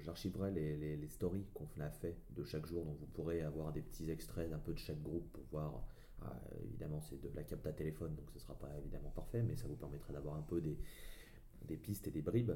j'archiverai 0.00 0.52
les, 0.52 0.76
les- 0.76 0.96
les 0.96 1.08
stories 1.08 1.46
qu'on 1.52 1.66
a 1.80 1.90
fait 1.90 2.16
de 2.36 2.44
chaque 2.44 2.66
jour. 2.66 2.84
Donc 2.84 2.96
vous 3.00 3.06
pourrez 3.06 3.42
avoir 3.42 3.72
des 3.72 3.82
petits 3.82 4.08
extraits 4.10 4.52
un 4.52 4.58
peu 4.58 4.72
de 4.72 4.78
chaque 4.78 5.02
groupe 5.02 5.28
pour 5.32 5.44
voir. 5.50 5.82
euh, 6.22 6.26
évidemment, 6.64 7.00
c'est 7.02 7.20
de 7.20 7.28
la 7.34 7.42
capte 7.42 7.66
à 7.66 7.72
téléphone, 7.72 8.14
donc 8.14 8.30
ce 8.32 8.38
sera 8.38 8.54
pas 8.58 8.70
évidemment 8.78 9.10
parfait, 9.10 9.42
mais 9.42 9.54
ça 9.56 9.66
vous 9.68 9.76
permettra 9.76 10.12
d'avoir 10.14 10.36
un 10.36 10.42
peu 10.42 10.60
des, 10.62 10.78
des 11.68 11.76
pistes 11.76 12.06
et 12.06 12.10
des 12.10 12.22
bribes. 12.22 12.52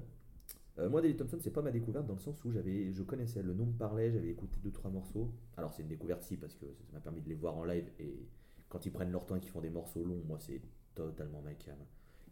Euh, 0.78 0.88
moi, 0.88 1.00
Daily 1.02 1.16
Thompson, 1.16 1.38
c'est 1.40 1.50
pas 1.52 1.62
ma 1.62 1.70
découverte 1.70 2.06
dans 2.06 2.14
le 2.14 2.20
sens 2.20 2.42
où 2.44 2.50
j'avais, 2.50 2.92
je 2.92 3.02
connaissais, 3.02 3.42
le 3.42 3.52
nom 3.54 3.66
me 3.66 3.72
parlait, 3.76 4.10
j'avais 4.10 4.28
écouté 4.30 4.58
deux 4.62 4.70
trois 4.70 4.90
morceaux. 4.90 5.30
Alors 5.56 5.72
c'est 5.72 5.82
une 5.82 5.88
découverte 5.88 6.22
si 6.22 6.36
parce 6.36 6.54
que 6.54 6.66
ça 6.66 6.92
m'a 6.92 7.00
permis 7.00 7.20
de 7.20 7.28
les 7.28 7.34
voir 7.34 7.56
en 7.56 7.64
live 7.64 7.90
et 7.98 8.26
quand 8.68 8.86
ils 8.86 8.92
prennent 8.92 9.10
leur 9.10 9.26
temps 9.26 9.36
et 9.36 9.40
qu'ils 9.40 9.50
font 9.50 9.60
des 9.60 9.68
morceaux 9.70 10.04
longs, 10.04 10.22
moi 10.26 10.38
c'est 10.38 10.62
totalement 10.94 11.42
ma 11.42 11.54
cam. 11.54 11.76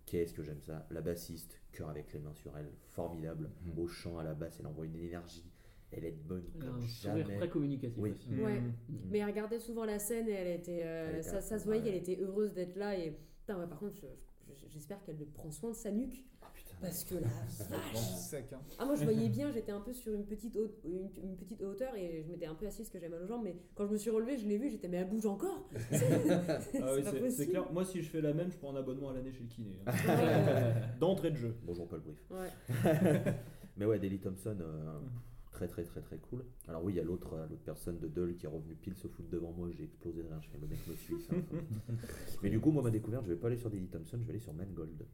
Qu'est-ce 0.07 0.33
que 0.33 0.43
j'aime 0.43 0.63
ça 0.63 0.87
La 0.91 1.03
bassiste, 1.03 1.61
cœur 1.73 1.91
avec 1.91 2.13
les 2.15 2.21
mains 2.21 2.33
sur 2.33 2.57
elle, 2.57 2.71
formidable. 2.87 3.51
Mhm. 3.67 3.79
Au 3.79 3.87
chant, 3.89 4.19
à 4.19 4.25
la 4.25 4.35
basse, 4.35 4.57
elle 4.61 4.67
envoie 4.67 4.87
une 4.87 4.97
énergie. 4.97 5.45
Elle 5.91 6.05
est 6.05 6.13
bonne 6.13 6.45
comme 6.61 6.81
jamais. 6.81 7.25
très 7.25 7.49
communicatif 7.49 7.99
Oui. 7.99 8.11
aussi. 8.13 8.35
Ouais. 8.41 8.61
Mm. 8.61 8.73
Mais 9.11 9.19
elle 9.19 9.27
regardait 9.31 9.59
souvent 9.59 9.85
la 9.87 9.99
scène 9.99 10.29
et 10.29 10.33
elle 10.33 10.59
était, 10.61 10.83
euh, 10.85 11.09
Elle 11.11 11.15
était 11.17 11.23
ça, 11.29 11.37
à 11.39 11.41
ça 11.41 11.59
se 11.59 11.65
voyait 11.65 11.83
ouais. 11.83 11.89
qu'elle 11.91 11.99
était 12.15 12.23
heureuse 12.23 12.53
d'être 12.53 12.77
là. 12.77 12.97
Et 12.99 13.17
putain, 13.41 13.59
ouais, 13.59 13.67
par 13.67 13.79
contre, 13.79 13.95
je- 13.95 14.53
je- 14.55 14.67
j'espère 14.69 15.03
qu'elle 15.03 15.17
prend 15.35 15.51
soin 15.51 15.71
de 15.71 15.75
sa 15.77 15.91
nuque. 15.91 16.25
Parce 16.81 17.05
que 17.05 17.15
là, 17.17 17.29
Vraiment 17.69 17.95
sec, 17.95 18.53
hein. 18.53 18.61
ah 18.79 18.85
moi 18.85 18.95
je 18.95 19.05
voyais 19.05 19.29
bien, 19.29 19.51
j'étais 19.51 19.73
un 19.73 19.81
peu 19.81 19.93
sur 19.93 20.13
une 20.13 20.25
petite, 20.25 20.57
haute, 20.57 20.79
une, 20.85 21.09
une 21.23 21.37
petite 21.37 21.63
hauteur 21.63 21.95
et 21.97 22.23
je 22.27 22.31
m'étais 22.31 22.47
un 22.47 22.55
peu 22.55 22.67
assise 22.67 22.81
parce 22.81 22.91
que 22.91 22.99
j'avais 22.99 23.11
mal 23.11 23.23
aux 23.23 23.27
jambes. 23.27 23.43
Mais 23.45 23.57
quand 23.75 23.87
je 23.87 23.93
me 23.93 23.99
suis 23.99 24.11
relevée, 24.11 24.37
je 24.39 24.47
l'ai 24.47 24.59
vue, 24.59 24.71
j'étais 24.71 24.89
mais 24.89 24.99
elle 24.99 25.09
bouge 25.09 25.27
encore. 25.27 25.69
C'est 25.91 26.81
Ah 26.83 26.93
oui, 26.95 27.03
c'est- 27.05 27.19
possible. 27.21 27.51
clair. 27.51 27.73
Moi, 27.73 27.85
si 27.85 28.03
je 28.03 28.09
fais 28.11 28.21
la 28.21 28.33
même, 28.33 28.51
je 28.51 28.57
prends 28.59 28.75
un 28.75 28.79
abonnement 28.79 29.11
à 29.11 29.15
l'année 29.15 29.33
chez 29.33 29.43
le 29.43 29.49
kiné. 29.49 29.77
hein. 29.87 29.93
Ouais, 29.93 30.75
D'entrée 31.01 31.31
de 31.31 31.37
jeu. 31.37 31.55
Bonjour 31.65 31.87
Paul 31.89 32.01
Brief. 32.01 32.19
ouais. 32.31 33.23
Mais 33.77 33.85
ouais, 33.85 33.99
Daily 34.01 34.19
Thompson, 34.19 34.57
euh, 34.61 34.99
très 35.53 35.69
très 35.69 35.85
très 35.85 36.01
très 36.01 36.19
cool. 36.19 36.45
Alors 36.67 36.83
oui, 36.83 36.95
il 36.95 36.97
y 36.97 37.01
a 37.01 37.05
l'autre 37.05 37.35
euh, 37.35 37.47
l'autre 37.49 37.63
personne 37.65 37.99
de 38.01 38.09
Dull 38.09 38.35
qui 38.37 38.47
est 38.47 38.49
revenu 38.49 38.75
pile 38.75 38.97
se 38.97 39.07
foutre 39.07 39.29
devant 39.31 39.53
moi, 39.53 39.69
j'ai 39.71 39.85
explosé 39.85 40.23
de 40.23 40.29
je 40.43 40.49
fais 40.49 40.59
le 40.61 40.67
mec 40.67 40.79
me 40.89 40.95
suit. 40.97 41.15
ça, 41.21 41.35
enfin. 41.37 41.63
Mais 42.43 42.51
du 42.51 42.59
coup, 42.59 42.73
moi 42.73 42.83
ma 42.83 42.91
découverte, 42.91 43.25
je 43.25 43.31
vais 43.31 43.37
pas 43.39 43.47
aller 43.47 43.57
sur 43.57 43.71
Daily 43.71 43.87
Thompson, 43.87 44.19
je 44.21 44.25
vais 44.25 44.31
aller 44.31 44.39
sur 44.41 44.53
Mangold, 44.53 45.07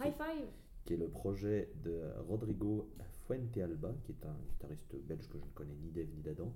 High 0.00 0.12
five. 0.14 0.46
Qui 0.88 0.94
est 0.94 0.96
le 0.96 1.08
projet 1.10 1.70
de 1.84 2.00
Rodrigo 2.26 2.88
Fuentealba, 3.26 3.94
qui 4.04 4.12
est 4.12 4.24
un 4.24 4.34
guitariste 4.48 4.96
belge 5.06 5.28
que 5.28 5.38
je 5.38 5.44
ne 5.44 5.50
connais 5.50 5.74
ni 5.74 5.90
d'Eve 5.90 6.08
ni 6.14 6.22
d'Adam. 6.22 6.50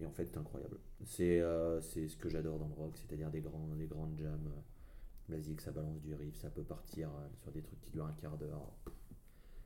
Et 0.00 0.04
en 0.04 0.10
fait, 0.10 0.26
c'est 0.26 0.36
incroyable. 0.36 0.76
C'est 1.02 1.40
euh, 1.40 1.80
ce 1.80 2.14
que 2.18 2.28
j'adore 2.28 2.58
dans 2.58 2.68
le 2.68 2.74
rock, 2.74 2.98
c'est-à-dire 2.98 3.30
des 3.30 3.40
grandes 3.40 4.18
jams. 4.18 4.48
euh, 4.48 5.34
Vas-y, 5.34 5.54
que 5.54 5.62
ça 5.62 5.72
balance 5.72 6.02
du 6.02 6.12
riff, 6.12 6.36
ça 6.36 6.50
peut 6.50 6.62
partir 6.62 7.08
euh, 7.08 7.26
sur 7.38 7.50
des 7.52 7.62
trucs 7.62 7.80
qui 7.80 7.90
durent 7.90 8.04
un 8.04 8.12
quart 8.12 8.36
d'heure. 8.36 8.70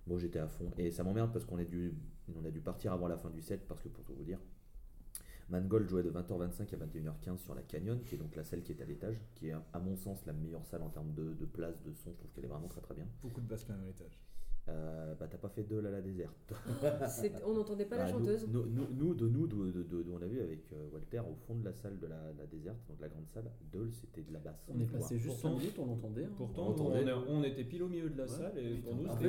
Moi, 0.07 0.21
j'étais 0.21 0.39
à 0.39 0.47
fond. 0.47 0.71
Et 0.79 0.93
ça 0.93 1.03
m'emmerde 1.03 1.33
parce 1.33 1.45
qu'on 1.45 1.59
a, 1.59 1.63
a 1.63 1.65
dû 1.65 2.61
partir 2.61 2.93
avant 2.93 3.09
la 3.09 3.17
fin 3.17 3.31
du 3.31 3.43
set, 3.43 3.67
parce 3.67 3.83
que 3.83 3.89
pour 3.89 4.05
tout 4.05 4.15
vous 4.15 4.23
dire, 4.23 4.39
Mangold 5.51 5.89
jouait 5.89 6.05
de 6.05 6.11
20h25 6.11 6.75
à 6.75 6.77
21h15 6.77 7.39
sur 7.39 7.55
la 7.57 7.63
Canyon, 7.63 8.01
qui 8.05 8.15
est 8.15 8.19
donc 8.19 8.37
la 8.37 8.45
salle 8.45 8.63
qui 8.63 8.71
est 8.71 8.81
à 8.81 8.85
l'étage, 8.85 9.21
qui 9.35 9.49
est 9.49 9.53
à 9.53 9.79
mon 9.81 9.97
sens 9.97 10.25
la 10.25 10.33
meilleure 10.33 10.65
salle 10.65 10.83
en 10.83 10.89
termes 10.89 11.13
de, 11.13 11.45
place, 11.45 11.83
de 11.83 11.93
son. 11.93 12.13
Je 12.13 12.19
trouve 12.19 12.31
qu'elle 12.33 12.45
est 12.45 12.49
vraiment 12.49 12.69
très 12.69 12.81
très 12.81 12.95
bien. 12.95 13.07
Beaucoup 13.23 13.41
de 13.41 13.49
quand 13.49 13.71
même 13.71 13.83
à 13.83 13.87
l'étage. 13.87 14.21
Euh, 14.71 15.15
bah, 15.19 15.27
t'as 15.29 15.37
pas 15.39 15.49
fait 15.49 15.65
deux 15.65 15.85
à 15.85 15.91
la 15.91 16.01
déserte. 16.01 16.53
On 17.47 17.55
n'entendait 17.55 17.85
pas 17.87 17.97
la 17.99 18.05
Bah, 18.05 18.11
chanteuse. 18.13 18.47
Nous, 18.49 18.65
nous, 18.67 18.87
nous, 18.93 19.15
de 19.15 19.27
nous, 19.29 19.47
de, 19.49 19.57
de- 19.71 19.83
de- 19.83 20.03
de- 20.03 20.11
on 20.13 20.23
a 20.23 20.27
vu 20.27 20.41
avec 20.41 20.61
euh, 20.73 20.87
Walter 20.93 21.19
au 21.29 21.35
fond 21.35 21.57
de 21.57 21.65
la 21.65 21.73
salle 21.73 21.99
de 21.99 22.07
la, 22.07 22.33
la 22.39 22.47
déserte, 22.47 22.79
donc 22.89 23.01
la 23.01 23.09
grande 23.09 23.27
salle, 23.27 23.51
Dole 23.73 23.91
c'était 23.91 24.23
de 24.23 24.33
la 24.33 24.39
basse. 24.39 24.65
On 24.73 24.79
est 24.81 24.85
passé 24.85 25.19
juste 25.19 25.37
5 25.37 25.43
Pourtant- 25.49 25.59
minutes, 25.59 25.79
on 25.79 25.87
l'entendait. 25.87 26.25
hein. 26.25 26.31
Pourtant, 26.37 26.67
On 26.69 26.71
entendait. 26.71 27.05
on, 27.29 27.43
était 27.43 27.65
pile 27.65 27.83
au 27.83 27.89
milieu 27.89 28.11
de 28.11 28.17
la 28.19 28.25
Ouais. 28.25 28.29
salle 28.29 28.59
et 28.59 28.77
pour 28.77 28.95
nous, 28.95 29.09
c'était 29.09 29.29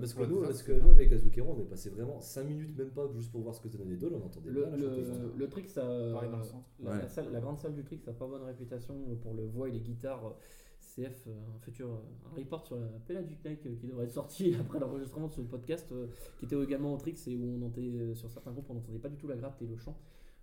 parce 0.00 0.14
que 0.14 0.24
nous, 0.24 0.40
parce 0.42 0.62
que 0.62 0.72
nous 0.72 0.90
avec 0.90 1.12
Azuquero, 1.12 1.54
on 1.56 1.60
est 1.60 1.64
passé 1.64 1.90
vraiment 1.90 2.20
5 2.20 2.44
minutes 2.44 2.76
même 2.78 2.90
pas 2.90 3.08
juste 3.14 3.32
pour 3.32 3.40
voir 3.42 3.54
ce 3.54 3.60
que 3.60 3.68
ça 3.68 3.78
donnait 3.78 3.96
d'eau, 3.96 4.10
on 4.12 4.24
entendait 4.26 4.50
Le, 4.50 4.60
bien 4.66 4.70
la 4.70 4.78
chanteuse. 4.78 5.08
le, 5.34 5.38
le 5.38 5.48
Trix, 5.48 5.68
ça, 5.68 5.82
Pareil 6.12 6.30
dans 6.30 6.38
le 6.38 6.44
centre. 6.44 6.68
la, 6.82 6.90
Ouais. 6.92 6.98
la 7.02 7.08
salle- 7.08 7.32
la 7.32 7.40
grande 7.40 7.58
salle 7.58 7.74
du 7.74 7.82
Trix 7.84 8.00
n'a 8.06 8.12
pas 8.12 8.26
bonne 8.26 8.42
réputation 8.44 8.94
pour 9.22 9.34
le 9.34 9.44
voix 9.44 9.68
et 9.68 9.72
les 9.72 9.80
guitares. 9.80 10.34
CF, 10.94 11.26
euh, 11.26 11.32
un 11.56 11.58
futur 11.60 11.88
euh, 11.88 12.36
report 12.36 12.66
sur 12.66 12.76
la 12.76 12.86
Pelagic 13.06 13.44
Night 13.44 13.66
euh, 13.66 13.74
qui 13.80 13.86
devrait 13.86 14.04
être 14.04 14.12
sorti 14.12 14.54
après 14.60 14.78
l'enregistrement 14.78 15.28
de 15.28 15.32
ce 15.32 15.40
podcast, 15.40 15.92
qui 16.38 16.44
était 16.44 16.60
également 16.62 16.94
au 16.94 16.96
Trix 16.96 17.16
et 17.26 17.36
où 17.36 17.58
on 17.58 17.66
entendait, 17.66 18.14
sur 18.14 18.30
certains 18.30 18.52
groupes, 18.52 18.66
on 18.70 18.74
n'entendait 18.74 18.98
pas 18.98 19.08
du 19.08 19.16
tout 19.16 19.26
la 19.26 19.36
gratte 19.36 19.60
et 19.62 19.66
le 19.66 19.76
chant. 19.76 19.96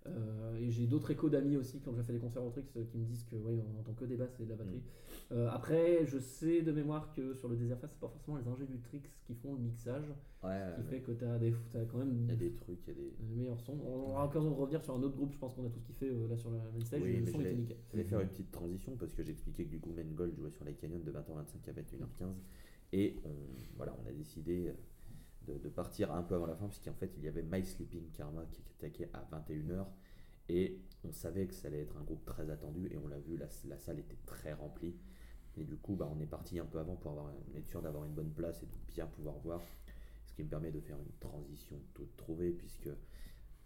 Euh, 0.08 0.56
et 0.58 0.68
j'ai 0.70 0.86
d'autres 0.88 1.12
échos 1.12 1.28
d'amis 1.30 1.56
aussi 1.56 1.80
quand 1.80 1.94
j'ai 1.94 2.02
fait 2.02 2.12
des 2.12 2.18
concerts 2.18 2.42
au 2.44 2.50
Trix 2.50 2.64
euh, 2.76 2.84
qui 2.90 2.98
me 2.98 3.04
disent 3.04 3.22
que 3.22 3.36
ouais, 3.36 3.62
on 3.72 3.78
entend 3.80 3.92
que 3.92 4.04
des 4.04 4.16
basses 4.16 4.34
et 4.40 4.44
de 4.44 4.50
la 4.50 4.56
batterie. 4.56 4.82
Euh, 5.30 5.48
après, 5.50 6.04
je 6.06 6.18
sais 6.18 6.62
de 6.62 6.72
mémoire 6.72 7.12
que 7.14 7.34
sur 7.34 7.48
le 7.48 7.54
Desert 7.56 7.78
Fest, 7.78 7.92
c'est 7.94 8.00
pas 8.00 8.08
forcément 8.08 8.36
les 8.36 8.48
ingés 8.48 8.66
du 8.66 8.80
Trix 8.80 9.00
qui 9.24 9.34
font 9.34 9.54
le 9.54 9.60
mixage, 9.60 10.12
Ouais, 10.42 10.58
ce 10.76 10.80
qui 10.82 10.88
fait 10.88 11.00
que 11.02 11.12
tu 11.12 11.24
as, 11.24 11.38
t'as 11.70 11.84
quand 11.84 11.98
même 11.98 12.12
il 12.24 12.26
y 12.28 12.32
a 12.32 12.34
des 12.34 12.50
trucs, 12.52 12.80
il 12.84 12.88
y 12.88 12.90
a 12.90 12.94
des. 12.94 13.12
le 13.20 13.36
meilleur 13.36 13.60
son. 13.60 13.78
On 13.86 14.10
aura 14.10 14.24
l'occasion 14.24 14.50
de 14.50 14.56
revenir 14.56 14.82
sur 14.82 14.94
un 14.96 15.02
autre 15.04 15.14
groupe, 15.14 15.32
je 15.32 15.38
pense 15.38 15.54
qu'on 15.54 15.64
a 15.66 15.70
tous 15.70 15.84
kiffé 15.84 16.08
euh, 16.08 16.26
là 16.28 16.36
sur 16.36 16.50
la 16.50 16.58
main 16.58 16.84
stage, 16.84 17.00
Oui, 17.00 17.18
le 17.18 17.26
son 17.26 17.38
je 17.38 17.42
était 17.42 17.50
l'ai- 17.52 17.56
nickel. 17.58 17.76
Je 17.92 17.96
vais 17.96 18.02
faire 18.04 18.20
une 18.20 18.28
petite 18.28 18.50
transition 18.50 18.96
parce 18.96 19.14
que 19.14 19.22
j'expliquais 19.22 19.64
que 19.66 19.70
du 19.70 19.78
coup 19.78 19.92
Mangold 19.92 20.34
jouait 20.34 20.50
sur 20.50 20.64
la 20.64 20.72
Canyon 20.72 21.00
de 21.04 21.12
20h25 21.12 21.68
à 21.68 21.72
21h15 21.72 22.34
et 22.92 23.16
on, 23.24 23.30
voilà, 23.76 23.96
on 24.04 24.08
a 24.08 24.12
décidé 24.12 24.72
de, 25.46 25.68
partir 25.68 26.12
un 26.12 26.22
peu 26.22 26.34
avant 26.34 26.46
la 26.46 26.56
fin 26.56 26.68
puisqu'en 26.68 26.94
fait 26.94 27.12
il 27.16 27.24
y 27.24 27.28
avait 27.28 27.42
My 27.42 27.64
Sleeping 27.64 28.10
Karma 28.12 28.44
qui 28.46 28.62
attaquait 28.78 29.10
à 29.12 29.24
21h 29.36 29.86
et 30.48 30.80
on 31.04 31.12
savait 31.12 31.46
que 31.46 31.54
ça 31.54 31.68
allait 31.68 31.82
être 31.82 31.96
un 31.96 32.02
groupe 32.02 32.24
très 32.24 32.50
attendu 32.50 32.88
et 32.90 32.98
on 32.98 33.08
l'a 33.08 33.18
vu, 33.18 33.36
la, 33.36 33.78
salle 33.78 33.98
était 33.98 34.18
très 34.26 34.52
remplie. 34.52 34.94
Et 35.56 35.64
du 35.64 35.76
coup 35.76 35.94
bah, 35.94 36.08
on 36.10 36.20
est 36.20 36.26
parti 36.26 36.58
un 36.58 36.64
peu 36.64 36.78
avant 36.78 36.96
pour 36.96 37.12
avoir, 37.12 37.30
est 37.54 37.62
sûr 37.62 37.82
d'avoir 37.82 38.04
une 38.04 38.14
bonne 38.14 38.32
place 38.32 38.62
et 38.62 38.66
de 38.66 38.92
bien 38.94 39.06
pouvoir 39.06 39.36
voir 39.38 39.60
ce 40.24 40.34
qui 40.34 40.42
me 40.42 40.48
permet 40.48 40.70
de 40.70 40.80
faire 40.80 40.96
une 40.98 41.12
transition 41.20 41.76
toute 41.94 42.16
trouvée 42.16 42.50
puisque 42.50 42.88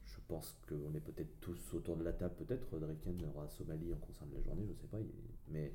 je 0.06 0.20
pense 0.28 0.56
qu'on 0.68 0.94
est 0.94 1.00
peut-être 1.00 1.40
tous 1.40 1.74
autour 1.74 1.96
de 1.96 2.04
la 2.04 2.12
table, 2.12 2.34
peut-être 2.36 2.68
Rodriken 2.70 3.24
aura 3.26 3.48
Somalie 3.48 3.92
en 3.92 3.98
concert 3.98 4.26
de 4.28 4.34
la 4.34 4.40
journée, 4.40 4.64
je 4.66 4.72
sais 4.72 4.86
pas, 4.86 4.98
mais, 5.48 5.72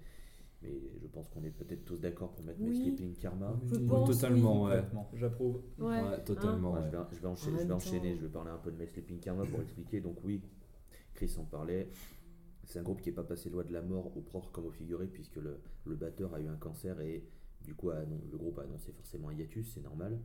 mais 0.62 0.82
je 1.02 1.08
pense 1.08 1.28
qu'on 1.30 1.44
est 1.44 1.50
peut-être 1.52 1.84
tous 1.86 1.98
d'accord 1.98 2.32
pour 2.34 2.44
mettre 2.46 2.60
Oui. 2.62 2.70
My 2.70 2.84
Sleeping 2.84 3.16
Karma. 3.16 3.60
Je 3.66 3.76
Oui, 3.76 3.88
pense, 3.88 4.10
totalement, 4.10 4.64
ouais. 4.66 4.84
J'approuve. 5.14 5.62
Ouais. 5.80 6.02
Ouais, 6.02 6.24
totalement. 6.24 6.74
Ouais. 6.74 6.82
je, 6.92 6.98
vais, 6.98 7.04
je, 7.14 7.20
vais 7.22 7.28
enchaîner, 7.28 7.56
En 7.56 7.58
je 7.58 7.62
vais 7.62 7.68
même 7.68 7.72
enchaîner, 7.78 8.12
temps. 8.12 8.18
je 8.20 8.26
vais 8.26 8.32
parler 8.32 8.52
un 8.52 8.58
peu 8.58 8.72
de 8.72 8.78
My 8.78 8.88
Sleeping 8.88 9.20
Karma 9.20 9.46
pour 9.46 9.62
expliquer. 9.62 10.02
Donc 10.02 10.18
oui, 10.24 10.42
Chris 11.14 11.34
en 11.40 11.44
parlait. 11.46 11.90
C'est 12.64 12.80
un 12.80 12.84
groupe 12.84 13.02
qui 13.02 13.10
n'est 13.10 13.16
pas 13.16 13.24
passé 13.24 13.50
loin 13.50 13.64
de 13.64 13.74
la 13.74 13.82
mort 13.82 14.16
au 14.16 14.22
propre 14.22 14.52
comme 14.52 14.66
au 14.66 14.72
figuré, 14.72 15.08
puisque 15.08 15.38
le, 15.38 15.60
le 15.86 15.96
batteur 15.96 16.34
a 16.34 16.40
eu 16.40 16.48
un 16.48 16.56
cancer 16.58 17.00
et 17.02 17.26
du 17.66 17.76
coup 17.76 17.90
a 17.90 18.00
le 18.06 18.38
groupe 18.38 18.60
a 18.60 18.64
annoncé 18.64 18.92
forcément 18.94 19.30
un 19.30 19.34
hiatus, 19.34 19.74
c'est 19.74 19.82
normal. 19.84 20.20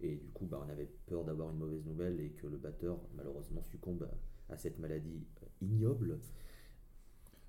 Et 0.00 0.14
du 0.16 0.28
coup, 0.30 0.46
bah, 0.46 0.62
on 0.64 0.70
avait 0.70 0.88
peur 1.06 1.24
d'avoir 1.24 1.50
une 1.50 1.56
mauvaise 1.58 1.84
nouvelle 1.84 2.20
et 2.20 2.30
que 2.30 2.46
le 2.46 2.56
batteur 2.56 3.00
malheureusement 3.16 3.62
succombe 3.64 4.08
à, 4.48 4.52
à 4.54 4.56
cette 4.56 4.78
maladie 4.78 5.26
euh, 5.42 5.46
ignoble. 5.66 6.18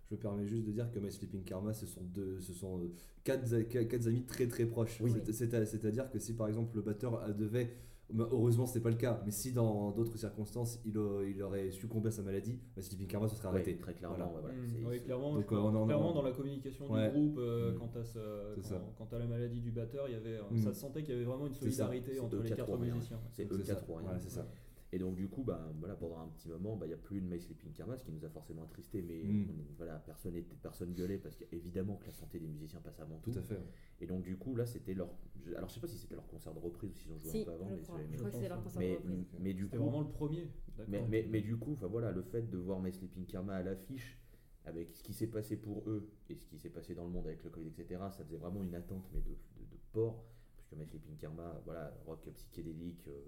Je 0.10 0.15
me 0.15 0.19
permets 0.19 0.48
juste 0.48 0.65
de 0.65 0.72
dire 0.72 0.89
que 0.91 0.98
My 0.98 1.12
Sleeping 1.12 1.43
Karma, 1.43 1.72
ce 1.72 1.86
sont, 1.86 2.02
deux, 2.02 2.39
ce 2.41 2.52
sont 2.52 2.80
euh, 2.80 2.91
quatre, 3.24 3.48
quatre, 3.67 4.08
amis 4.08 4.24
très 4.24 4.48
très 4.48 4.65
proches. 4.65 5.00
Oui. 5.02 5.12
C'est- 5.24 5.32
c'est 5.34 5.54
à- 5.54 5.65
C'est-à-dire 5.67 6.10
que 6.10 6.17
si 6.17 6.34
par 6.34 6.48
exemple 6.48 6.76
le 6.78 6.82
batteur 6.82 7.32
devait, 7.36 7.76
bah, 8.12 8.28
heureusement 8.32 8.65
c'était 8.65 8.80
pas 8.80 8.89
le 8.89 8.95
cas, 8.95 9.22
mais 9.24 9.30
si 9.32 9.52
dans 9.52 9.91
d'autres 9.91 10.17
circonstances 10.17 10.80
il, 10.84 10.98
a- 10.98 11.24
il 11.30 11.39
aurait 11.43 11.69
succombé 11.69 12.08
à 12.08 12.12
sa 12.12 12.24
maladie, 12.24 12.58
My 12.76 12.82
Sleeping 12.82 13.06
Karma 13.06 13.28
se 13.28 13.36
serait 13.36 13.50
Ouais, 13.50 13.54
arrêté. 13.54 13.78
très 13.78 13.93
clairement. 13.93 14.15
Voilà. 14.17 14.34
ouais, 14.34 14.41
voilà, 14.41 14.56
c'est- 14.67 14.84
oui, 14.84 14.95
c'est- 14.98 15.04
clairement, 15.04 15.36
Donc, 15.36 15.45
je- 15.48 15.56
on 15.56 15.76
en- 15.76 15.86
clairement 15.86 16.10
on- 16.12 16.15
dans 16.15 16.24
la 16.24 16.32
communication 16.32 16.91
Ouais. 16.91 17.12
du 17.12 17.13
groupe, 17.15 17.38
euh, 17.38 17.74
Mm. 17.74 17.78
quant, 17.78 17.91
à 18.00 18.04
ce- 18.04 18.56
quand, 18.67 18.93
quant 18.98 19.15
à 19.15 19.19
la 19.19 19.28
maladie 19.28 19.62
du 19.62 19.69
batteur, 19.69 20.08
il 20.08 20.13
y 20.13 20.15
avait, 20.15 20.39
Mm. 20.50 20.58
ça 20.58 20.74
se 20.74 20.80
sentait 20.80 21.04
qu'il 21.04 21.13
y 21.13 21.17
avait 21.17 21.26
vraiment 21.26 21.45
une 21.45 21.54
solidarité 21.54 22.19
entre 22.19 22.36
eux 22.38 22.41
les 22.41 22.50
quatre 22.50 22.78
musiciens. 22.80 23.19
C'est 23.32 23.52
eux 23.52 23.60
ça. 23.63 23.76
quatre 23.76 23.88
ou 23.88 23.93
rien. 23.93 24.06
Voilà, 24.06 24.19
c'est 24.19 24.32
ça. 24.32 24.48
Et 24.91 24.97
donc 24.97 25.15
du 25.15 25.28
coup, 25.28 25.43
bah, 25.43 25.71
voilà, 25.78 25.95
pendant 25.95 26.17
un 26.19 26.28
petit 26.30 26.49
moment, 26.49 26.75
bah, 26.75 26.86
il 26.88 26.89
n'y 26.89 26.95
a 26.95 26.97
plus 26.97 27.21
de 27.21 27.28
My 27.28 27.39
Sleeping 27.39 27.71
Karma, 27.73 27.95
ce 27.95 28.04
qui 28.04 28.12
nous 28.12 28.25
a 28.25 28.30
forcément 28.30 28.63
attristé, 28.63 29.04
mais 29.04 29.21
Mm. 29.23 29.47
on- 29.52 29.73
voilà, 29.78 29.99
personne 29.99 30.36
était, 30.36 30.56
personne 30.56 30.93
gueulait 30.93 31.19
parce 31.19 31.36
qu'évidemment 31.36 31.97
que 31.97 32.08
la 32.08 32.12
santé 32.13 32.39
des 32.39 32.47
musiciens 32.47 32.80
passe 32.82 32.99
avant 32.99 33.19
tout. 33.19 33.32
Tout 33.32 33.38
à 33.38 33.43
fait. 33.43 33.62
Et 34.02 34.08
donc 34.08 34.23
du 34.23 34.36
coup, 34.36 34.56
là, 34.56 34.65
c'était 34.65 34.95
leur, 34.95 35.10
je- 35.45 35.54
alors 35.54 35.69
je 35.69 35.75
sais 35.75 35.80
pas 35.80 35.88
si 35.88 35.97
c'était 35.99 36.15
leur 36.15 36.25
concert 36.28 36.54
de 36.56 36.60
reprise 36.60 36.89
ou 36.91 36.95
s'ils 36.97 37.12
ont 37.12 37.17
joué 37.19 37.30
Si, 37.30 37.41
un 37.41 37.45
peu 37.45 37.52
avant, 37.52 37.69
je 37.69 37.75
mais, 37.75 37.82
crois. 37.82 37.97
mais- 37.99 38.08
Je 38.13 38.17
crois 38.17 38.32
que 38.32 38.38
c'est 38.38 38.49
leur 38.49 38.63
concert 38.63 38.82
de 38.82 38.88
mais, 38.88 38.95
reprise. 38.95 39.28
mais 39.39 39.54
du 39.54 39.63
C'était 39.65 39.78
coup, 39.78 39.84
vraiment 39.84 40.02
le 40.02 40.10
premier. 40.10 40.49
mais, 40.88 41.06
mais, 41.08 41.28
mais 41.30 41.41
du 41.41 41.56
coup, 41.58 41.73
enfin 41.73 41.88
voilà, 41.88 42.12
le 42.12 42.23
fait 42.23 42.49
de 42.49 42.58
voir 42.58 42.80
My 42.82 42.91
Sleeping 42.91 43.25
Karma 43.28 43.54
à 43.58 43.62
l'affiche, 43.63 44.17
avec 44.65 44.95
ce 44.95 45.04
qui 45.04 45.13
s'est 45.13 45.28
passé 45.28 45.56
pour 45.56 45.88
eux 45.88 46.10
et 46.30 46.36
ce 46.36 46.45
qui 46.45 46.58
s'est 46.58 46.69
passé 46.69 46.95
dans 46.95 47.04
le 47.06 47.12
monde 47.12 47.28
avec 47.28 47.43
le 47.43 47.49
Covid, 47.52 47.67
etc., 47.67 48.02
ça 48.10 48.23
faisait 48.23 48.38
vraiment 48.38 48.63
une 48.63 48.73
attente, 48.75 49.08
mais 49.13 49.21
de, 49.21 49.30
de, 49.30 49.62
de 49.69 49.78
porc, 49.91 50.23
parce 50.58 50.67
que 50.69 50.75
My 50.75 50.86
Sleeping 50.88 51.15
Karma, 51.17 51.62
voilà, 51.65 51.93
rock 52.08 52.28
psychédélique, 52.34 53.08
euh, 53.08 53.21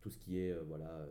tout 0.00 0.10
ce 0.10 0.18
qui 0.18 0.38
est, 0.38 0.52
euh, 0.52 0.62
voilà, 0.66 0.88
euh, 0.90 1.06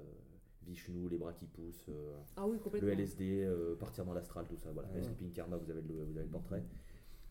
Vishnu, 0.65 1.07
les 1.09 1.17
bras 1.17 1.33
qui 1.33 1.45
poussent, 1.45 1.87
euh, 1.89 2.17
Ah 2.35 2.45
oui, 2.47 2.57
le 2.81 2.89
LSD, 2.89 3.43
euh, 3.45 3.75
partir 3.75 4.03
dans 4.05 4.13
l'astral, 4.13 4.45
tout 4.47 4.57
ça, 4.57 4.71
voilà, 4.71 4.89
Ouais. 4.93 5.01
Sleeping 5.03 5.31
Karma, 5.31 5.55
vous 5.57 5.69
avez 5.69 5.81
le, 5.81 6.03
vous 6.03 6.17
avez 6.17 6.25
le 6.25 6.31
portrait. 6.31 6.63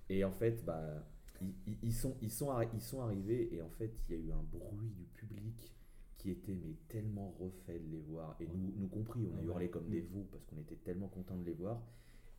Et 0.08 0.24
en 0.24 0.30
fait, 0.32 0.64
bah, 0.64 1.04
ils, 1.42 1.76
ils- 1.82 1.92
sont, 1.92 2.16
ils, 2.22 2.30
sont 2.30 2.50
ils 2.72 2.80
sont 2.80 3.02
arrivés 3.02 3.54
et 3.54 3.60
en 3.60 3.68
fait, 3.70 3.92
il 4.08 4.14
y 4.16 4.18
a 4.18 4.22
eu 4.22 4.32
un 4.32 4.42
bruit 4.42 4.90
du 4.90 5.04
public 5.04 5.72
qui 6.16 6.30
était 6.30 6.54
mais 6.54 6.74
tellement 6.88 7.30
refait 7.38 7.78
de 7.78 7.88
les 7.90 8.00
voir. 8.00 8.36
Et 8.40 8.46
nous, 8.46 8.72
nous 8.78 8.88
compris, 8.88 9.26
on 9.30 9.34
a 9.36 9.40
Ouais. 9.40 9.44
hurlé 9.44 9.68
comme 9.70 9.88
des 9.90 10.00
veaux 10.00 10.26
parce 10.30 10.44
qu'on 10.46 10.58
était 10.58 10.76
tellement 10.76 11.08
contents 11.08 11.36
de 11.36 11.44
les 11.44 11.52
voir. 11.52 11.82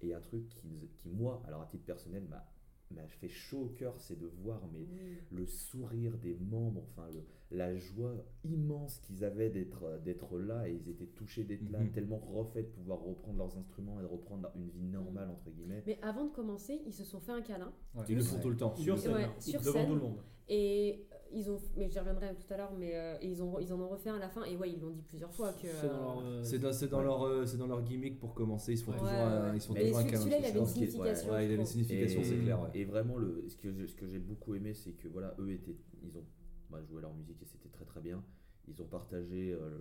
Et 0.02 0.14
un 0.14 0.20
truc 0.22 0.50
qui, 0.50 0.90
qui 0.98 1.10
moi, 1.10 1.44
alors 1.46 1.62
à 1.62 1.66
titre 1.68 1.86
personnel, 1.86 2.24
m'a 2.30 2.44
m'a 2.92 3.06
fait 3.08 3.28
chaud 3.28 3.64
au 3.64 3.70
cœur, 3.70 3.94
c'est 4.00 4.18
de 4.18 4.28
voir 4.28 4.62
mais 4.74 4.80
Oui. 4.80 5.18
le 5.32 5.46
sourire 5.46 6.18
des 6.18 6.36
membres, 6.36 6.84
enfin 6.90 7.08
le, 7.14 7.24
la 7.52 7.76
joie 7.76 8.14
immense 8.44 9.00
qu'ils 9.00 9.24
avaient 9.24 9.50
d'être 9.50 10.00
d'être 10.04 10.38
là 10.40 10.68
et 10.70 10.74
ils 10.74 10.90
étaient 10.90 11.06
touchés 11.08 11.44
d'être 11.44 11.70
là, 11.70 11.80
Mhm. 11.80 11.92
tellement 11.92 12.18
refaits 12.20 12.66
de 12.66 12.72
pouvoir 12.72 13.00
reprendre 13.02 13.38
leurs 13.40 13.58
instruments 13.58 14.00
et 14.00 14.04
de 14.04 14.08
reprendre 14.08 14.50
une 14.56 14.70
vie 14.70 14.84
normale 14.86 15.30
entre 15.30 15.50
guillemets. 15.52 15.84
Mais 15.86 16.00
avant 16.02 16.26
de 16.26 16.32
commencer, 16.32 16.82
ils 16.86 16.94
se 16.94 17.04
sont 17.04 17.20
fait 17.20 17.32
un 17.34 17.42
câlin. 17.42 17.74
Ouais. 17.96 18.04
Ils 18.10 18.16
le 18.18 18.24
font 18.24 18.40
tout 18.40 18.50
le 18.50 18.58
temps. 18.58 18.76
Sur 18.76 18.98
scène, 18.98 19.14
Ouais, 19.14 19.28
sur 19.40 19.60
devant 19.62 19.74
scène. 19.74 19.88
tout 19.88 19.96
le 19.96 20.02
monde. 20.02 20.20
Et 20.50 21.06
euh, 21.12 21.17
ils 21.34 21.50
ont, 21.50 21.58
mais 21.76 21.90
j'y 21.90 22.00
reviendrai 22.00 22.34
tout 22.36 22.54
à 22.54 22.58
l'heure, 22.58 22.74
mais 22.78 22.96
euh, 22.96 23.16
ils, 23.22 23.42
ont, 23.44 23.60
ils 23.60 23.72
en 23.74 23.80
ont 23.80 23.88
refait 23.90 24.10
un 24.10 24.16
à 24.16 24.20
la 24.20 24.30
fin. 24.30 24.44
Et 24.46 24.56
ouais, 24.56 24.72
ils 24.72 24.80
l'ont 24.82 24.92
dit 24.92 25.02
plusieurs 25.02 25.34
fois 25.34 25.54
que. 25.54 25.68
C'est 25.68 25.88
dans 25.88 26.00
leur, 26.02 26.20
euh, 26.26 26.44
C'est 26.44 26.60
dans, 26.60 26.72
c'est 26.74 26.88
dans 26.88 26.98
Ouais. 27.00 27.04
leur, 27.06 27.24
euh, 27.24 27.46
c'est 27.46 27.58
dans 27.58 27.68
leur 27.68 27.82
gimmick 27.82 28.20
pour 28.20 28.34
commencer. 28.34 28.74
Ils 28.74 28.78
se 28.78 28.84
font 28.84 28.92
Ouais. 28.92 28.98
toujours, 29.00 29.14
Ouais, 29.14 29.56
ils 29.56 29.62
se 29.62 29.68
font 29.68 29.74
Mais 29.74 29.82
toujours 29.82 29.98
un 29.98 30.00
celui- 30.02 30.12
câlin. 30.12 30.22
celui-là, 30.24 30.40
il 30.40 30.46
avait 30.46 30.60
une 30.60 30.66
signification, 30.66 31.32
Ouais, 31.32 31.42
il 31.44 31.46
avait 31.46 31.56
une 31.56 31.66
signification, 31.66 32.22
c'est 32.24 32.38
clair. 32.38 32.62
ouais. 32.62 32.70
Et 32.74 32.86
vraiment, 32.86 33.18
le, 33.18 33.44
ce 33.48 33.58
que, 33.58 33.88
ce 33.88 33.96
que 33.96 34.08
j'ai 34.08 34.20
beaucoup 34.20 34.56
aimé, 34.56 34.74
c'est 34.74 34.92
que 34.94 35.08
voilà, 35.08 35.36
eux 35.40 35.52
étaient, 35.52 35.76
ils 36.04 36.18
ont 36.18 36.26
bah, 36.70 36.80
joué 36.84 37.02
leur 37.02 37.14
musique 37.14 37.42
et 37.42 37.46
c'était 37.46 37.70
très 37.70 37.86
très 37.86 38.02
bien. 38.02 38.24
Ils 38.68 38.82
ont 38.82 38.88
partagé 38.88 39.54
euh, 39.54 39.80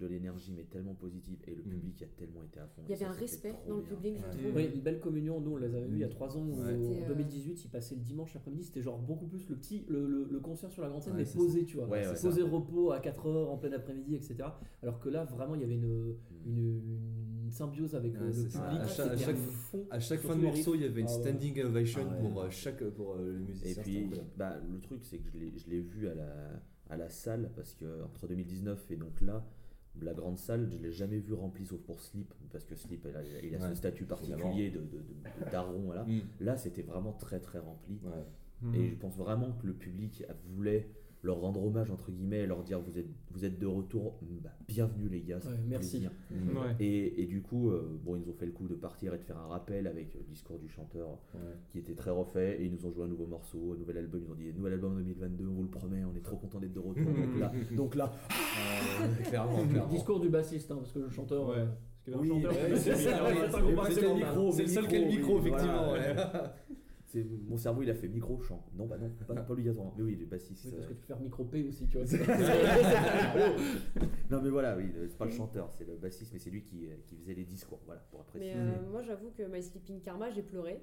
de 0.00 0.06
l'énergie, 0.06 0.52
mais 0.56 0.64
tellement 0.64 0.94
positive, 0.94 1.38
et 1.46 1.54
le 1.54 1.62
Mm. 1.62 1.68
public 1.68 2.02
a 2.02 2.06
tellement 2.16 2.42
été 2.42 2.58
à 2.58 2.66
fond. 2.66 2.82
Il 2.84 2.88
y 2.88 2.92
et 2.92 2.94
avait 2.96 3.04
ça, 3.04 3.10
un 3.10 3.14
respect 3.14 3.54
dans 3.68 3.76
le 3.76 3.82
public, 3.82 4.16
je 4.18 4.22
Ouais. 4.26 4.42
trouve. 4.42 4.56
Oui, 4.56 4.70
une 4.74 4.80
belle 4.80 4.98
communion. 5.00 5.40
Nous, 5.40 5.52
on 5.52 5.56
les 5.58 5.66
avait 5.74 5.86
vus 5.86 5.96
il 5.98 6.00
y 6.00 6.04
a 6.04 6.08
3 6.08 6.36
ans. 6.36 6.40
où, 6.40 6.50
Ouais. 6.60 6.74
En 6.74 6.82
C'était, 6.82 7.04
euh, 7.04 7.08
2018, 7.08 7.64
ils 7.64 7.68
passaient 7.70 7.94
le 7.94 8.00
dimanche 8.00 8.34
après-midi. 8.34 8.64
C'était 8.64 8.82
genre 8.82 8.98
beaucoup 8.98 9.26
plus 9.26 9.48
le 9.48 9.54
petit, 9.56 9.84
le, 9.88 10.06
le, 10.08 10.26
le 10.30 10.40
concert 10.40 10.72
sur 10.72 10.82
la 10.82 10.88
grande 10.88 11.02
scène, 11.02 11.14
Ouais, 11.14 11.24
mais 11.24 11.32
posé, 11.36 11.64
tu 11.64 11.76
vois. 11.76 11.86
Ouais, 11.86 12.06
ouais, 12.06 12.14
posé 12.20 12.42
repos 12.42 12.90
à 12.90 12.98
4 13.00 13.26
heures 13.26 13.50
en 13.50 13.58
plein 13.58 13.72
après-midi, 13.72 14.16
etc. 14.16 14.36
Alors 14.82 14.98
que 14.98 15.08
là, 15.08 15.24
vraiment, 15.24 15.54
il 15.54 15.60
y 15.60 15.64
avait 15.64 15.74
une, 15.76 15.86
Mm. 15.86 16.16
une, 16.46 16.82
une 17.44 17.50
symbiose 17.50 17.94
avec 17.94 18.14
Ouais, 18.14 18.20
le, 18.26 18.32
public. 18.32 18.50
ça. 18.50 18.64
À 18.70 18.86
chaque- 18.88 19.06
à 19.06 19.10
C'était 19.18 19.24
chaque- 19.24 19.36
fond. 19.36 19.86
À 19.90 20.00
chaque 20.00 20.18
Surtout 20.20 20.34
fin 20.34 20.40
de 20.40 20.44
morceau, 20.46 20.74
il 20.74 20.80
y 20.80 20.84
avait 20.84 21.00
une 21.02 21.06
Ah 21.06 21.10
standing 21.10 21.62
ovation 21.62 22.02
Ah 22.10 22.14
pour, 22.14 22.40
euh, 22.40 22.50
chaque, 22.50 22.82
pour 22.90 23.12
euh, 23.12 23.22
le 23.32 23.36
Et 23.36 23.38
musicien. 23.44 23.68
c'était 23.74 23.82
puis, 23.82 24.10
bah, 24.36 24.56
le 24.68 24.80
truc, 24.80 25.04
c'est 25.04 25.18
que 25.18 25.28
je 25.28 25.38
l'ai- 25.38 25.52
je 25.56 25.70
l'ai 25.70 25.80
vu 25.80 26.08
à 26.08 26.14
la, 26.14 26.60
à 26.88 26.96
la 26.96 27.08
salle, 27.08 27.50
parce 27.54 27.74
que 27.74 28.02
entre 28.02 28.26
2019 28.26 28.90
et 28.90 28.96
donc 28.96 29.20
là, 29.20 29.44
la 30.00 30.14
grande 30.14 30.38
salle, 30.38 30.68
je 30.70 30.78
l'ai 30.78 30.90
jamais 30.92 31.18
vu 31.18 31.32
remplie 31.34 31.66
sauf 31.66 31.80
pour 31.82 32.00
Sleep, 32.00 32.32
parce 32.50 32.64
que 32.64 32.74
Sleep, 32.74 33.06
il 33.08 33.16
a, 33.16 33.22
il 33.42 33.54
a 33.54 33.58
Ouais, 33.58 33.68
ce 33.68 33.74
statut 33.74 34.04
particulier 34.04 34.70
de, 34.70 34.80
de, 34.80 34.84
de- 34.98 35.44
de 35.44 35.50
daron, 35.50 35.80
voilà. 35.80 36.04
Mm. 36.04 36.20
Là, 36.40 36.56
c'était 36.56 36.82
vraiment 36.82 37.12
très 37.12 37.40
très 37.40 37.58
rempli. 37.58 37.98
Ouais. 38.04 38.74
Et 38.74 38.88
je 38.90 38.94
pense 38.94 39.16
vraiment 39.16 39.52
que 39.52 39.66
le 39.66 39.74
public 39.74 40.24
voulait 40.54 40.88
leur 41.24 41.40
rendre 41.40 41.64
hommage, 41.64 41.90
entre 41.90 42.10
guillemets, 42.10 42.40
et 42.40 42.46
leur 42.46 42.62
dire 42.64 42.80
vous 42.80 42.98
êtes, 42.98 43.06
vous 43.30 43.44
êtes 43.44 43.58
de 43.58 43.66
retour, 43.66 44.18
Bah, 44.42 44.50
bienvenue 44.66 45.08
les 45.08 45.20
gars, 45.22 45.36
Ouais, 45.44 45.52
merci. 45.68 46.00
Mm. 46.30 46.56
Ouais. 46.56 46.74
Et, 46.80 47.22
et 47.22 47.26
du 47.26 47.40
coup, 47.42 47.70
euh, 47.70 47.98
bon, 48.04 48.16
ils 48.16 48.22
nous 48.22 48.30
ont 48.30 48.34
fait 48.34 48.46
le 48.46 48.50
coup 48.52 48.66
de 48.66 48.74
partir 48.74 49.14
et 49.14 49.18
de 49.18 49.22
faire 49.22 49.38
un 49.38 49.46
rappel 49.46 49.86
avec 49.86 50.14
le 50.14 50.22
discours 50.22 50.58
du 50.58 50.68
chanteur 50.68 51.18
Ouais. 51.34 51.40
qui 51.70 51.78
était 51.78 51.94
très 51.94 52.10
refait, 52.10 52.60
et 52.60 52.64
ils 52.66 52.72
nous 52.72 52.84
ont 52.86 52.92
joué 52.92 53.04
un 53.04 53.08
nouveau 53.08 53.26
morceau, 53.26 53.72
un 53.74 53.78
nouvel 53.78 53.98
album, 53.98 54.20
ils 54.20 54.26
nous 54.26 54.32
ont 54.32 54.36
dit 54.36 54.52
nouvel 54.52 54.72
album 54.72 54.92
en 54.92 54.96
2022, 54.96 55.46
on 55.46 55.52
vous 55.52 55.62
le 55.62 55.68
promet, 55.68 56.02
on 56.04 56.16
est 56.16 56.22
trop 56.24 56.36
content 56.36 56.58
d'être 56.58 56.72
de 56.72 56.80
retour. 56.80 57.04
donc 57.12 57.38
là, 57.38 57.52
donc 57.76 57.94
là 57.94 58.12
Euh, 59.02 59.22
clairement, 59.22 59.64
clairement. 59.66 59.92
Discours 59.92 60.18
du 60.20 60.28
bassiste, 60.28 60.70
hein, 60.72 60.76
parce 60.80 60.92
que 60.92 60.98
le 60.98 61.08
chanteur. 61.10 61.48
Ouais. 61.48 61.64
euh, 62.08 62.16
Oui, 62.18 62.42
c'est 62.80 64.62
le 64.62 64.68
seul 64.68 64.88
qui 64.88 64.96
a 64.96 65.00
le 65.00 65.06
micro, 65.06 65.38
effectivement. 65.38 65.94
mon 67.48 67.56
cerveau 67.56 67.82
il 67.82 67.90
a 67.90 67.94
fait 67.94 68.08
micro 68.08 68.40
chant. 68.40 68.64
Non, 68.74 68.86
bah 68.86 68.98
non, 68.98 69.10
pas, 69.26 69.34
pas 69.34 69.52
obligatoirement. 69.52 69.94
Mais 69.96 70.02
oui, 70.02 70.16
les 70.16 70.26
bassistes. 70.26 70.64
Oui, 70.66 70.72
parce 70.76 70.86
que 70.88 70.92
tu 70.94 71.00
peux 71.00 71.06
faire 71.06 71.20
micro 71.20 71.44
P 71.44 71.62
aussi, 71.64 71.86
tu 71.86 71.98
vois. 71.98 72.06
non, 74.30 74.40
mais 74.42 74.50
voilà, 74.50 74.76
oui, 74.76 74.92
c'est 75.08 75.18
pas 75.18 75.24
le 75.26 75.30
chanteur, 75.30 75.70
c'est 75.76 75.86
le 75.86 75.96
bassiste, 75.96 76.32
mais 76.32 76.38
c'est 76.38 76.50
lui 76.50 76.62
qui, 76.62 76.86
euh, 76.86 76.94
qui 77.06 77.16
faisait 77.16 77.34
les 77.34 77.44
discours. 77.44 77.80
Voilà, 77.86 78.00
pour 78.10 78.20
apprécier. 78.20 78.54
Mais 78.54 78.60
euh, 78.60 78.90
moi, 78.90 79.02
j'avoue 79.02 79.30
que 79.30 79.42
My 79.42 79.62
Sleeping 79.62 80.00
Karma, 80.00 80.30
j'ai 80.30 80.42
pleuré. 80.42 80.80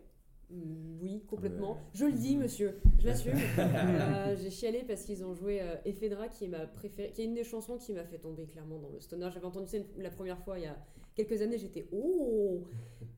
Mm, 0.51 0.99
Oui, 1.01 1.23
complètement. 1.27 1.77
Je 1.93 2.05
le 2.05 2.13
dis, 2.13 2.37
monsieur, 2.37 2.75
je 2.99 3.07
l'assume. 3.07 3.33
Euh, 3.59 4.35
j'ai 4.41 4.49
chialé 4.49 4.83
parce 4.87 5.03
qu'ils 5.03 5.23
ont 5.23 5.33
joué 5.33 5.61
euh, 5.61 5.75
Ephedra, 5.85 6.27
qui 6.27 6.45
est 6.45 6.47
ma 6.47 6.65
préférée, 6.67 7.11
qui 7.11 7.21
est 7.21 7.25
une 7.25 7.33
des 7.35 7.43
chansons 7.43 7.77
qui 7.77 7.93
m'a 7.93 8.03
fait 8.03 8.17
tomber 8.19 8.45
clairement 8.45 8.79
dans 8.79 8.89
le 8.89 8.99
stoner. 8.99 9.29
J'avais 9.33 9.45
entendu 9.45 9.67
ça 9.67 9.77
une- 9.77 9.85
la 10.01 10.09
première 10.09 10.39
fois 10.39 10.57
il 10.59 10.63
y 10.63 10.67
a 10.67 10.77
quelques 11.23 11.41
années, 11.41 11.57
j'étais 11.57 11.85
oh. 11.91 12.61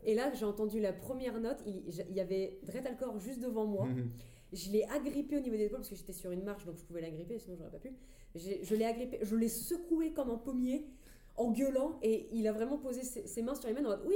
Et 0.03 0.15
là, 0.15 0.31
j'ai 0.33 0.45
entendu 0.45 0.79
la 0.79 0.93
première 0.93 1.39
note. 1.39 1.61
Il, 1.65 1.83
il 2.09 2.15
y 2.15 2.19
avait 2.19 2.59
Alcor 2.85 3.19
juste 3.19 3.39
devant 3.39 3.65
moi. 3.65 3.85
Mhm. 3.85 4.09
Je 4.53 4.69
l'ai 4.71 4.83
agrippé 4.85 5.37
au 5.37 5.39
niveau 5.39 5.55
des 5.55 5.65
épaules 5.65 5.77
parce 5.79 5.89
que 5.89 5.95
j'étais 5.95 6.13
sur 6.13 6.31
une 6.31 6.43
marche, 6.43 6.65
donc 6.65 6.77
je 6.77 6.83
pouvais 6.83 7.01
l'agripper, 7.01 7.39
sinon 7.39 7.55
j'aurais 7.57 7.71
pas 7.71 7.79
pu. 7.79 7.93
Je 8.35 8.75
l'ai 8.75 8.85
agrippé, 8.85 9.19
je 9.21 9.35
l'ai 9.35 9.47
secoué 9.47 10.11
comme 10.11 10.29
un 10.29 10.37
pommier 10.37 10.85
en 11.37 11.51
gueulant 11.51 11.97
et 12.01 12.27
il 12.33 12.47
a 12.47 12.51
vraiment 12.51 12.77
posé 12.77 13.03
ses, 13.03 13.27
ses 13.27 13.41
mains 13.41 13.55
sur 13.55 13.67
les 13.69 13.73
mains 13.73 13.85
en 13.85 13.89
mode 13.89 14.03
oui 14.05 14.15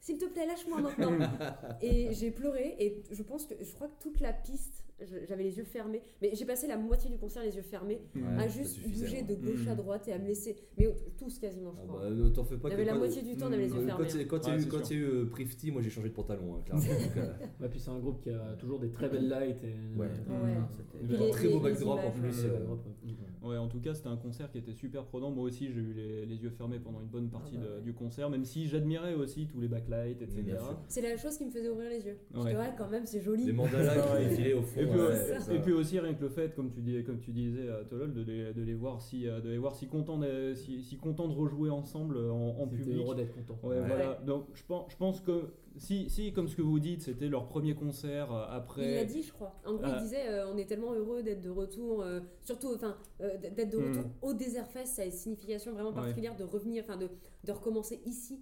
s'il 0.00 0.18
te 0.18 0.26
plaît 0.26 0.46
lâche-moi 0.46 0.80
maintenant 0.80 1.12
et 1.82 2.12
j'ai 2.12 2.30
pleuré 2.30 2.76
et 2.78 3.02
je 3.10 3.22
pense 3.22 3.46
que 3.46 3.54
je 3.60 3.72
crois 3.74 3.88
que 3.88 4.02
toute 4.02 4.20
la 4.20 4.32
piste 4.32 4.84
j'avais 5.28 5.42
les 5.42 5.56
yeux 5.58 5.64
fermés 5.64 6.00
mais 6.22 6.30
j'ai 6.34 6.44
passé 6.44 6.66
la 6.68 6.76
moitié 6.78 7.10
du 7.10 7.18
concert 7.18 7.42
les 7.42 7.54
yeux 7.56 7.62
fermés 7.62 8.00
Ouais, 8.14 8.22
à 8.38 8.46
juste 8.48 8.80
bouger 8.88 9.16
ouais. 9.18 9.22
de 9.24 9.34
gauche 9.34 9.66
à 9.66 9.74
Mm. 9.74 9.76
droite 9.76 10.08
et 10.08 10.12
à 10.12 10.18
me 10.18 10.26
laisser 10.26 10.56
mais 10.78 10.88
tous 11.18 11.38
quasiment 11.38 11.72
je 11.74 11.80
Ah 11.82 11.86
crois 11.88 12.00
bah, 12.00 12.10
ne 12.10 12.28
t'en 12.28 12.44
fais 12.44 12.56
pas 12.56 12.68
il 12.68 12.72
y 12.72 12.76
que 12.76 12.80
avait 12.80 12.90
la 12.90 12.94
moitié 12.98 13.22
du 13.22 13.36
temps 13.36 13.46
on 13.48 13.52
avait 13.52 13.62
les 13.66 13.68
yeux 13.68 13.74
Quand 13.74 13.86
fermés 13.86 14.26
quand 14.26 14.38
il 14.46 14.48
y 14.48 14.50
a 14.50 14.54
Ouais, 14.54 14.62
eu- 14.62 14.64
y 14.90 14.94
a 14.94 14.96
eu 14.96 15.04
euh, 15.22 15.26
Prifty, 15.26 15.70
moi 15.72 15.82
j'ai 15.82 15.90
changé 15.90 16.08
de 16.10 16.14
pantalon, 16.14 16.54
hein, 16.56 16.62
clairement. 16.64 16.82
Donc, 17.04 17.16
euh, 17.16 17.32
Ouais, 17.60 17.68
puis 17.68 17.80
c'est 17.80 17.90
un 17.90 17.98
groupe 17.98 18.20
qui 18.22 18.30
a 18.30 18.54
toujours 18.58 18.78
des 18.78 18.90
très 18.90 19.08
belles 19.08 19.28
lights. 19.28 19.62
Et, 19.64 19.98
Ouais. 19.98 20.08
Ah 20.30 20.68
Puis 21.06 21.16
un 21.16 21.20
les- 21.20 21.30
très 21.30 21.48
beau 21.48 21.60
backdrop 21.60 21.98
en 22.00 22.10
plus. 22.12 22.44
Ouais, 22.44 22.50
euh, 22.50 23.48
ouais, 23.48 23.56
en 23.56 23.68
tout 23.68 23.80
cas, 23.80 23.94
c'était 23.94 24.08
un 24.08 24.16
concert 24.16 24.50
qui 24.50 24.58
était 24.58 24.72
super 24.72 25.04
prenant. 25.04 25.30
Moi 25.30 25.44
aussi, 25.44 25.70
j'ai 25.72 25.80
eu 25.80 25.92
les, 26.26 26.36
yeux 26.36 26.50
fermés 26.50 26.78
pendant 26.78 27.00
une 27.00 27.08
bonne 27.08 27.28
partie 27.30 27.56
Ah 27.58 27.64
bah 27.64 27.80
du 27.80 27.92
concert, 27.94 28.30
même 28.30 28.44
si 28.44 28.66
j'admirais 28.66 29.14
aussi 29.14 29.46
tous 29.46 29.60
les 29.64 29.68
backlights, 29.68 30.22
etc. 30.22 30.56
C'est 30.88 31.00
la 31.02 31.16
chose 31.16 31.36
qui 31.36 31.44
me 31.46 31.50
faisait 31.50 31.68
ouvrir 31.68 31.90
les 31.90 32.04
yeux 32.06 32.18
je 32.32 32.38
Ouais. 32.40 32.52
te 32.52 32.56
ouais 32.58 32.72
quand 32.78 32.88
même 32.88 33.06
c'est 33.06 33.20
joli 33.20 33.44
Les 33.46 33.52
mandalas 33.52 33.94
qui 34.36 34.52
au 34.52 34.62
fond. 34.62 34.80
Et 34.80 34.86
puis, 34.86 35.00
ouais, 35.00 35.06
ouais, 35.08 35.40
ça. 35.40 35.54
et 35.54 35.58
puis 35.60 35.72
aussi 35.72 35.98
rien 35.98 36.14
que 36.14 36.22
le 36.22 36.28
fait, 36.28 36.54
comme 36.54 36.70
tu, 36.70 36.80
dis, 36.80 37.02
comme 37.04 37.18
tu 37.20 37.32
disais 37.32 37.68
à 37.68 37.84
Tolol, 37.84 38.12
de 38.14 38.22
les, 38.22 38.52
de 38.52 38.62
les 38.62 38.74
voir 38.74 39.00
si, 39.02 39.26
euh, 39.28 39.40
de 39.40 39.48
les 39.50 39.58
voir 39.58 39.74
si 39.74 39.86
contents 39.88 40.18
de, 40.18 40.54
si, 40.54 40.82
si 40.82 40.96
contents 40.96 41.28
de 41.28 41.34
rejouer 41.34 41.70
ensemble 41.70 42.18
en, 42.18 42.56
en 42.60 42.64
C'était 42.70 42.76
public. 42.84 42.96
heureux 42.98 43.14
d'être 43.16 43.34
content. 43.34 43.58
Ouais, 43.62 43.76
Ouais. 43.80 43.86
voilà. 43.86 44.20
Donc 44.26 44.46
je 44.54 44.62
pense, 44.64 44.90
je 44.92 44.96
pense 44.96 45.20
que 45.20 45.48
si, 45.76 46.08
si, 46.08 46.32
comme 46.32 46.46
ce 46.46 46.54
que 46.54 46.62
vous 46.62 46.78
dites, 46.78 47.02
c'était 47.02 47.26
leur 47.28 47.48
premier 47.48 47.74
concert 47.74 48.32
euh, 48.32 48.44
Il 48.46 48.50
l'a 48.50 48.54
après. 48.54 49.04
dit, 49.06 49.22
je 49.22 49.32
crois. 49.32 49.54
En 49.66 49.72
gros, 49.74 49.82
Ah. 49.84 49.96
il 49.98 50.02
disait 50.04 50.28
euh, 50.28 50.48
on 50.52 50.56
est 50.56 50.66
tellement 50.66 50.92
heureux 50.94 51.22
d'être 51.22 51.40
de 51.40 51.50
retour, 51.50 52.02
euh, 52.02 52.20
surtout, 52.42 52.68
enfin, 52.74 52.96
euh, 53.20 53.36
d'être 53.38 53.70
de 53.70 53.76
retour 53.78 54.02
Mm. 54.04 54.10
au 54.22 54.34
Desert 54.34 54.68
Fest, 54.68 54.94
ça 54.94 55.02
a 55.02 55.04
une 55.06 55.10
signification 55.10 55.72
vraiment 55.72 55.88
Ouais. 55.88 55.94
particulière 55.96 56.36
de 56.36 56.44
revenir, 56.44 56.84
enfin, 56.86 56.96
de, 56.96 57.08
de 57.44 57.52
recommencer 57.52 58.00
ici. 58.06 58.40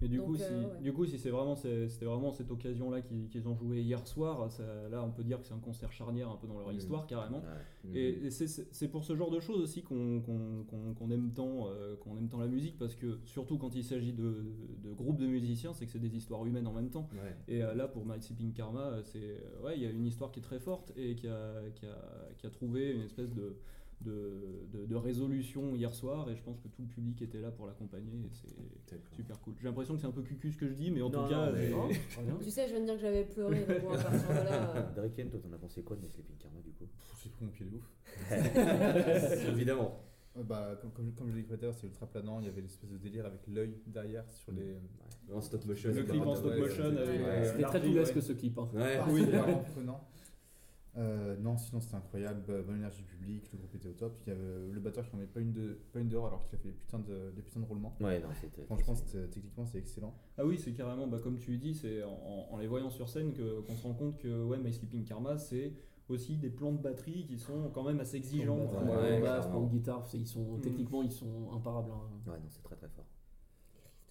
Mais 0.00 0.06
du 0.08 0.18
Donc, 0.18 0.26
coup, 0.26 0.34
euh, 0.34 0.38
si, 0.38 0.54
ouais. 0.54 0.80
du 0.82 0.92
coup, 0.92 1.06
si 1.06 1.18
c'est 1.18 1.30
vraiment, 1.30 1.56
c'était 1.56 2.04
vraiment 2.04 2.30
cette 2.30 2.50
occasion-là 2.52 3.00
qu'ils 3.02 3.48
ont 3.48 3.56
joué 3.56 3.80
hier 3.82 4.06
soir, 4.06 4.48
ça- 4.50 4.88
là, 4.88 5.02
on 5.02 5.10
peut 5.10 5.24
dire 5.24 5.40
que 5.40 5.46
c'est 5.46 5.54
un 5.54 5.58
concert 5.58 5.90
charnière 5.92 6.30
un 6.30 6.36
peu 6.36 6.46
dans 6.46 6.56
leur 6.58 6.68
Mhm. 6.68 6.76
histoire 6.76 7.06
carrément. 7.08 7.38
Ouais. 7.84 7.94
Et, 7.98 8.26
et 8.26 8.30
c'est- 8.30 8.88
pour 8.88 9.02
ce 9.04 9.16
genre 9.16 9.30
de 9.30 9.40
choses 9.40 9.60
aussi 9.60 9.82
qu'on 9.82 11.10
aime 11.10 11.32
tant, 11.34 11.68
euh, 11.68 11.96
qu'on 11.96 12.16
aime 12.16 12.28
tant 12.28 12.38
la 12.38 12.46
musique, 12.46 12.78
parce 12.78 12.94
que 12.94 13.18
surtout 13.24 13.58
quand 13.58 13.74
il 13.74 13.82
s'agit 13.84 14.12
de, 14.12 14.44
de 14.84 14.92
groupes 14.92 15.18
de 15.18 15.26
musiciens, 15.26 15.72
c'est 15.72 15.86
que 15.86 15.90
c'est 15.92 15.98
des 15.98 16.16
histoires 16.16 16.44
humaines 16.46 16.66
en 16.66 16.72
même 16.72 16.90
temps. 16.90 17.08
Ouais. 17.14 17.34
Et 17.48 17.62
euh, 17.62 17.74
là, 17.74 17.88
pour 17.88 18.06
My 18.06 18.20
Sleeping 18.20 18.52
Karma, 18.52 18.80
euh, 18.80 19.02
c'est 19.02 19.18
euh, 19.18 19.64
ouais, 19.64 19.76
il 19.76 19.82
y 19.82 19.86
a 19.86 19.90
une 19.90 20.06
histoire 20.06 20.30
qui 20.30 20.40
est 20.40 20.42
très 20.42 20.60
forte 20.60 20.92
et 20.96 21.14
qui 21.14 21.26
a, 21.28 21.54
qui 21.74 21.86
a, 21.86 21.98
qui 22.36 22.46
a 22.46 22.50
trouvé 22.50 22.92
une 22.92 23.02
espèce 23.02 23.32
de, 23.34 23.56
de, 24.00 24.66
de- 24.72 24.86
de 24.86 24.94
résolution 24.96 25.74
hier 25.74 25.94
soir. 25.94 26.28
Et 26.30 26.36
je 26.36 26.42
pense 26.42 26.58
que 26.60 26.68
tout 26.68 26.82
le 26.82 26.88
public 26.88 27.20
était 27.22 27.40
là 27.40 27.50
pour 27.50 27.66
l'accompagner. 27.66 28.12
Et 28.26 28.30
c'est 28.32 29.14
super 29.14 29.40
cool. 29.40 29.54
J'ai 29.58 29.66
l'impression 29.66 29.94
que 29.94 30.00
c'est 30.00 30.06
un 30.06 30.10
peu 30.12 30.22
cucu 30.22 30.52
ce 30.52 30.58
que 30.58 30.68
je 30.68 30.74
dis, 30.74 30.90
mais 30.90 31.02
en 31.02 31.10
Non, 31.10 31.22
tout 31.24 31.28
cas, 31.30 31.46
non, 31.46 31.52
mais- 31.52 31.66
j'ai- 31.68 31.74
Non, 31.74 31.88
très 31.88 32.22
bien. 32.22 32.36
Tu 32.42 32.50
sais, 32.50 32.66
je 32.66 32.72
viens 32.72 32.80
de 32.80 32.84
dire 32.86 32.94
que 32.94 33.00
j'avais 33.00 33.24
pleuré, 33.24 33.64
donc 33.64 33.80
bon, 33.82 33.90
à 33.90 33.98
partir 34.02 34.28
de 34.28 34.34
là. 34.34 34.76
euh, 34.76 34.92
Draken, 34.96 35.30
toi, 35.30 35.40
t'en 35.40 35.52
as 35.52 35.58
pensé 35.58 35.82
quoi 35.82 35.96
de 35.96 36.06
Sleeping 36.06 36.36
Karma 36.36 36.60
du 36.60 36.70
coup? 36.72 36.86
J'ai 37.22 37.30
pris 37.30 37.44
mon 37.44 37.50
pied 37.50 37.66
de 37.66 37.74
ouf. 37.74 37.90
Évidemment. 39.48 40.00
Euh, 40.36 40.42
Bah, 40.44 40.78
comme, 40.80 40.92
comme, 40.92 41.12
comme 41.14 41.30
je 41.30 41.36
l'ai 41.36 41.42
dit 41.42 41.48
tout 41.48 41.54
à 41.54 41.56
l'heure, 41.56 41.74
c'est 41.74 41.86
ultra 41.88 42.06
planant. 42.06 42.38
Il 42.40 42.46
y 42.46 42.48
avait 42.48 42.60
l'espèce 42.60 42.90
de 42.90 42.96
délire 42.98 43.26
avec 43.26 43.40
l'œil 43.48 43.74
derrière 43.86 44.24
sur 44.30 44.52
les. 44.52 44.76
En 45.34 45.40
stop 45.40 45.64
motion. 45.66 45.88
Le 45.90 45.94
c'est 45.96 46.04
clip 46.06 46.22
en 46.24 46.34
stop 46.36 46.52
Ouais, 46.52 46.60
motion 46.60 46.84
c'est- 46.84 47.02
avec, 47.02 47.20
ouais. 47.20 47.26
euh, 47.26 47.44
C'était 47.44 47.62
très 47.64 47.80
toulesque 47.80 48.14
ouais. 48.14 48.20
ce 48.22 48.32
clip. 48.32 48.56
hein. 48.58 48.68
Ouais. 48.72 48.98
Oui, 49.10 49.24
vraiment 49.24 49.58
prenant. 49.74 50.08
Euh, 50.98 51.36
non, 51.36 51.56
sinon 51.56 51.80
c'était 51.80 51.94
incroyable, 51.94 52.42
bah, 52.46 52.60
bonne 52.62 52.76
énergie 52.78 53.02
publique, 53.04 53.48
le 53.52 53.58
groupe 53.58 53.74
était 53.76 53.88
au 53.88 53.92
top. 53.92 54.20
Il 54.26 54.30
y 54.30 54.32
avait 54.32 54.72
le 54.72 54.80
batteur 54.80 55.08
qui 55.08 55.14
en 55.14 55.18
met 55.18 55.26
pas 55.26 55.38
une, 55.40 55.52
de, 55.52 55.78
pas 55.92 56.00
une 56.00 56.08
dehors 56.08 56.26
alors 56.26 56.44
qu'il 56.44 56.56
a 56.56 56.58
fait 56.58 56.68
des 56.68 56.74
putains 56.74 56.98
de, 56.98 57.30
des 57.36 57.42
putains 57.42 57.60
de 57.60 57.66
roulements. 57.66 57.94
Ouais, 58.00 58.18
non, 58.20 58.28
c'était. 58.40 58.64
Franchement, 58.64 58.94
c'était- 58.96 59.28
techniquement 59.28 59.64
c'est 59.64 59.78
excellent. 59.78 60.12
Ah 60.36 60.44
oui, 60.44 60.58
c'est 60.58 60.72
carrément, 60.72 61.06
bah, 61.06 61.20
comme 61.22 61.38
tu 61.38 61.56
dis, 61.58 61.74
c'est 61.74 62.02
en, 62.02 62.56
les 62.58 62.66
voyant 62.66 62.90
sur 62.90 63.08
scène 63.08 63.32
que- 63.32 63.60
qu'on 63.60 63.74
se 63.76 63.82
rend 63.84 63.94
compte 63.94 64.18
que 64.18 64.44
ouais, 64.44 64.58
My 64.58 64.72
Sleeping 64.72 65.04
Karma, 65.04 65.38
c'est 65.38 65.72
aussi 66.08 66.36
des 66.36 66.50
plans 66.50 66.72
de 66.72 66.78
batterie 66.78 67.26
qui 67.26 67.38
sont 67.38 67.70
quand 67.72 67.84
même 67.84 68.00
assez 68.00 68.16
exigeants. 68.16 68.66
Plans 68.66 68.82
de 68.82 68.90
Ouais. 68.90 69.20
Ouais, 69.22 69.58
une 69.62 69.68
guitare, 69.68 70.04
ils 70.14 70.26
sont, 70.26 70.56
Mm. 70.56 70.60
techniquement 70.62 71.02
ils 71.02 71.12
sont 71.12 71.52
imparables. 71.52 71.90
hein. 71.92 72.30
Ouais, 72.30 72.38
non, 72.38 72.46
c'est 72.48 72.62
très 72.62 72.74
très 72.76 72.88
fort. 72.88 73.04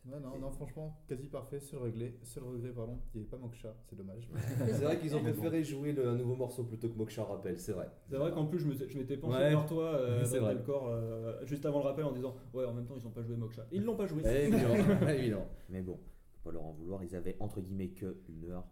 Ouais, 0.09 0.19
non, 0.21 0.39
non, 0.39 0.51
franchement, 0.51 0.97
quasi 1.07 1.27
parfait, 1.27 1.59
seul 1.59 1.79
regret, 1.79 2.13
seul 2.23 2.43
regret 2.43 2.69
pardon, 2.71 2.97
il 3.13 3.17
n'y 3.19 3.21
avait 3.27 3.29
pas 3.29 3.37
Moksha, 3.37 3.75
c'est 3.89 3.95
dommage. 3.97 4.29
C'est 4.65 4.83
vrai 4.85 4.97
qu'ils 4.99 5.13
ont 5.15 5.19
préféré 5.23 5.63
jouer 5.65 5.91
le, 5.91 6.07
un 6.07 6.15
nouveau 6.15 6.35
morceau 6.35 6.63
plutôt 6.63 6.87
que 6.87 6.95
Moksha 6.97 7.25
rappel, 7.25 7.59
c'est 7.59 7.73
vrai. 7.73 7.89
C'est 8.09 8.15
vrai 8.15 8.31
qu'en 8.31 8.45
plus, 8.45 8.59
je 8.59 8.67
me- 8.67 8.87
je 8.89 8.97
m'étais 8.97 9.17
penché 9.17 9.37
Ouais. 9.37 9.49
vers 9.49 9.65
toi, 9.65 9.95
euh, 9.95 10.23
C'est 10.23 10.37
dans 10.39 10.45
vrai. 10.45 10.53
le 10.53 10.61
corps, 10.61 10.87
euh, 10.87 11.43
juste 11.45 11.65
avant 11.65 11.79
le 11.79 11.85
rappel, 11.85 12.05
en 12.05 12.13
disant 12.13 12.35
Ouais, 12.53 12.63
en 12.63 12.73
même 12.73 12.85
temps, 12.85 12.95
ils 12.97 13.03
n'ont 13.03 13.11
pas 13.11 13.21
joué 13.23 13.35
Moksha. 13.35 13.65
Ils 13.71 13.83
l'ont 13.83 13.97
pas 13.97 14.07
joué. 14.07 14.23
Évidemment. 14.25 14.75
Évidemment. 15.09 15.47
Mais 15.69 15.81
bon, 15.81 15.99
faut 16.31 16.39
pas 16.49 16.51
leur 16.53 16.63
en 16.63 16.71
vouloir. 16.71 17.03
Ils 17.03 17.13
avaient 17.15 17.35
entre 17.41 17.59
guillemets 17.59 17.89
que 17.89 18.17
une 18.29 18.49
heure. 18.49 18.65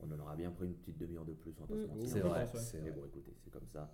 On 0.00 0.10
en 0.12 0.18
aura 0.20 0.36
bien 0.36 0.50
pris 0.50 0.66
une 0.66 0.74
petite 0.74 0.98
demi-heure 0.98 1.24
de 1.24 1.32
plus, 1.32 1.54
on 1.58 1.64
va 1.64 1.74
pas 1.74 1.80
se 1.80 1.86
mentir. 1.86 2.06
C'est 2.06 2.20
vrai. 2.20 2.46
c'est 2.54 2.82
Mais 2.82 2.90
bon, 2.90 3.06
écoutez, 3.06 3.32
c'est 3.38 3.50
comme 3.50 3.66
ça. 3.66 3.90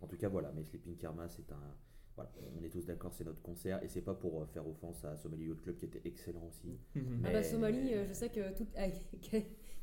En 0.00 0.06
tout 0.06 0.16
cas, 0.16 0.28
voilà, 0.28 0.52
mais 0.54 0.62
Sleeping 0.62 0.96
Karma, 0.96 1.28
c'est 1.28 1.50
un. 1.50 1.74
Voilà, 2.14 2.30
on 2.60 2.62
est 2.62 2.68
tous 2.68 2.84
d'accord, 2.84 3.12
c'est 3.14 3.24
notre 3.24 3.40
concert 3.40 3.82
et 3.82 3.88
c'est 3.88 4.02
pas 4.02 4.12
pour 4.14 4.42
euh, 4.42 4.46
faire 4.46 4.68
offense 4.68 5.02
à 5.04 5.16
Somali 5.16 5.46
Yacht 5.46 5.62
Club 5.62 5.76
qui 5.76 5.86
était 5.86 6.02
excellent 6.04 6.46
aussi. 6.48 6.68
Mhm. 6.94 7.02
Ah 7.24 7.28
Mais- 7.28 7.32
bah 7.32 7.42
Somalie, 7.42 7.94
euh, 7.94 8.06
je 8.06 8.12
sais 8.12 8.28
que 8.28 8.54
tout... 8.54 8.66
ah, 8.76 8.86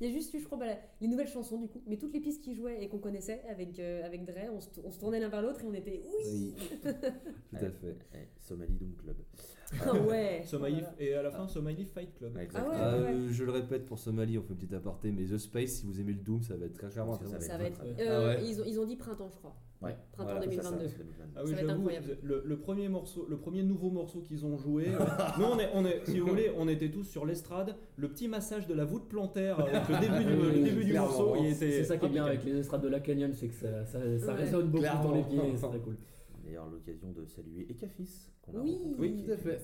il 0.02 0.08
y 0.08 0.12
a 0.12 0.14
juste 0.14 0.32
eu, 0.36 0.40
je 0.40 0.46
crois, 0.46 0.60
bah, 0.60 0.76
les 1.02 1.08
nouvelles 1.08 1.28
chansons 1.28 1.60
du 1.60 1.68
coup, 1.68 1.82
mais 1.88 1.98
toutes 1.98 2.14
les 2.14 2.20
pistes 2.20 2.44
qui 2.44 2.54
jouaient 2.54 2.84
et 2.84 2.88
qu'on 2.88 3.00
connaissait 3.00 3.42
avec, 3.50 3.80
euh, 3.80 4.06
avec 4.06 4.26
Dre, 4.26 4.52
on 4.54 4.62
se, 4.62 4.70
on 4.84 4.92
se 4.92 5.00
tournait 5.00 5.20
l'un 5.20 5.30
vers 5.30 5.42
l'autre 5.42 5.62
et 5.64 5.68
on 5.68 5.74
était 5.74 6.02
oui, 6.06 6.54
Oui. 6.54 6.56
Tout 6.84 7.66
à 7.66 7.70
fait. 7.72 7.98
Eh, 8.14 8.28
Somali 8.38 8.74
Doom 8.76 8.94
Club. 8.96 9.18
ah 9.82 9.94
ouais. 9.96 10.44
Somaïf, 10.46 10.82
Voilà. 10.84 10.96
et 11.00 11.14
à 11.16 11.24
la 11.24 11.32
fin, 11.32 11.48
Somaïf 11.48 11.92
Fight 11.92 12.14
Club. 12.14 12.38
Ah 12.54 12.70
ouais, 12.70 12.76
Euh, 12.76 13.02
ouais, 13.16 13.24
ouais. 13.24 13.32
Je 13.32 13.44
le 13.44 13.52
répète 13.52 13.86
pour 13.86 13.98
Somalie, 13.98 14.38
on 14.38 14.44
fait 14.44 14.54
un 14.54 14.56
petit 14.56 14.76
aparté, 14.76 15.12
mais 15.12 15.26
The 15.26 15.38
Space, 15.40 15.72
si 15.72 15.86
vous 15.88 16.00
aimez 16.00 16.14
le 16.14 16.20
Doom, 16.22 16.44
ça 16.44 16.56
va 16.56 16.68
être 16.68 16.74
très 16.74 16.90
clairement 16.90 17.14
Ça 17.16 17.22
va 17.22 17.26
intéressant. 17.26 17.48
Ça 17.48 17.58
va 17.58 17.64
très, 17.64 17.70
être. 17.70 17.78
très 17.80 17.94
bien. 17.94 18.06
euh, 18.06 18.36
Ah 18.38 18.40
ouais. 18.40 18.48
ils, 18.48 18.62
ont, 18.62 18.66
ils 18.68 18.80
ont 18.80 18.86
dit 18.86 18.96
printemps, 18.98 19.30
je 19.32 19.38
crois. 19.38 19.56
Ouais. 19.82 19.96
Printemps 20.12 20.32
Voilà, 20.34 20.42
C'est 20.42 20.62
ça, 20.62 20.72
2022. 20.72 20.88
c'est 20.90 20.98
2022. 20.98 21.34
Ah 21.36 21.42
oui, 21.44 21.50
Ça 21.52 21.56
va 21.56 21.62
être 21.62 21.70
incroyable. 21.70 22.18
le, 22.22 22.44
le 22.46 22.58
premier 22.60 22.90
morceau, 22.90 23.26
le 23.30 23.38
premier 23.38 23.64
nouveau 23.64 23.90
morceau 23.90 24.20
qu'ils 24.20 24.46
ont 24.46 24.58
joué. 24.58 24.88
euh, 24.90 24.98
nous, 25.40 25.46
on 25.46 25.58
est, 25.60 25.70
on 25.74 25.86
est, 25.86 26.02
si 26.06 26.20
vous 26.20 26.28
voulez, 26.28 26.52
on 26.58 26.68
était 26.68 26.90
tous 26.92 27.04
sur 27.06 27.26
l'estrade. 27.26 27.76
Le 27.96 28.10
petit 28.10 28.28
massage 28.28 28.68
de 28.68 28.74
la 28.74 28.84
voûte 28.84 29.08
plantaire 29.08 29.60
avec 29.62 29.88
le 29.88 30.00
début 30.00 30.26
du, 30.26 30.36
le 30.60 30.64
début 30.66 30.84
du 30.84 30.92
Clairement. 30.92 31.08
morceau, 31.08 31.36
il 31.40 31.46
était. 31.48 31.72
C'est 31.72 31.84
ça 31.86 31.98
qui 31.98 32.06
est 32.08 32.10
bien 32.10 32.26
avec 32.26 32.44
les 32.44 32.58
estrades 32.58 32.82
de 32.82 32.90
la 32.90 33.00
Canyon, 33.00 33.32
c'est 33.34 33.48
que 33.48 33.54
ça, 33.56 33.86
ça, 33.86 34.00
ça 34.20 34.34
Ouais. 34.34 34.34
résonne 34.34 34.68
beaucoup 34.68 34.84
dans 34.84 35.14
les 35.16 35.22
Clairement. 35.24 35.44
pieds, 35.44 35.54
c'est 35.56 35.68
très 35.68 35.80
cool. 35.80 35.98
D'ailleurs, 36.44 36.68
l'occasion 36.70 37.12
de 37.12 37.26
saluer 37.26 37.68
Ekafis, 37.70 38.32
qu'on 38.42 38.56
a 38.58 38.62
Oui. 38.62 38.74
rencontré, 38.74 38.96
Oui, 39.00 39.24
tout 39.26 39.32
à 39.32 39.38
fait. 39.38 39.62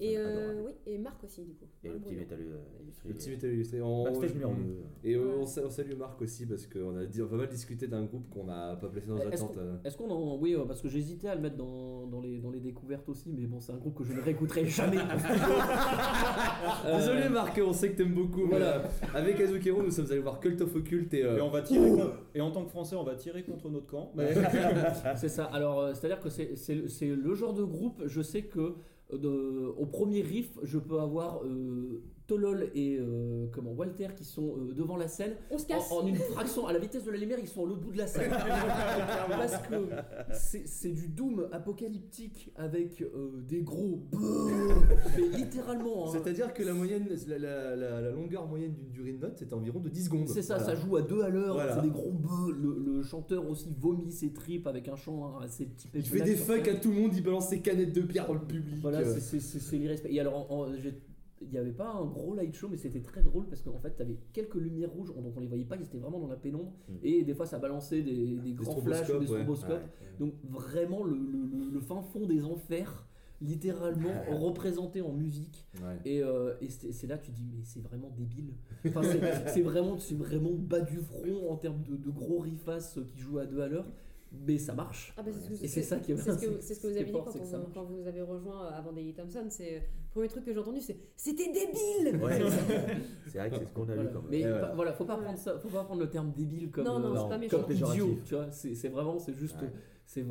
Et, 0.00 0.18
euh, 0.18 0.60
oui, 0.66 0.72
et 0.86 0.98
Marc 0.98 1.22
aussi, 1.22 1.44
du 1.44 1.52
coup. 1.54 1.66
Et 1.84 1.88
le 1.88 2.00
petit 2.00 2.16
métal 2.16 2.40
euh, 2.40 2.58
illustré. 2.82 3.08
Le 3.08 3.14
petit 3.14 3.30
métal 3.30 3.52
illustré. 3.52 3.80
On- 3.80 4.02
Backstage 4.02 4.32
numéro 4.34 4.52
2. 4.52 4.82
Et 5.04 5.16
Ouais. 5.16 5.24
on, 5.38 5.46
sa- 5.46 5.64
on 5.64 5.70
salue 5.70 5.94
Marc 5.96 6.20
aussi 6.20 6.46
parce 6.46 6.66
qu'on 6.66 6.96
a, 6.96 7.06
dit- 7.06 7.22
on 7.22 7.26
a 7.26 7.28
pas 7.28 7.36
mal 7.36 7.48
discuté 7.48 7.86
d'un 7.86 8.02
groupe 8.04 8.28
qu'on 8.28 8.42
n'a 8.44 8.74
pas 8.74 8.88
placé 8.88 9.06
dans 9.06 9.14
nos 9.14 9.20
Est-ce 9.30 9.44
attentes. 9.44 9.56
euh. 9.56 9.76
Est-ce 9.84 9.96
qu'on 9.96 10.10
en. 10.10 10.36
Oui, 10.38 10.56
parce 10.66 10.82
que 10.82 10.88
j'hésitais 10.88 11.28
à 11.28 11.36
le 11.36 11.40
mettre 11.42 11.56
dans, 11.56 12.08
dans, 12.08 12.20
les, 12.20 12.38
dans 12.40 12.50
les 12.50 12.58
découvertes 12.58 13.08
aussi, 13.08 13.30
mais 13.32 13.46
bon, 13.46 13.60
c'est 13.60 13.70
un 13.72 13.76
groupe 13.76 13.94
que 13.96 14.02
je 14.02 14.12
ne 14.14 14.20
réécouterai 14.20 14.66
jamais. 14.66 14.96
Désolé 16.96 17.28
Marc, 17.28 17.60
on 17.64 17.72
sait 17.72 17.90
que 17.92 17.96
t'aimes 17.98 18.14
beaucoup. 18.14 18.46
Voilà. 18.46 18.82
Avec 19.14 19.38
Azukero, 19.40 19.82
nous 19.82 19.90
sommes 19.90 20.06
allés 20.10 20.18
voir 20.20 20.40
Cult 20.40 20.60
of 20.60 20.74
Occult 20.74 21.12
et. 21.14 21.24
euh, 21.24 21.38
Et 21.38 21.40
on 21.40 21.50
va 21.50 21.62
tirer. 21.62 21.90
Et 22.34 22.40
en 22.40 22.50
tant 22.50 22.64
que 22.64 22.70
Français, 22.70 22.96
on 22.96 23.04
va 23.04 23.14
tirer 23.14 23.42
contre 23.44 23.68
notre 23.70 23.86
camp. 23.86 24.10
Mais- 24.16 24.34
C'est 25.16 25.28
ça. 25.28 25.44
Alors, 25.46 25.94
c'est-à-dire 25.94 26.20
que 26.20 26.28
c'est 26.30 26.56
c'est 26.56 26.74
le- 26.74 26.88
c'est 26.88 27.08
le 27.08 27.34
genre 27.34 27.54
de 27.54 27.62
groupe, 27.64 28.02
je 28.06 28.20
sais 28.22 28.42
que 28.42 28.74
de- 29.12 29.72
au 29.76 29.86
premier 29.86 30.22
riff, 30.22 30.58
je 30.62 30.78
peux 30.78 31.00
avoir 31.00 31.42
euh, 31.44 32.02
Tolol 32.26 32.70
et 32.74 32.96
euh, 32.98 33.46
comment 33.52 33.72
Walter 33.72 34.08
qui 34.16 34.24
sont 34.24 34.56
euh, 34.56 34.72
devant 34.72 34.96
la 34.96 35.08
scène. 35.08 35.34
On 35.50 35.58
se 35.58 35.66
casse. 35.66 35.90
En, 35.92 35.98
en 36.02 36.06
une 36.06 36.16
fraction, 36.16 36.66
à 36.66 36.72
la 36.72 36.78
vitesse 36.78 37.04
de 37.04 37.10
la 37.10 37.18
lumière, 37.18 37.38
ils 37.38 37.48
sont 37.48 37.64
à 37.64 37.68
l'autre 37.68 37.82
bout 37.82 37.92
de 37.92 37.98
la 37.98 38.06
salle. 38.06 38.30
Parce 39.28 39.56
que 39.68 39.74
c'est 40.32 40.66
c'est 40.66 40.92
du 40.92 41.08
doom 41.08 41.48
apocalyptique 41.52 42.50
avec 42.56 43.02
euh, 43.02 43.42
des 43.46 43.62
gros. 43.62 44.00
Mais 45.16 45.36
littéralement. 45.38 46.06
hein. 46.08 46.10
C'est-à-dire 46.12 46.52
que 46.54 46.62
la, 46.62 46.72
moyenne, 46.72 47.06
la, 47.26 47.38
la- 47.38 47.76
la- 47.76 48.00
la 48.00 48.10
longueur 48.10 48.46
moyenne 48.46 48.72
d'une 48.72 48.90
durée 48.90 49.12
de 49.12 49.18
note, 49.18 49.34
c'est 49.36 49.52
environ 49.52 49.80
de 49.80 49.88
10 49.88 50.04
secondes. 50.04 50.28
C'est 50.28 50.42
ça, 50.42 50.58
Voilà. 50.58 50.74
ça 50.74 50.80
joue 50.80 50.96
à 50.96 51.02
deux 51.02 51.22
à 51.22 51.28
l'heure, 51.28 51.54
Voilà. 51.54 51.74
c'est 51.76 51.82
des 51.82 51.90
gros 51.90 52.10
bœufs. 52.12 52.52
Le, 52.58 52.78
le 52.96 53.02
chanteur 53.02 53.48
aussi 53.48 53.74
vomit 53.78 54.10
ses 54.12 54.32
tripes 54.32 54.66
avec 54.66 54.88
un 54.88 54.96
chant 54.96 55.26
hein, 55.26 55.40
assez 55.44 55.66
typé. 55.66 55.98
Il 55.98 56.04
fait 56.06 56.22
des 56.22 56.36
fucks 56.36 56.68
à 56.68 56.74
tout 56.76 56.90
le 56.90 56.96
monde, 57.00 57.12
il 57.14 57.22
balance 57.22 57.48
ses 57.48 57.60
canettes 57.60 57.92
de 57.92 58.00
bière 58.00 58.26
dans 58.26 58.34
le 58.34 58.40
public. 58.40 58.76
Voilà, 58.80 59.04
c'est- 59.04 59.20
c'est 59.20 59.40
c'est- 59.40 59.58
c'est 59.60 59.76
l'irrespect. 59.76 60.12
Et 60.12 60.20
alors, 60.20 60.50
en- 60.50 60.62
en- 60.62 60.72
j'ai- 60.74 60.94
il 61.44 61.50
n'y 61.50 61.58
avait 61.58 61.72
pas 61.72 61.92
un 61.92 62.04
gros 62.06 62.34
light 62.34 62.54
show, 62.54 62.68
mais 62.70 62.76
c'était 62.76 63.00
très 63.00 63.22
drôle 63.22 63.46
parce 63.48 63.62
qu'en 63.62 63.78
fait, 63.78 63.94
tu 63.96 64.02
avais 64.02 64.18
quelques 64.32 64.54
lumières 64.56 64.90
rouges, 64.92 65.14
donc 65.14 65.34
on 65.36 65.40
les 65.40 65.46
voyait 65.46 65.64
pas, 65.64 65.76
ils 65.76 65.82
étaient 65.84 65.98
vraiment 65.98 66.18
dans 66.20 66.28
la 66.28 66.36
pénombre. 66.36 66.72
Mm. 66.88 66.92
Et 67.02 67.22
des 67.22 67.34
fois, 67.34 67.46
ça 67.46 67.58
balançait 67.58 68.02
des, 68.02 68.36
des 68.38 68.52
grands 68.52 68.72
flashs, 68.80 69.06
des 69.20 69.26
stroboscopes. 69.26 69.70
Ouais. 69.82 70.08
Donc, 70.18 70.34
vraiment, 70.48 71.04
le, 71.04 71.14
le- 71.16 71.46
le- 71.46 71.70
le 71.72 71.80
fin 71.80 72.02
fond 72.02 72.26
des 72.26 72.44
enfers, 72.44 73.06
littéralement 73.40 74.10
représenté 74.30 75.00
en 75.02 75.12
musique. 75.12 75.66
Ouais. 75.82 75.98
Et, 76.04 76.22
euh, 76.22 76.54
et 76.60 76.68
c'est 76.70 77.06
là 77.06 77.18
que 77.18 77.26
tu 77.26 77.32
dis, 77.32 77.46
mais 77.52 77.62
c'est 77.64 77.80
vraiment 77.80 78.10
débile. 78.16 78.54
Enfin, 78.86 79.02
c'est- 79.02 79.62
vraiment, 79.62 79.98
c'est 79.98 80.14
vraiment 80.14 80.52
bas 80.52 80.80
du 80.80 80.98
front 80.98 81.50
en 81.50 81.56
termes 81.56 81.82
de, 81.82 81.96
de 81.96 82.10
gros 82.10 82.38
riffas 82.38 82.96
qui 83.12 83.18
jouent 83.20 83.38
à 83.38 83.46
deux 83.46 83.60
à 83.60 83.68
l'heure, 83.68 83.90
mais 84.46 84.58
ça 84.58 84.74
marche. 84.74 85.12
Ah 85.16 85.22
bah, 85.22 85.30
c'est 85.32 85.40
ce 85.54 85.60
que- 85.60 85.64
Et 85.64 85.68
c'est 85.68 85.82
ça 85.82 85.96
qui 85.98 86.12
est 86.12 86.16
c'est 86.16 86.32
ce 86.32 86.36
que, 86.38 86.48
bien, 86.48 86.58
c'est 86.60 86.74
ce 86.74 86.80
que 86.80 86.86
vous 86.88 86.96
avez 86.96 87.04
dit 87.04 87.12
fort, 87.12 87.24
quand, 87.24 87.38
on- 87.40 87.72
quand 87.72 87.84
vous 87.84 88.06
avez 88.06 88.20
rejoint 88.22 88.66
euh, 88.66 88.78
avant 88.78 88.92
Daily 88.92 89.14
Thompson. 89.14 89.44
C'est 89.50 89.74
le 89.74 89.80
premier 90.10 90.28
truc 90.28 90.44
que 90.44 90.52
j'ai 90.52 90.58
entendu, 90.58 90.80
c'est 90.80 90.96
c'était 91.16 91.46
débile. 91.52 92.20
Ouais, 92.22 92.38
c'est 93.28 93.38
vrai 93.38 93.50
que 93.50 93.56
c'est 93.56 93.66
ce 93.66 93.72
qu'on 93.72 93.82
a 93.82 93.94
Voilà. 93.94 94.02
eu 94.02 94.06
quand 94.12 94.22
même. 94.22 94.30
Mais 94.30 94.40
voilà. 94.42 94.58
pas- 94.68 94.74
voilà, 94.74 94.92
faut 94.92 95.04
pas 95.04 95.16
Ouais. 95.16 95.24
prendre 95.24 95.38
ça, 95.38 95.58
faut 95.58 95.68
pas 95.68 95.84
prendre 95.84 96.00
le 96.00 96.08
terme 96.10 96.32
débile 96.32 96.70
comme 96.70 96.84
Non, 96.84 96.98
non, 96.98 97.12
euh, 97.14 97.16
c'est 97.16 97.28
pas 97.28 97.34
non, 97.34 97.38
méchant. 97.40 97.62
comme 97.62 97.72
idiot, 97.72 98.18
tu 98.24 98.34
vois. 98.34 98.50
C'est 98.50 98.74
c'est 98.74 98.88
vraiment, 98.88 99.18
c'est 99.18 99.34
juste, 99.34 99.60
Ouais. 99.62 99.68
C'est 100.06 100.24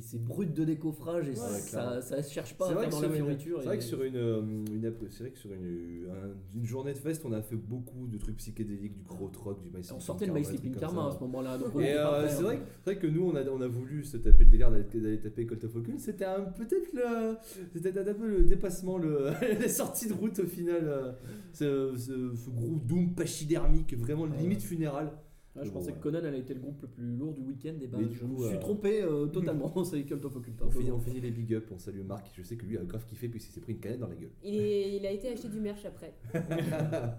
c'est 0.00 0.22
brut 0.24 0.52
de 0.54 0.64
décoffrage 0.64 1.26
et 1.28 1.30
Ouais, 1.32 1.36
ça, 1.36 2.00
ça 2.00 2.22
se 2.22 2.32
cherche 2.32 2.54
pas 2.56 2.66
à 2.70 2.76
faire 2.76 2.88
dans 2.90 3.00
la 3.02 3.10
fioriture. 3.10 3.58
c'est 3.60 3.66
vrai 3.66 3.76
et- 3.76 3.78
que 3.78 3.84
sur 3.84 4.02
une, 4.02 4.16
euh, 4.16 4.40
une 4.40 4.92
c'est 5.10 5.18
vrai 5.20 5.30
que 5.30 5.38
sur 5.38 5.52
une, 5.52 6.06
un- 6.10 6.34
une 6.58 6.64
journée 6.64 6.92
de 6.92 6.98
fest, 6.98 7.22
on 7.24 7.32
a 7.32 7.42
fait 7.42 7.54
beaucoup 7.56 8.06
de 8.08 8.16
trucs 8.18 8.36
psychédéliques, 8.38 8.94
du 8.96 9.04
krautrock, 9.04 9.60
du 9.62 9.68
My 9.68 9.82
on 9.94 10.00
sortait 10.00 10.26
de 10.26 10.32
My 10.32 10.44
Sleeping 10.44 10.74
Karma 10.74 11.08
à 11.08 11.12
ce 11.12 11.20
moment-là. 11.20 11.58
Et 11.78 11.92
euh, 11.92 12.26
c'est 12.28 12.38
hein. 12.38 12.42
vrai, 12.42 12.60
vrai 12.84 12.98
que 12.98 13.06
nous, 13.06 13.22
on 13.30 13.36
a, 13.36 13.44
on 13.48 13.60
a 13.60 13.68
voulu 13.68 14.02
se 14.02 14.16
taper 14.16 14.44
le 14.44 14.50
délire 14.50 14.70
d'aller 14.70 15.20
taper 15.20 15.46
Cult 15.46 15.62
of 15.64 15.76
Occult. 15.76 16.00
C'était 16.00 16.24
peut-être 16.56 16.92
le, 16.94 17.36
c'était 17.74 17.98
un 17.98 18.14
peu 18.14 18.26
le 18.28 18.44
dépassement, 18.44 18.98
le, 18.98 19.30
la 19.60 19.68
sortie 19.68 20.08
de 20.08 20.14
route 20.14 20.38
au 20.38 20.46
final. 20.46 20.82
euh, 20.84 21.12
ce, 21.52 21.94
ce, 21.96 22.34
ce 22.34 22.50
gros 22.50 22.76
doom 22.84 23.14
pachydermique, 23.14 23.94
vraiment 23.96 24.26
limite 24.26 24.62
funéral. 24.62 25.12
Ouais, 25.56 25.64
je 25.64 25.70
Bon, 25.70 25.74
pensais 25.80 25.90
ouais. 25.90 25.96
que 25.96 26.02
Conan 26.02 26.18
elle 26.24 26.34
a 26.34 26.36
été 26.38 26.54
le 26.54 26.60
groupe 26.60 26.80
le 26.82 26.88
plus 26.88 27.16
lourd 27.16 27.32
du 27.34 27.40
week-end 27.42 27.74
et 27.80 27.86
ben 27.88 27.98
Mais 27.98 28.04
du 28.06 28.14
je 28.14 28.20
coup, 28.24 28.26
me 28.42 28.46
suis 28.46 28.56
euh, 28.56 28.60
trompé 28.60 29.02
euh, 29.02 29.26
totalement. 29.26 29.84
c'est 29.84 30.02
Cult 30.04 30.24
of 30.24 30.36
Occult. 30.36 30.60
hein, 30.62 30.64
On 30.68 30.70
finit, 30.70 30.90
on 30.92 31.00
finit 31.00 31.20
les 31.20 31.30
big 31.30 31.54
up, 31.54 31.66
on 31.72 31.78
salue 31.78 32.02
Marc. 32.02 32.30
Je 32.36 32.42
sais 32.42 32.56
que 32.56 32.64
lui 32.66 32.78
a 32.78 32.84
grave 32.84 33.04
kiffé 33.06 33.28
puisqu'il 33.28 33.52
s'est 33.52 33.60
pris 33.60 33.72
une 33.72 33.80
canette 33.80 33.98
dans 34.00 34.08
la 34.08 34.14
gueule. 34.14 34.30
Il, 34.44 34.54
est, 34.54 34.96
il 34.96 35.06
a 35.06 35.10
été 35.10 35.28
acheter 35.32 35.48
du 35.48 35.60
merch 35.60 35.84
après. 35.84 36.14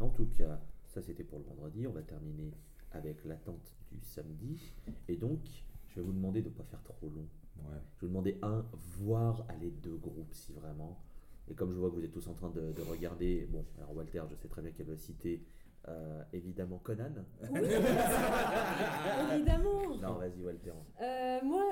En 0.00 0.08
tout 0.08 0.26
cas, 0.26 0.60
ça 0.88 1.00
c'était 1.02 1.22
pour 1.24 1.38
le 1.38 1.44
vendredi. 1.44 1.86
On 1.86 1.92
va 1.92 2.02
terminer 2.02 2.52
avec 2.92 3.24
l'attente 3.24 3.72
du 3.92 4.00
samedi. 4.02 4.74
Et 5.08 5.16
donc, 5.16 5.40
je 5.88 5.96
vais 5.96 6.02
vous 6.02 6.12
demander 6.12 6.42
de 6.42 6.48
ne 6.48 6.54
pas 6.54 6.64
faire 6.64 6.82
trop 6.82 7.08
long. 7.08 7.26
Ouais. 7.58 7.78
Je 7.96 8.00
vais 8.00 8.06
vous 8.06 8.08
demander 8.08 8.38
un, 8.42 8.64
voire 8.98 9.44
aller 9.48 9.70
deux 9.70 9.96
groupes 9.96 10.32
si 10.34 10.52
vraiment 10.52 11.00
Et 11.48 11.54
comme 11.54 11.72
je 11.72 11.78
vois 11.78 11.90
que 11.90 11.94
vous 11.94 12.04
êtes 12.04 12.10
tous 12.12 12.26
en 12.26 12.34
train 12.34 12.50
de, 12.50 12.72
de 12.72 12.82
regarder, 12.82 13.46
bon, 13.50 13.64
alors 13.78 13.94
Walter, 13.96 14.22
je 14.30 14.34
sais 14.34 14.48
très 14.48 14.60
bien 14.62 14.72
qu'elle 14.72 14.86
va 14.88 14.96
citer 14.96 15.42
euh, 15.88 16.22
évidemment 16.32 16.78
Conan. 16.78 17.12
Oui, 17.50 17.60
évidemment. 19.34 19.96
Non, 20.00 20.14
vas-y 20.14 20.42
Walter. 20.42 20.72
Euh, 21.00 21.38
moi, 21.42 21.62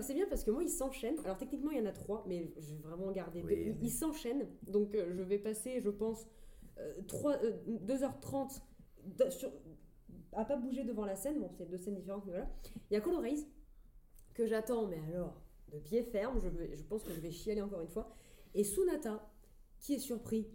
c'est 0.00 0.14
bien 0.14 0.26
parce 0.28 0.44
que 0.44 0.50
moi, 0.50 0.62
ils 0.62 0.68
s'enchaînent. 0.68 1.18
Alors, 1.24 1.36
techniquement, 1.36 1.70
il 1.70 1.78
y 1.78 1.80
en 1.82 1.86
a 1.86 1.92
trois, 1.92 2.24
mais 2.28 2.52
je 2.58 2.74
vais 2.74 2.80
vraiment 2.82 3.10
garder 3.12 3.42
deux. 3.42 3.48
Oui, 3.48 3.76
Ils- 3.82 3.90
s'enchaînent. 3.90 4.46
Donc, 4.68 4.94
euh, 4.94 5.12
je 5.14 5.22
vais 5.22 5.38
passer, 5.38 5.80
je 5.80 5.90
pense, 5.90 6.26
euh, 6.78 6.94
trois- 7.08 7.36
euh, 7.42 7.52
2h30 7.80 8.62
de- 9.04 9.30
sur- 9.30 9.52
à 10.32 10.44
pas 10.44 10.56
bouger 10.56 10.84
devant 10.84 11.04
la 11.04 11.16
scène. 11.16 11.40
Bon, 11.40 11.50
c'est 11.56 11.68
deux 11.68 11.78
scènes 11.78 11.94
différentes, 11.96 12.24
mais 12.26 12.32
voilà. 12.32 12.48
Il 12.90 12.94
y 12.94 12.96
a 12.96 13.00
Color 13.00 13.22
Raze, 13.22 13.46
que 14.34 14.46
j'attends, 14.46 14.86
mais 14.86 15.00
alors, 15.12 15.40
de 15.72 15.78
pied 15.78 16.02
ferme. 16.02 16.38
Je, 16.40 16.48
vais- 16.48 16.76
je 16.76 16.82
pense 16.84 17.02
que 17.02 17.12
je 17.12 17.20
vais 17.20 17.30
chialer 17.30 17.62
encore 17.62 17.80
une 17.80 17.88
fois. 17.88 18.14
Et 18.54 18.62
Sunata, 18.64 19.28
qui 19.80 19.94
est 19.94 19.98
surpris. 19.98 20.48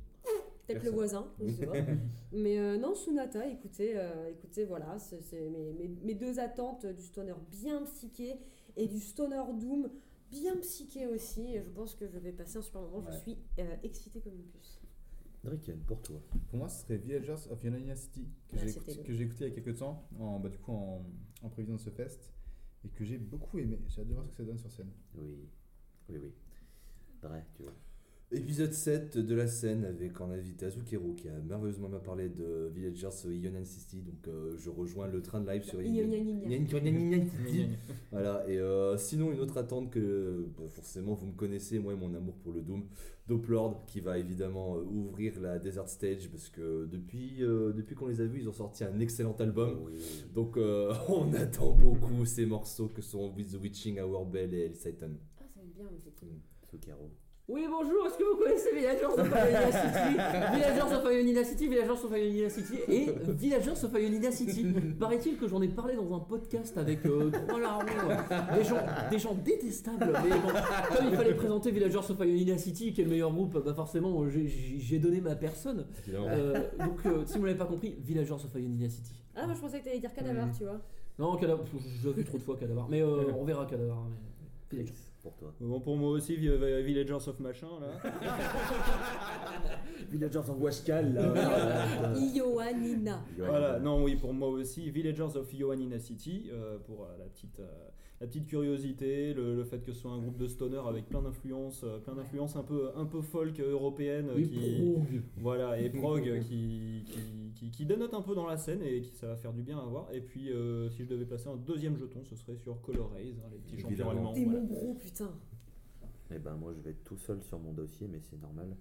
Peut-être 0.74 0.84
le 0.86 0.92
voisin. 0.92 1.32
Mais 2.32 2.58
euh, 2.60 2.78
non, 2.78 2.96
Sunata, 2.96 3.48
écoutez, 3.48 3.94
euh, 3.98 4.30
écoutez 4.30 4.66
voilà, 4.66 4.98
c'est 5.00 5.50
mes, 5.50 5.74
mes- 5.74 5.88
mes 6.04 6.16
deux 6.16 6.40
attentes 6.40 6.86
du 6.86 7.02
stoner 7.04 7.34
bien 7.52 7.84
psyché 7.86 8.36
et 8.78 8.88
du 8.88 9.00
stoner 9.00 9.42
doom 9.60 9.90
bien 10.30 10.56
psyché 10.58 11.08
aussi. 11.08 11.56
Et 11.56 11.62
je 11.62 11.70
pense 11.70 11.96
que 11.96 12.08
je 12.08 12.18
vais 12.20 12.32
passer 12.32 12.58
un 12.58 12.62
super 12.62 12.82
moment. 12.82 13.00
Ouais. 13.00 13.12
Je 13.12 13.18
suis 13.18 13.38
euh, 13.60 13.76
excitée 13.84 14.22
comme 14.22 14.34
une 14.36 14.44
puce. 14.48 14.80
Dricken, 15.44 15.80
pour 15.80 16.02
toi. 16.04 16.18
Pour 16.50 16.60
moi, 16.60 16.70
ce 16.70 16.84
serait 16.84 16.98
Villagers 16.98 17.48
of 17.50 17.64
Yanania 17.64 17.96
City, 17.96 18.28
que 18.48 18.56
Ah, 18.56 18.60
j'ai 18.64 18.70
écouté, 18.70 18.98
que 19.04 19.12
j'ai 19.14 19.24
écouté 19.24 19.46
il 19.46 19.50
y 19.50 19.52
a 19.52 19.56
quelques 19.56 19.78
temps, 19.80 20.08
en, 20.20 20.40
bah, 20.40 20.50
du 20.50 20.60
coup 20.60 20.72
en, 20.72 21.04
en 21.42 21.50
prévision 21.50 21.76
de 21.78 21.82
ce 21.82 21.90
fest, 21.90 22.32
et 22.86 22.90
que 22.90 23.04
j'ai 23.04 23.18
beaucoup 23.18 23.58
aimé. 23.58 23.80
J'ai 23.88 24.02
hâte 24.02 24.08
de 24.08 24.14
voir 24.14 24.24
ce 24.26 24.30
que 24.30 24.36
ça 24.38 24.44
donne 24.44 24.60
sur 24.60 24.72
scène. 24.72 24.92
Oui, 25.16 25.36
oui, 26.10 26.18
oui. 26.22 26.32
Dre, 27.24 27.42
tu 27.56 27.64
veux. 27.64 27.72
Épisode 28.34 28.72
7 28.72 29.18
de 29.18 29.36
la 29.36 29.46
scène 29.46 29.84
avec 29.84 30.22
en 30.22 30.32
invité 30.32 30.66
Azukero 30.66 31.14
qui 31.14 31.28
a 31.28 31.34
merveilleusement 31.34 31.90
m'a 31.90 32.00
parlé 32.00 32.30
de 32.30 32.72
Villagers 32.74 33.10
Ionan 33.26 33.66
City. 33.66 34.02
Donc 34.02 34.28
euh, 34.28 34.56
je 34.58 34.70
rejoins 34.70 35.08
le 35.08 35.22
train 35.22 35.42
de 35.42 35.50
live 35.50 35.64
sur. 35.64 35.82
Ionan 35.82 37.26
City. 37.46 37.68
Voilà, 38.12 38.44
et 38.48 38.58
euh, 38.58 38.98
sinon, 38.98 39.32
une 39.32 39.40
autre 39.40 39.58
attente 39.58 39.90
que 39.90 40.46
bah, 40.58 40.66
forcément 40.70 41.14
vous 41.14 41.28
me 41.28 41.34
connaissez, 41.34 41.80
moi 41.80 41.94
et 41.94 41.96
mon 41.96 42.14
amour 42.14 42.36
pour 42.36 42.52
le 42.52 42.62
Doom, 42.62 42.84
Doplord 43.28 43.86
qui 43.86 44.02
va 44.02 44.18
évidemment 44.18 44.76
euh, 44.76 44.84
ouvrir 44.84 45.40
la 45.40 45.60
Desert 45.60 45.88
Stage 45.88 46.30
parce 46.30 46.50
que 46.50 46.86
depuis, 46.92 47.44
euh, 47.44 47.72
depuis 47.72 47.96
qu'on 47.96 48.08
les 48.08 48.20
a 48.20 48.26
vus, 48.26 48.42
ils 48.42 48.50
ont 48.50 48.54
sorti 48.54 48.84
un 48.84 49.00
excellent 49.00 49.36
album. 49.40 49.80
Oui. 49.86 49.94
Donc 50.34 50.58
euh, 50.58 50.94
on 51.08 51.34
attend 51.34 51.72
beaucoup 51.72 52.26
ces 52.26 52.46
morceaux 52.46 52.90
que 52.90 53.02
sont 53.02 53.34
With 53.34 53.52
the 53.54 53.62
Witching 53.62 54.00
Hour 54.02 54.26
Bell 54.26 54.54
et 54.54 54.66
El 54.66 54.76
Satan. 54.76 55.12
Ah, 55.40 55.44
ça 55.54 55.62
va 55.62 55.66
bien, 55.66 55.90
effectivement. 55.98 56.40
Sukaro. 56.70 57.12
Oui, 57.54 57.68
bonjour, 57.70 58.08
est-ce 58.08 58.18
que 58.18 58.24
vous 58.24 58.38
connaissez 58.41 58.74
Villagers 58.74 59.04
of 59.06 59.28
Ionina 59.30 59.72
City? 59.72 60.14
Villagers 60.54 60.95
of 60.95 61.04
Ionina 61.04 61.43
City, 61.43 61.68
Villagers 61.68 61.91
of 61.91 62.12
Ionina 62.12 62.49
City 62.49 62.76
et 62.88 63.12
Villagers 63.34 63.84
of 63.84 63.93
Ionina 63.93 64.32
City. 64.32 64.66
Paraît-il 64.97 65.38
que 65.38 65.49
j'en 65.49 65.62
ai 65.62 65.68
parlé 65.68 65.95
dans 65.95 66.16
un 66.16 66.20
podcast 66.22 66.78
avec 66.78 67.06
euh, 67.06 67.30
trois 67.47 67.60
larrons, 67.60 67.82
euh, 68.10 68.56
des, 68.58 68.64
gens, 68.64 68.78
des 69.12 69.20
gens 69.20 69.34
détestables, 69.34 70.14
mais 70.24 70.30
bon, 70.30 70.47
comme 70.95 71.08
il 71.10 71.16
fallait 71.16 71.34
présenter 71.36 71.72
Villagers 71.72 71.97
of 71.97 72.18
Ionina 72.20 72.58
City, 72.58 72.93
qui 72.93 73.02
est 73.02 73.04
le 73.04 73.10
meilleur 73.10 73.34
groupe, 73.34 73.62
bah 73.66 73.74
forcément 73.74 74.24
j'ai- 74.30 74.99
donné 74.99 75.20
ma 75.20 75.36
personne. 75.36 75.88
Euh, 76.10 76.70
donc 76.80 77.06
euh, 77.06 77.24
si 77.26 77.38
vous 77.38 77.43
l'avez 77.45 77.58
pas 77.58 77.66
compris, 77.66 77.97
Villagers 78.02 78.32
of 78.34 78.54
Ionina 78.56 78.88
City. 78.88 79.12
Ah, 79.36 79.45
moi 79.45 79.56
je 79.56 79.60
pensais 79.60 79.80
que 79.80 79.86
t'allais 79.86 79.99
dire 79.99 80.14
cadaver, 80.14 80.39
Mhm. 80.41 80.52
tu 80.58 80.64
vois. 80.64 80.80
Non, 81.20 81.36
Cadavar, 81.36 81.66
j'ai 81.66 81.97
déjà 81.97 82.16
vu 82.16 82.24
trop 82.24 82.38
de 82.38 82.43
fois 82.43 82.56
Cadavar, 82.58 82.88
mais 82.89 83.02
euh, 83.02 83.26
on 83.38 83.43
verra 83.43 83.66
Cadavar. 83.66 83.97
mais 84.10 84.16
Villagers. 84.78 84.93
Pour 85.22 85.36
toi. 85.38 85.54
Bon, 85.60 85.80
pour 85.80 85.96
moi 85.98 86.10
aussi, 86.10 86.36
Vi- 86.36 86.82
Villagers 86.84 87.28
of 87.28 87.40
machin, 87.40 87.68
là. 87.80 88.02
Villagers 90.10 90.40
of 90.50 90.60
Washkal, 90.60 91.14
là. 91.14 92.14
Ioannina. 92.18 93.24
Voilà, 93.38 93.80
non, 93.80 94.04
oui, 94.04 94.16
pour 94.16 94.34
moi 94.34 94.50
aussi, 94.50 94.90
Villagers 94.90 95.36
of 95.38 95.54
Ioannina 95.54 96.00
City, 96.00 96.50
euh, 96.52 96.80
pour 96.80 97.04
euh, 97.04 97.18
la, 97.20 97.26
petite, 97.26 97.60
euh, 97.60 97.68
la 98.22 98.28
petite 98.28 98.46
curiosité, 98.48 99.34
le, 99.34 99.56
le 99.56 99.64
fait 99.66 99.80
que 99.84 99.92
ce 99.92 100.00
soit 100.00 100.12
un 100.12 100.20
groupe 100.20 100.38
de 100.38 100.48
stoner 100.48 100.78
avec 100.88 101.10
plein 101.10 101.22
d'influences, 101.22 101.84
euh, 101.84 101.98
plein 102.00 102.14
d'influences 102.14 102.56
un 102.56 102.64
peu, 102.64 102.92
un 102.96 103.06
peu 103.06 103.22
folk 103.22 103.60
européennes, 103.60 104.30
Oui, 104.36 104.48
qui, 104.48 105.22
voilà, 105.38 105.78
et 105.82 105.90
prog, 105.90 106.40
qui, 106.42 107.04
qui, 107.08 107.52
qui, 107.56 107.72
qui 107.72 107.86
dénotent 107.86 108.14
un 108.14 108.22
peu 108.22 108.36
dans 108.36 108.46
la 108.46 108.58
scène 108.58 108.82
et 108.84 109.02
qui 109.02 109.12
ça 109.16 109.28
va 109.28 109.36
faire 109.36 109.52
du 109.54 109.64
bien 109.64 109.80
à 109.80 109.86
voir. 109.86 110.08
Et 110.14 110.22
puis, 110.22 110.52
euh, 110.54 110.88
si 110.92 111.04
je 111.04 111.10
devais 111.10 111.26
placer 111.26 111.50
un 111.50 111.58
deuxième 111.58 111.98
jeton, 111.98 112.24
ce 112.24 112.36
serait 112.36 112.56
sur 112.58 112.80
Color 112.82 113.12
Rays, 113.12 113.34
hein, 113.44 113.50
les 113.52 113.58
petits 113.58 113.76
champions 113.76 113.88
Évidemment. 113.90 114.12
allemands. 114.12 114.34
T'es 114.34 114.44
voilà. 114.46 114.60
mon 114.60 114.66
gros 114.68 114.94
putain. 114.94 115.32
Eh 116.34 116.40
ben 116.40 116.56
moi 116.56 116.72
je 116.74 116.80
vais 116.80 116.92
être 116.92 117.04
tout 117.04 117.18
seul 117.18 117.42
sur 117.44 117.60
mon 117.60 117.74
dossier, 117.74 118.08
mais 118.08 118.20
c'est 118.22 118.40
normal. 118.42 118.78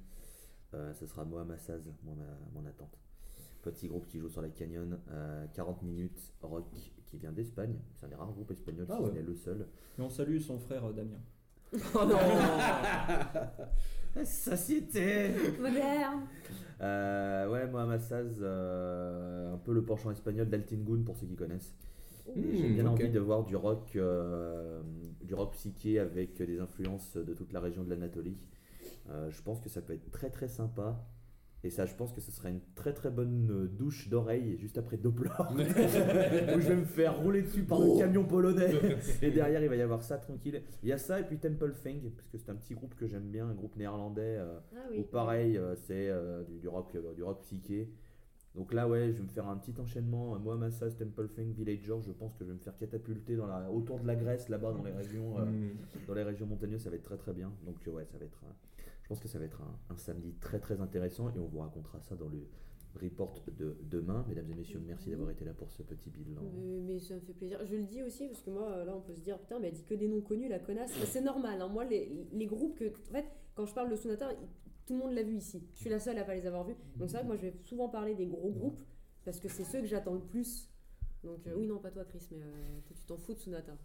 Euh, 0.75 0.93
ce 0.95 1.07
sera 1.07 1.25
Mohamed 1.25 1.59
Saz, 1.59 1.91
ma- 2.05 2.13
mon 2.55 2.65
attente. 2.67 2.97
Petit 3.63 3.89
groupe 3.89 4.07
qui 4.07 4.19
joue 4.21 4.29
sur 4.29 4.41
la 4.43 4.51
Canyon, 4.51 4.99
euh, 5.11 5.47
40 5.55 5.83
minutes, 5.83 6.33
rock, 6.43 6.67
qui 7.11 7.19
vient 7.19 7.33
d'Espagne. 7.33 7.75
C'est 7.97 8.07
un 8.07 8.09
des 8.09 8.15
rares 8.15 8.33
groupes 8.33 8.51
espagnols, 8.51 8.87
Ah 8.89 8.97
si 8.97 9.03
ouais. 9.03 9.09
ce 9.11 9.15
n'est 9.15 9.23
le 9.23 9.35
seul. 9.35 9.67
Et 9.99 10.03
on 10.03 10.09
salue 10.11 10.39
son 10.39 10.59
frère 10.59 10.85
euh, 10.87 10.93
Damien. 10.93 11.19
Oh 11.95 12.05
non 12.05 12.19
Société 14.25 15.31
Moderne. 15.61 16.27
euh, 16.81 17.49
Ouais, 17.49 17.67
Mohamed 17.69 18.01
Saz, 18.01 18.39
euh, 18.41 19.55
un 19.55 19.59
peu 19.59 19.73
le 19.73 19.83
penchant 19.85 20.11
espagnol 20.11 20.49
d'Altingun 20.49 21.03
pour 21.05 21.17
ceux 21.17 21.27
qui 21.27 21.37
connaissent. 21.37 21.75
Et 22.37 22.57
J'ai 22.57 22.69
bien 22.71 22.87
envie 22.87 23.09
de 23.09 23.19
voir 23.21 23.45
du 23.45 23.57
rock, 23.57 23.93
euh, 23.97 24.81
du 25.23 25.35
rock 25.35 25.53
psyché 25.55 25.99
avec 25.99 26.37
des 26.43 26.61
influences 26.61 27.17
de 27.17 27.35
toute 27.35 27.53
la 27.53 27.61
région 27.61 27.83
de 27.85 27.91
l'Anatolie. 27.91 28.37
Euh, 29.11 29.31
je 29.31 29.43
pense 29.43 29.61
que 29.61 29.69
ça 29.69 29.81
peut 29.81 29.95
être 29.95 30.11
très 30.11 30.31
très 30.31 30.49
sympa. 30.49 31.05
Et 31.63 31.69
ça, 31.71 31.85
je 31.85 31.95
pense 31.95 32.13
que 32.15 32.21
ce 32.23 32.31
serait 32.33 32.51
une 32.51 32.61
très 32.75 32.95
très 32.95 33.11
bonne 33.11 33.49
euh, 33.51 33.67
douche 33.69 34.09
d'oreille 34.09 34.57
juste 34.59 34.79
après 34.79 34.97
Doppler. 34.97 35.29
où 35.51 36.61
je 36.61 36.69
vais 36.69 36.77
me 36.77 36.85
faire 36.87 37.19
rouler 37.21 37.43
dessus 37.43 37.65
par 37.65 37.81
le 37.81 37.99
camion 37.99 38.25
polonais. 38.25 38.73
et 39.23 39.31
derrière, 39.31 39.63
il 39.63 39.69
va 39.69 39.77
y 39.77 39.83
avoir 39.83 40.03
ça 40.03 40.17
tranquille. 40.17 40.63
Il 40.83 40.89
y 40.89 40.93
a 40.93 40.99
ça 40.99 41.21
et 41.21 41.25
puis 41.25 41.37
Temple 41.39 41.73
Fang, 41.73 42.01
parce 42.17 42.29
que 42.29 42.39
c'est 42.39 42.51
un 42.51 42.55
petit 42.55 42.75
groupe 42.75 42.95
que 42.95 43.07
j'aime 43.07 43.29
bien, 43.31 43.47
un 43.47 43.55
groupe 43.55 43.77
néerlandais. 43.77 44.39
euh, 44.39 44.59
Ah 44.75 44.79
où 44.91 44.97
oui. 44.97 45.05
pareil, 45.11 45.59
euh, 45.59 45.75
c'est 45.77 46.09
euh, 46.09 46.43
du, 46.45 46.59
du 46.61 46.69
rock, 46.69 46.95
euh, 46.95 47.13
du 47.15 47.23
rock 47.23 47.41
psyché. 47.43 47.91
Donc 48.55 48.73
là, 48.73 48.89
ouais, 48.89 49.13
je 49.13 49.19
vais 49.19 49.23
me 49.23 49.29
faire 49.29 49.47
un 49.47 49.57
petit 49.59 49.79
enchaînement. 49.81 50.37
Mohamed 50.39 50.73
Saz, 50.73 50.97
Temple 50.97 51.29
Fang, 51.29 51.45
Villager. 51.57 51.95
Je 52.01 52.11
pense 52.11 52.33
que 52.35 52.45
je 52.45 52.49
vais 52.51 52.55
me 52.55 52.59
faire 52.59 52.77
catapulter 52.79 53.37
dans 53.37 53.47
la, 53.47 53.71
autour 53.71 54.01
de 54.01 54.07
la 54.09 54.17
Grèce, 54.17 54.49
là-bas, 54.49 54.73
dans 54.73 54.83
les 54.83 54.91
régions, 54.93 55.39
euh, 55.39 55.45
Mm. 55.45 55.71
dans 56.09 56.15
les 56.15 56.23
régions 56.25 56.47
montagneuses. 56.47 56.81
Ça 56.83 56.91
va 56.91 56.97
être 56.97 57.03
très 57.05 57.17
très 57.19 57.33
bien. 57.33 57.53
Donc 57.67 57.77
ouais, 57.87 58.07
ça 58.11 58.19
va 58.19 58.25
être. 58.25 58.41
Je 59.11 59.15
pense 59.17 59.23
que 59.25 59.29
ça 59.29 59.41
va 59.41 59.45
être 59.45 59.61
un, 59.61 59.93
un 59.93 59.97
samedi 59.97 60.35
très 60.35 60.61
très 60.61 60.81
intéressant 60.81 61.31
et 61.31 61.39
on 61.41 61.47
vous 61.49 61.59
racontera 61.59 61.99
ça 62.01 62.15
dans 62.15 62.29
le 62.29 62.47
report 63.03 63.43
de 63.59 63.77
demain. 63.83 64.25
Mesdames 64.29 64.49
et 64.53 64.55
messieurs, 64.55 64.81
merci 64.87 65.11
d'avoir 65.11 65.31
été 65.31 65.45
là 65.45 65.53
pour 65.53 65.69
ce 65.73 65.83
petit 65.83 66.11
bilan. 66.11 66.43
Mais, 66.55 66.79
mais 66.81 66.99
ça 67.01 67.17
me 67.17 67.21
fait 67.21 67.33
plaisir. 67.33 67.59
Je 67.67 67.75
le 67.75 67.83
dis 67.83 68.05
aussi 68.05 68.29
parce 68.29 68.41
que 68.41 68.51
moi, 68.51 68.71
euh, 68.71 68.85
là, 68.85 68.95
on 68.97 69.01
peut 69.01 69.17
se 69.17 69.21
dire, 69.21 69.37
putain, 69.41 69.59
mais 69.59 69.67
elle 69.67 69.75
dit 69.75 69.83
que 69.83 69.95
des 69.95 70.07
noms 70.07 70.21
connus, 70.21 70.49
la 70.49 70.61
connasse. 70.61 70.93
C'est 71.07 71.23
normal. 71.23 71.61
hein. 71.61 71.67
Moi, 71.67 71.85
les, 71.87 72.25
les 72.31 72.47
groupes 72.47 72.77
que. 72.79 72.85
En 72.85 73.13
fait, 73.13 73.27
quand 73.57 73.67
je 73.67 73.75
parle 73.75 73.91
de 73.91 73.97
Sonata, 73.97 74.29
tout 74.87 74.93
le 74.95 75.01
monde 75.01 75.13
l'a 75.13 75.25
vu 75.25 75.35
ici. 75.39 75.61
Je 75.75 75.81
suis 75.81 75.91
la 75.91 75.99
seule 75.99 76.17
à 76.19 76.23
pas 76.23 76.37
les 76.37 76.47
avoir 76.47 76.65
vus. 76.65 76.77
Donc 76.95 77.09
c'est 77.11 77.15
vrai 77.17 77.23
que 77.23 77.27
moi, 77.27 77.37
je 77.37 77.43
vais 77.43 77.55
souvent 77.65 77.89
parler 77.89 78.15
des 78.15 78.27
gros 78.27 78.51
groupes 78.53 78.81
parce 79.25 79.41
que 79.41 79.49
c'est 79.49 79.65
ceux 79.65 79.81
que 79.81 79.87
j'attends 79.87 80.15
le 80.15 80.21
plus. 80.21 80.70
Donc 81.23 81.47
euh, 81.47 81.55
oui, 81.55 81.67
non, 81.67 81.79
pas 81.79 81.91
toi, 81.91 82.05
Chris, 82.05 82.27
mais 82.31 82.39
euh, 82.39 82.81
toi, 82.87 82.97
tu 82.97 83.05
t'en 83.05 83.17
fous 83.19 83.35
de. 83.35 83.41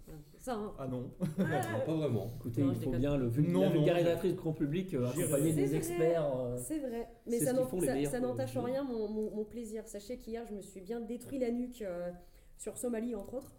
Voilà. 0.05 0.21
C'est 0.37 0.41
Ça, 0.41 0.53
hein. 0.55 0.73
Ah 0.79 0.87
non. 0.87 1.11
Non, 1.37 1.45
pas 1.85 1.93
vraiment. 1.95 2.31
Écoutez, 2.39 2.61
Non, 2.63 2.69
il 2.71 2.75
je 2.75 2.79
faut 2.79 2.85
déconne. 2.85 2.99
bien 3.01 3.17
le 3.17 3.27
vul- 3.27 3.51
Non, 3.51 3.61
la 3.61 3.67
non, 3.69 3.73
vulgarisatrice 3.73 4.35
grand 4.35 4.53
public 4.53 4.93
euh, 4.93 5.05
J'irai. 5.13 5.41
C'est 5.41 5.53
des 5.53 5.65
vrai. 5.65 5.75
experts. 5.77 6.37
euh, 6.37 6.57
C'est 6.57 6.79
vrai, 6.79 7.09
mais 7.27 7.39
c'est 7.39 7.45
ça 7.45 7.51
ce 7.51 7.55
qu'ils 7.55 7.61
n'en- 7.63 7.67
font 7.67 7.81
les 7.81 7.87
ça- 7.87 7.93
meilleurs 7.93 8.11
ça 8.13 8.19
n'entache 8.21 8.55
en 8.55 8.61
rien 8.63 8.83
mon, 8.85 9.09
mon- 9.09 9.35
mon 9.35 9.43
plaisir. 9.43 9.85
Sachez 9.85 10.17
qu'hier, 10.17 10.45
je 10.47 10.53
me 10.53 10.61
suis 10.61 10.79
bien 10.79 11.01
détruit 11.01 11.39
la 11.39 11.51
nuque 11.51 11.81
euh, 11.81 12.09
sur 12.57 12.77
Somalie, 12.77 13.15
entre 13.15 13.33
autres. 13.33 13.51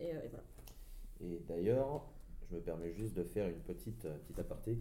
Et, 0.00 0.14
euh, 0.16 0.20
et 0.24 0.28
voilà. 0.28 0.44
Et 1.20 1.38
d'ailleurs, 1.46 2.10
je 2.50 2.56
me 2.56 2.60
permets 2.60 2.90
juste 2.92 3.14
de 3.14 3.22
faire 3.22 3.48
une 3.48 3.60
petite, 3.60 4.04
euh, 4.04 4.18
petite 4.18 4.40
aparté. 4.40 4.80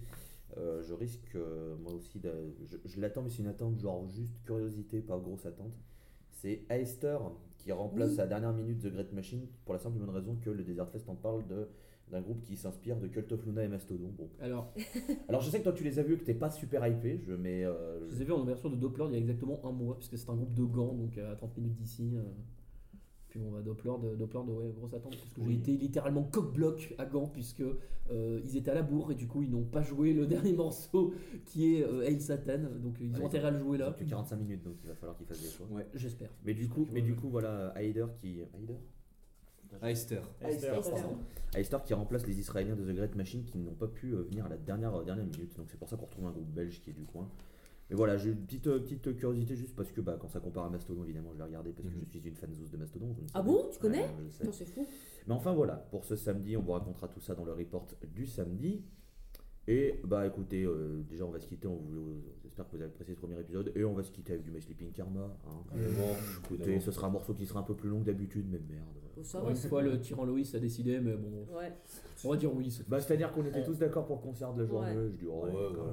Euh, 0.58 0.82
je 0.82 0.94
risque, 0.96 1.36
euh, 1.36 1.76
moi 1.78 1.94
aussi, 1.94 2.20
de- 2.20 2.56
je, 2.66 2.78
je 2.84 3.00
l'attends, 3.00 3.22
mais 3.22 3.30
c'est 3.30 3.44
une 3.44 3.48
attente 3.48 3.78
genre 3.80 4.06
juste 4.08 4.34
curiosité, 4.44 5.00
pas 5.02 5.18
grosse 5.20 5.46
attente. 5.46 5.74
C'est 6.42 6.64
Heister 6.72 7.18
qui 7.60 7.72
remplace 7.72 8.14
Oui. 8.14 8.20
à 8.20 8.24
la 8.24 8.28
dernière 8.28 8.52
minute 8.54 8.80
The 8.82 8.88
Great 8.92 9.14
Machine 9.14 9.46
pour 9.64 9.76
la 9.76 9.80
simple 9.80 9.98
et 9.98 10.00
bonne 10.00 10.10
raison 10.10 10.36
que 10.42 10.50
le 10.50 10.64
Desert 10.64 10.90
Fest 10.90 11.08
en 11.08 11.16
parle 11.16 11.46
de 11.48 11.68
d'un 12.12 12.20
groupe 12.20 12.42
qui 12.42 12.58
s'inspire 12.58 12.98
de 13.00 13.08
Cult 13.08 13.32
of 13.32 13.46
Luna 13.46 13.64
et 13.64 13.68
Mastodon. 13.70 14.10
Bon. 14.18 14.28
Alors, 14.42 14.74
Alors 15.30 15.42
je 15.42 15.50
sais 15.52 15.60
que 15.60 15.64
toi 15.66 15.72
tu 15.72 15.84
les 15.86 15.98
as 16.00 16.04
vus 16.04 16.16
et 16.16 16.18
que 16.18 16.26
t'es 16.26 16.34
pas 16.34 16.50
super 16.50 16.86
hypé, 16.88 17.22
je 17.26 17.34
mets. 17.34 17.64
euh, 17.64 18.06
je 18.10 18.16
les 18.16 18.22
ai 18.24 18.26
vus 18.26 18.32
en 18.34 18.42
ouverture 18.42 18.70
de 18.72 18.76
Doppler 18.76 19.06
il 19.10 19.12
y 19.14 19.16
a 19.16 19.20
exactement 19.20 19.62
un 19.64 19.72
mois, 19.72 19.96
puisque 19.98 20.18
c'est 20.18 20.30
un 20.30 20.36
groupe 20.36 20.54
de 20.54 20.64
gants, 20.64 20.94
donc 20.94 21.16
à 21.20 21.36
30 21.36 21.56
minutes 21.58 21.76
d'ici. 21.76 22.12
euh. 22.16 22.24
Puis 23.32 23.40
on 23.44 23.50
va 23.50 23.62
Doppler 23.62 23.90
de, 24.04 24.16
Doppler 24.16 24.42
de 24.46 24.52
ouais, 24.52 24.72
grosse 24.78 24.94
attente, 24.94 25.16
parce 25.18 25.30
que 25.32 25.40
Oui. 25.40 25.54
j'ai 25.54 25.72
été 25.74 25.78
littéralement 25.78 26.24
coq-bloc 26.24 26.94
à 26.98 27.06
Gand, 27.06 27.28
puisque 27.28 27.64
euh, 28.12 28.42
ils 28.44 28.58
étaient 28.58 28.72
à 28.72 28.74
la 28.76 28.82
bourre 28.84 29.12
et 29.14 29.16
du 29.16 29.26
coup 29.26 29.42
ils 29.42 29.50
n'ont 29.50 29.64
pas 29.64 29.82
joué 29.82 30.12
le 30.14 30.28
dernier 30.28 30.52
morceau 30.54 31.14
qui 31.46 31.76
est 31.78 31.84
euh, 31.86 32.06
Hail 32.06 32.20
Satan, 32.20 32.60
donc 32.84 32.98
ils 33.00 33.10
Ouais, 33.16 33.22
ont 33.22 33.26
intérêt 33.28 33.48
à 33.48 33.52
le 33.52 33.60
jouer 33.60 33.78
là. 33.78 33.96
que 33.98 34.04
45 34.04 34.36
minutes 34.36 34.64
donc 34.64 34.76
il 34.84 34.90
va 34.90 34.96
falloir 34.96 35.18
qu'ils 35.18 35.26
fassent 35.26 35.42
des 35.42 35.48
choix. 35.50 35.66
Ouais. 35.72 35.88
J'espère. 35.96 36.30
Mais 36.44 36.54
du 36.54 36.68
coup, 36.68 36.86
mais 36.92 37.02
du 37.02 37.16
coup 37.16 37.30
voilà, 37.30 37.74
Heider 37.82 38.06
qui. 38.20 38.42
Heider 38.54 38.76
Aister. 39.82 40.20
Aister 41.56 41.78
qui 41.86 41.94
remplace 41.94 42.28
les 42.28 42.38
Israéliens 42.38 42.76
de 42.76 42.84
The 42.84 42.94
Great 42.94 43.16
Machine 43.16 43.44
qui 43.46 43.58
n'ont 43.58 43.74
pas 43.74 43.88
pu 43.88 44.14
euh, 44.14 44.24
venir 44.24 44.46
à 44.46 44.50
la 44.50 44.58
dernière, 44.58 44.94
euh, 44.96 45.04
dernière 45.06 45.26
minute. 45.26 45.56
Donc 45.56 45.68
c'est 45.70 45.78
pour 45.78 45.88
ça 45.88 45.96
qu'on 45.96 46.06
retrouve 46.06 46.26
un 46.26 46.32
groupe 46.32 46.50
belge 46.54 46.82
qui 46.82 46.90
est 46.90 46.94
du 46.94 47.06
coin. 47.06 47.30
Mais 47.92 47.98
voilà, 47.98 48.16
j'ai 48.16 48.30
une 48.30 48.38
petite, 48.46 48.68
euh, 48.68 48.80
petite 48.80 49.18
curiosité 49.18 49.54
juste 49.58 49.76
parce 49.76 49.92
que 49.92 50.00
bah, 50.00 50.18
quand 50.18 50.30
ça 50.30 50.40
compare 50.40 50.64
à 50.64 50.70
Mastodon, 50.70 51.04
évidemment, 51.04 51.32
je 51.34 51.38
vais 51.40 51.44
regarder 51.44 51.72
parce 51.74 51.90
que 51.90 51.94
Mhm. 51.94 52.06
je 52.06 52.10
suis 52.20 52.30
une 52.30 52.36
fanzouze 52.36 52.72
de 52.72 52.78
Mastodon. 52.78 53.08
ne 53.08 53.14
Ah 53.34 53.40
savez. 53.40 53.46
bon? 53.50 53.68
Tu 53.70 53.80
connais? 53.80 54.00
Ouais, 54.04 54.10
je 54.18 54.24
le 54.24 54.30
sais. 54.30 54.46
Non, 54.46 54.52
c'est 54.54 54.66
fou. 54.66 54.88
Mais 55.28 55.34
enfin 55.34 55.52
voilà, 55.54 55.76
pour 55.76 56.06
ce 56.06 56.16
samedi, 56.16 56.56
on 56.56 56.62
vous 56.62 56.72
racontera 56.72 57.10
tout 57.10 57.20
ça 57.20 57.36
dans 57.36 57.44
le 57.44 57.52
report 57.52 57.88
du 58.16 58.26
samedi. 58.26 58.82
Et 59.68 60.00
bah 60.04 60.26
écoutez, 60.26 60.64
euh, 60.64 61.04
déjà 61.08 61.24
on 61.24 61.30
va 61.30 61.40
se 61.40 61.46
quitter, 61.48 61.68
on 61.68 61.76
vous, 61.76 62.24
j'espère 62.44 62.66
que 62.66 62.72
vous 62.72 62.78
avez 62.82 62.92
apprécié 62.92 63.14
ce 63.14 63.20
premier 63.20 63.40
épisode, 63.40 63.72
et 63.76 63.86
on 63.86 63.94
va 63.94 64.02
se 64.02 64.12
quitter 64.12 64.34
avec 64.34 64.44
du 64.44 64.50
My 64.50 64.60
Sleeping 64.60 64.92
Karma. 64.92 65.20
hein. 65.48 65.52
Évidemment, 65.76 66.16
Écoutez, 66.44 66.80
ce 66.80 66.92
sera 66.92 67.06
un 67.08 67.12
morceau 67.12 67.34
qui 67.36 67.46
sera 67.46 67.60
un 67.60 67.64
peu 67.64 67.76
plus 67.76 67.88
long 67.88 68.00
que 68.00 68.06
d'habitude, 68.06 68.48
mais 68.50 68.60
merde. 68.68 68.88
Oh, 69.18 69.24
ça 69.24 69.40
une 69.48 69.56
fois, 69.56 69.84
le 69.84 70.00
tyran 70.00 70.26
Loïs 70.26 70.56
a 70.56 70.60
décidé, 70.60 71.00
mais 71.00 71.14
bon, 71.14 71.46
Ouais. 71.56 71.72
on 72.26 72.32
va 72.32 72.38
dire 72.38 72.52
oui. 72.56 72.72
cette 72.72 72.90
Bah 72.90 72.98
fois-ci. 72.98 73.08
c'est-à-dire 73.08 73.32
qu'on 73.34 73.46
était 73.46 73.64
tous 73.64 73.78
d'accord 73.78 74.08
pour 74.08 74.16
le 74.16 74.22
concert 74.24 74.52
de 74.54 74.64
la 74.64 74.68
journée, 74.68 74.96
Ouais. 74.98 75.10
je 75.12 75.18
dis 75.18 75.28
oh. 75.32 75.46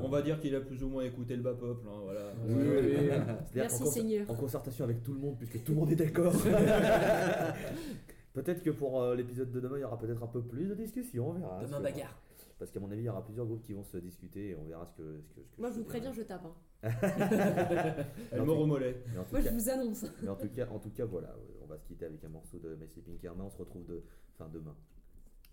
On 0.02 0.08
va 0.08 0.22
dire 0.22 0.40
qu'il 0.40 0.54
a 0.54 0.60
plus 0.62 0.82
ou 0.82 0.88
moins 0.88 1.04
écouté 1.04 1.36
le 1.36 1.42
bas 1.42 1.54
peuple. 1.54 1.86
hein, 1.88 2.00
voilà. 2.04 2.32
Oui, 2.48 2.54
oui, 2.56 3.10
Merci, 3.54 3.78
concer- 3.82 4.00
Seigneur. 4.00 4.30
En 4.30 4.34
concertation 4.34 4.84
avec 4.84 5.02
tout 5.02 5.12
le 5.12 5.20
monde, 5.20 5.36
puisque 5.36 5.62
tout 5.62 5.72
le 5.72 5.78
monde 5.78 5.92
est 5.92 5.96
d'accord. 5.96 6.32
peut-être 8.32 8.62
que 8.62 8.70
pour 8.70 9.02
euh, 9.02 9.14
l'épisode 9.14 9.50
de 9.50 9.60
demain, 9.60 9.76
il 9.76 9.80
y 9.82 9.84
aura 9.84 9.98
peut-être 9.98 10.22
un 10.22 10.26
peu 10.28 10.40
plus 10.40 10.68
de 10.68 10.74
discussion, 10.74 11.28
on 11.30 11.32
verra. 11.34 11.60
Demain 11.62 11.80
bagarre. 11.80 12.18
Parce 12.58 12.70
qu'à 12.72 12.80
mon 12.80 12.90
avis, 12.90 13.02
il 13.02 13.04
y 13.04 13.08
aura 13.08 13.24
plusieurs 13.24 13.46
groupes 13.46 13.62
qui 13.62 13.72
vont 13.72 13.84
se 13.84 13.96
discuter 13.98 14.48
et 14.50 14.56
on 14.56 14.64
verra 14.64 14.84
ce 14.86 14.92
que. 14.92 15.20
Ce 15.22 15.32
que, 15.32 15.40
ce 15.44 15.54
que 15.56 15.60
Moi, 15.60 15.70
je 15.70 15.76
vous 15.78 15.84
préviens, 15.84 16.12
je 16.12 16.22
tape. 16.22 16.44
hein. 16.44 16.54
Elle 18.32 18.42
mord 18.44 18.58
au 18.60 18.66
mollet. 18.66 19.02
Moi, 19.30 19.40
je 19.40 19.48
vous 19.50 19.68
annonce. 19.70 20.04
mais 20.22 20.28
en 20.28 20.36
tout 20.36 20.48
cas, 20.48 20.68
en 20.70 20.78
tout 20.78 20.90
cas, 20.90 21.04
voilà, 21.04 21.34
on 21.62 21.66
va 21.66 21.78
se 21.78 21.84
quitter 21.86 22.06
avec 22.06 22.24
un 22.24 22.28
morceau 22.28 22.58
de 22.58 22.74
My 22.74 22.88
Sleeping 22.88 23.18
Karma. 23.18 23.44
On 23.44 23.50
se 23.50 23.58
retrouve 23.58 23.84
de, 23.86 24.02
enfin 24.34 24.48
demain. 24.52 24.74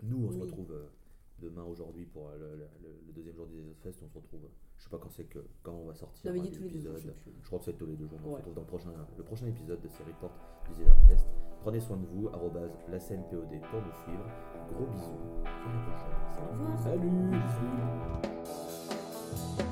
Nous, 0.03 0.25
on 0.25 0.31
se 0.31 0.39
retrouve 0.39 0.71
euh, 0.73 0.87
demain 1.39 1.63
aujourd'hui 1.63 2.05
pour 2.05 2.29
euh, 2.29 2.37
le, 2.37 2.57
le- 2.83 2.99
le 3.07 3.13
deuxième 3.13 3.35
jour 3.35 3.47
des 3.47 3.75
Fest. 3.81 3.99
On 4.03 4.09
se 4.09 4.15
retrouve. 4.15 4.41
Je 4.77 4.83
sais 4.83 4.89
pas 4.89 4.97
quand 4.97 5.09
c'est 5.09 5.23
que 5.25 5.39
quand 5.63 5.73
on 5.73 5.85
va 5.85 5.93
sortir 5.93 6.31
Non, 6.33 6.41
mais 6.41 6.47
dis 6.49 6.51
tous 6.57 6.63
les 6.63 6.69
deux 6.69 6.79
jours, 6.81 6.93
l'épisode. 6.93 7.13
je 7.41 7.45
crois 7.47 7.59
que 7.59 7.65
c'est 7.65 7.77
tous 7.77 7.85
les 7.85 7.95
deux 7.95 8.07
jours. 8.07 8.19
On 8.25 8.31
se 8.31 8.35
retrouve 8.37 8.53
dans 8.55 8.61
le 8.61 8.67
prochain, 8.67 8.91
le 9.17 9.23
prochain 9.23 9.47
épisode 9.47 9.81
de 9.81 9.87
ces 9.87 10.03
reports 10.03 10.33
du 10.67 10.83
Fest. 11.07 11.27
Prenez 11.65 11.79
soin 11.79 11.97
de 11.97 12.05
vous. 12.05 12.29
arrobase 12.31 12.77
la 12.91 12.99
CNPOD 12.99 13.59
pour 13.71 13.81
nous 13.81 13.91
suivre. 14.03 14.23
Gros 14.71 14.85
bisous. 14.85 15.17
Et 15.43 15.47
à 15.47 16.11
la 16.11 16.19
prochaine. 16.29 16.77
Salut. 16.77 17.09
Au 17.09 17.93
revoir. 18.03 18.21
Salut. 19.57 19.64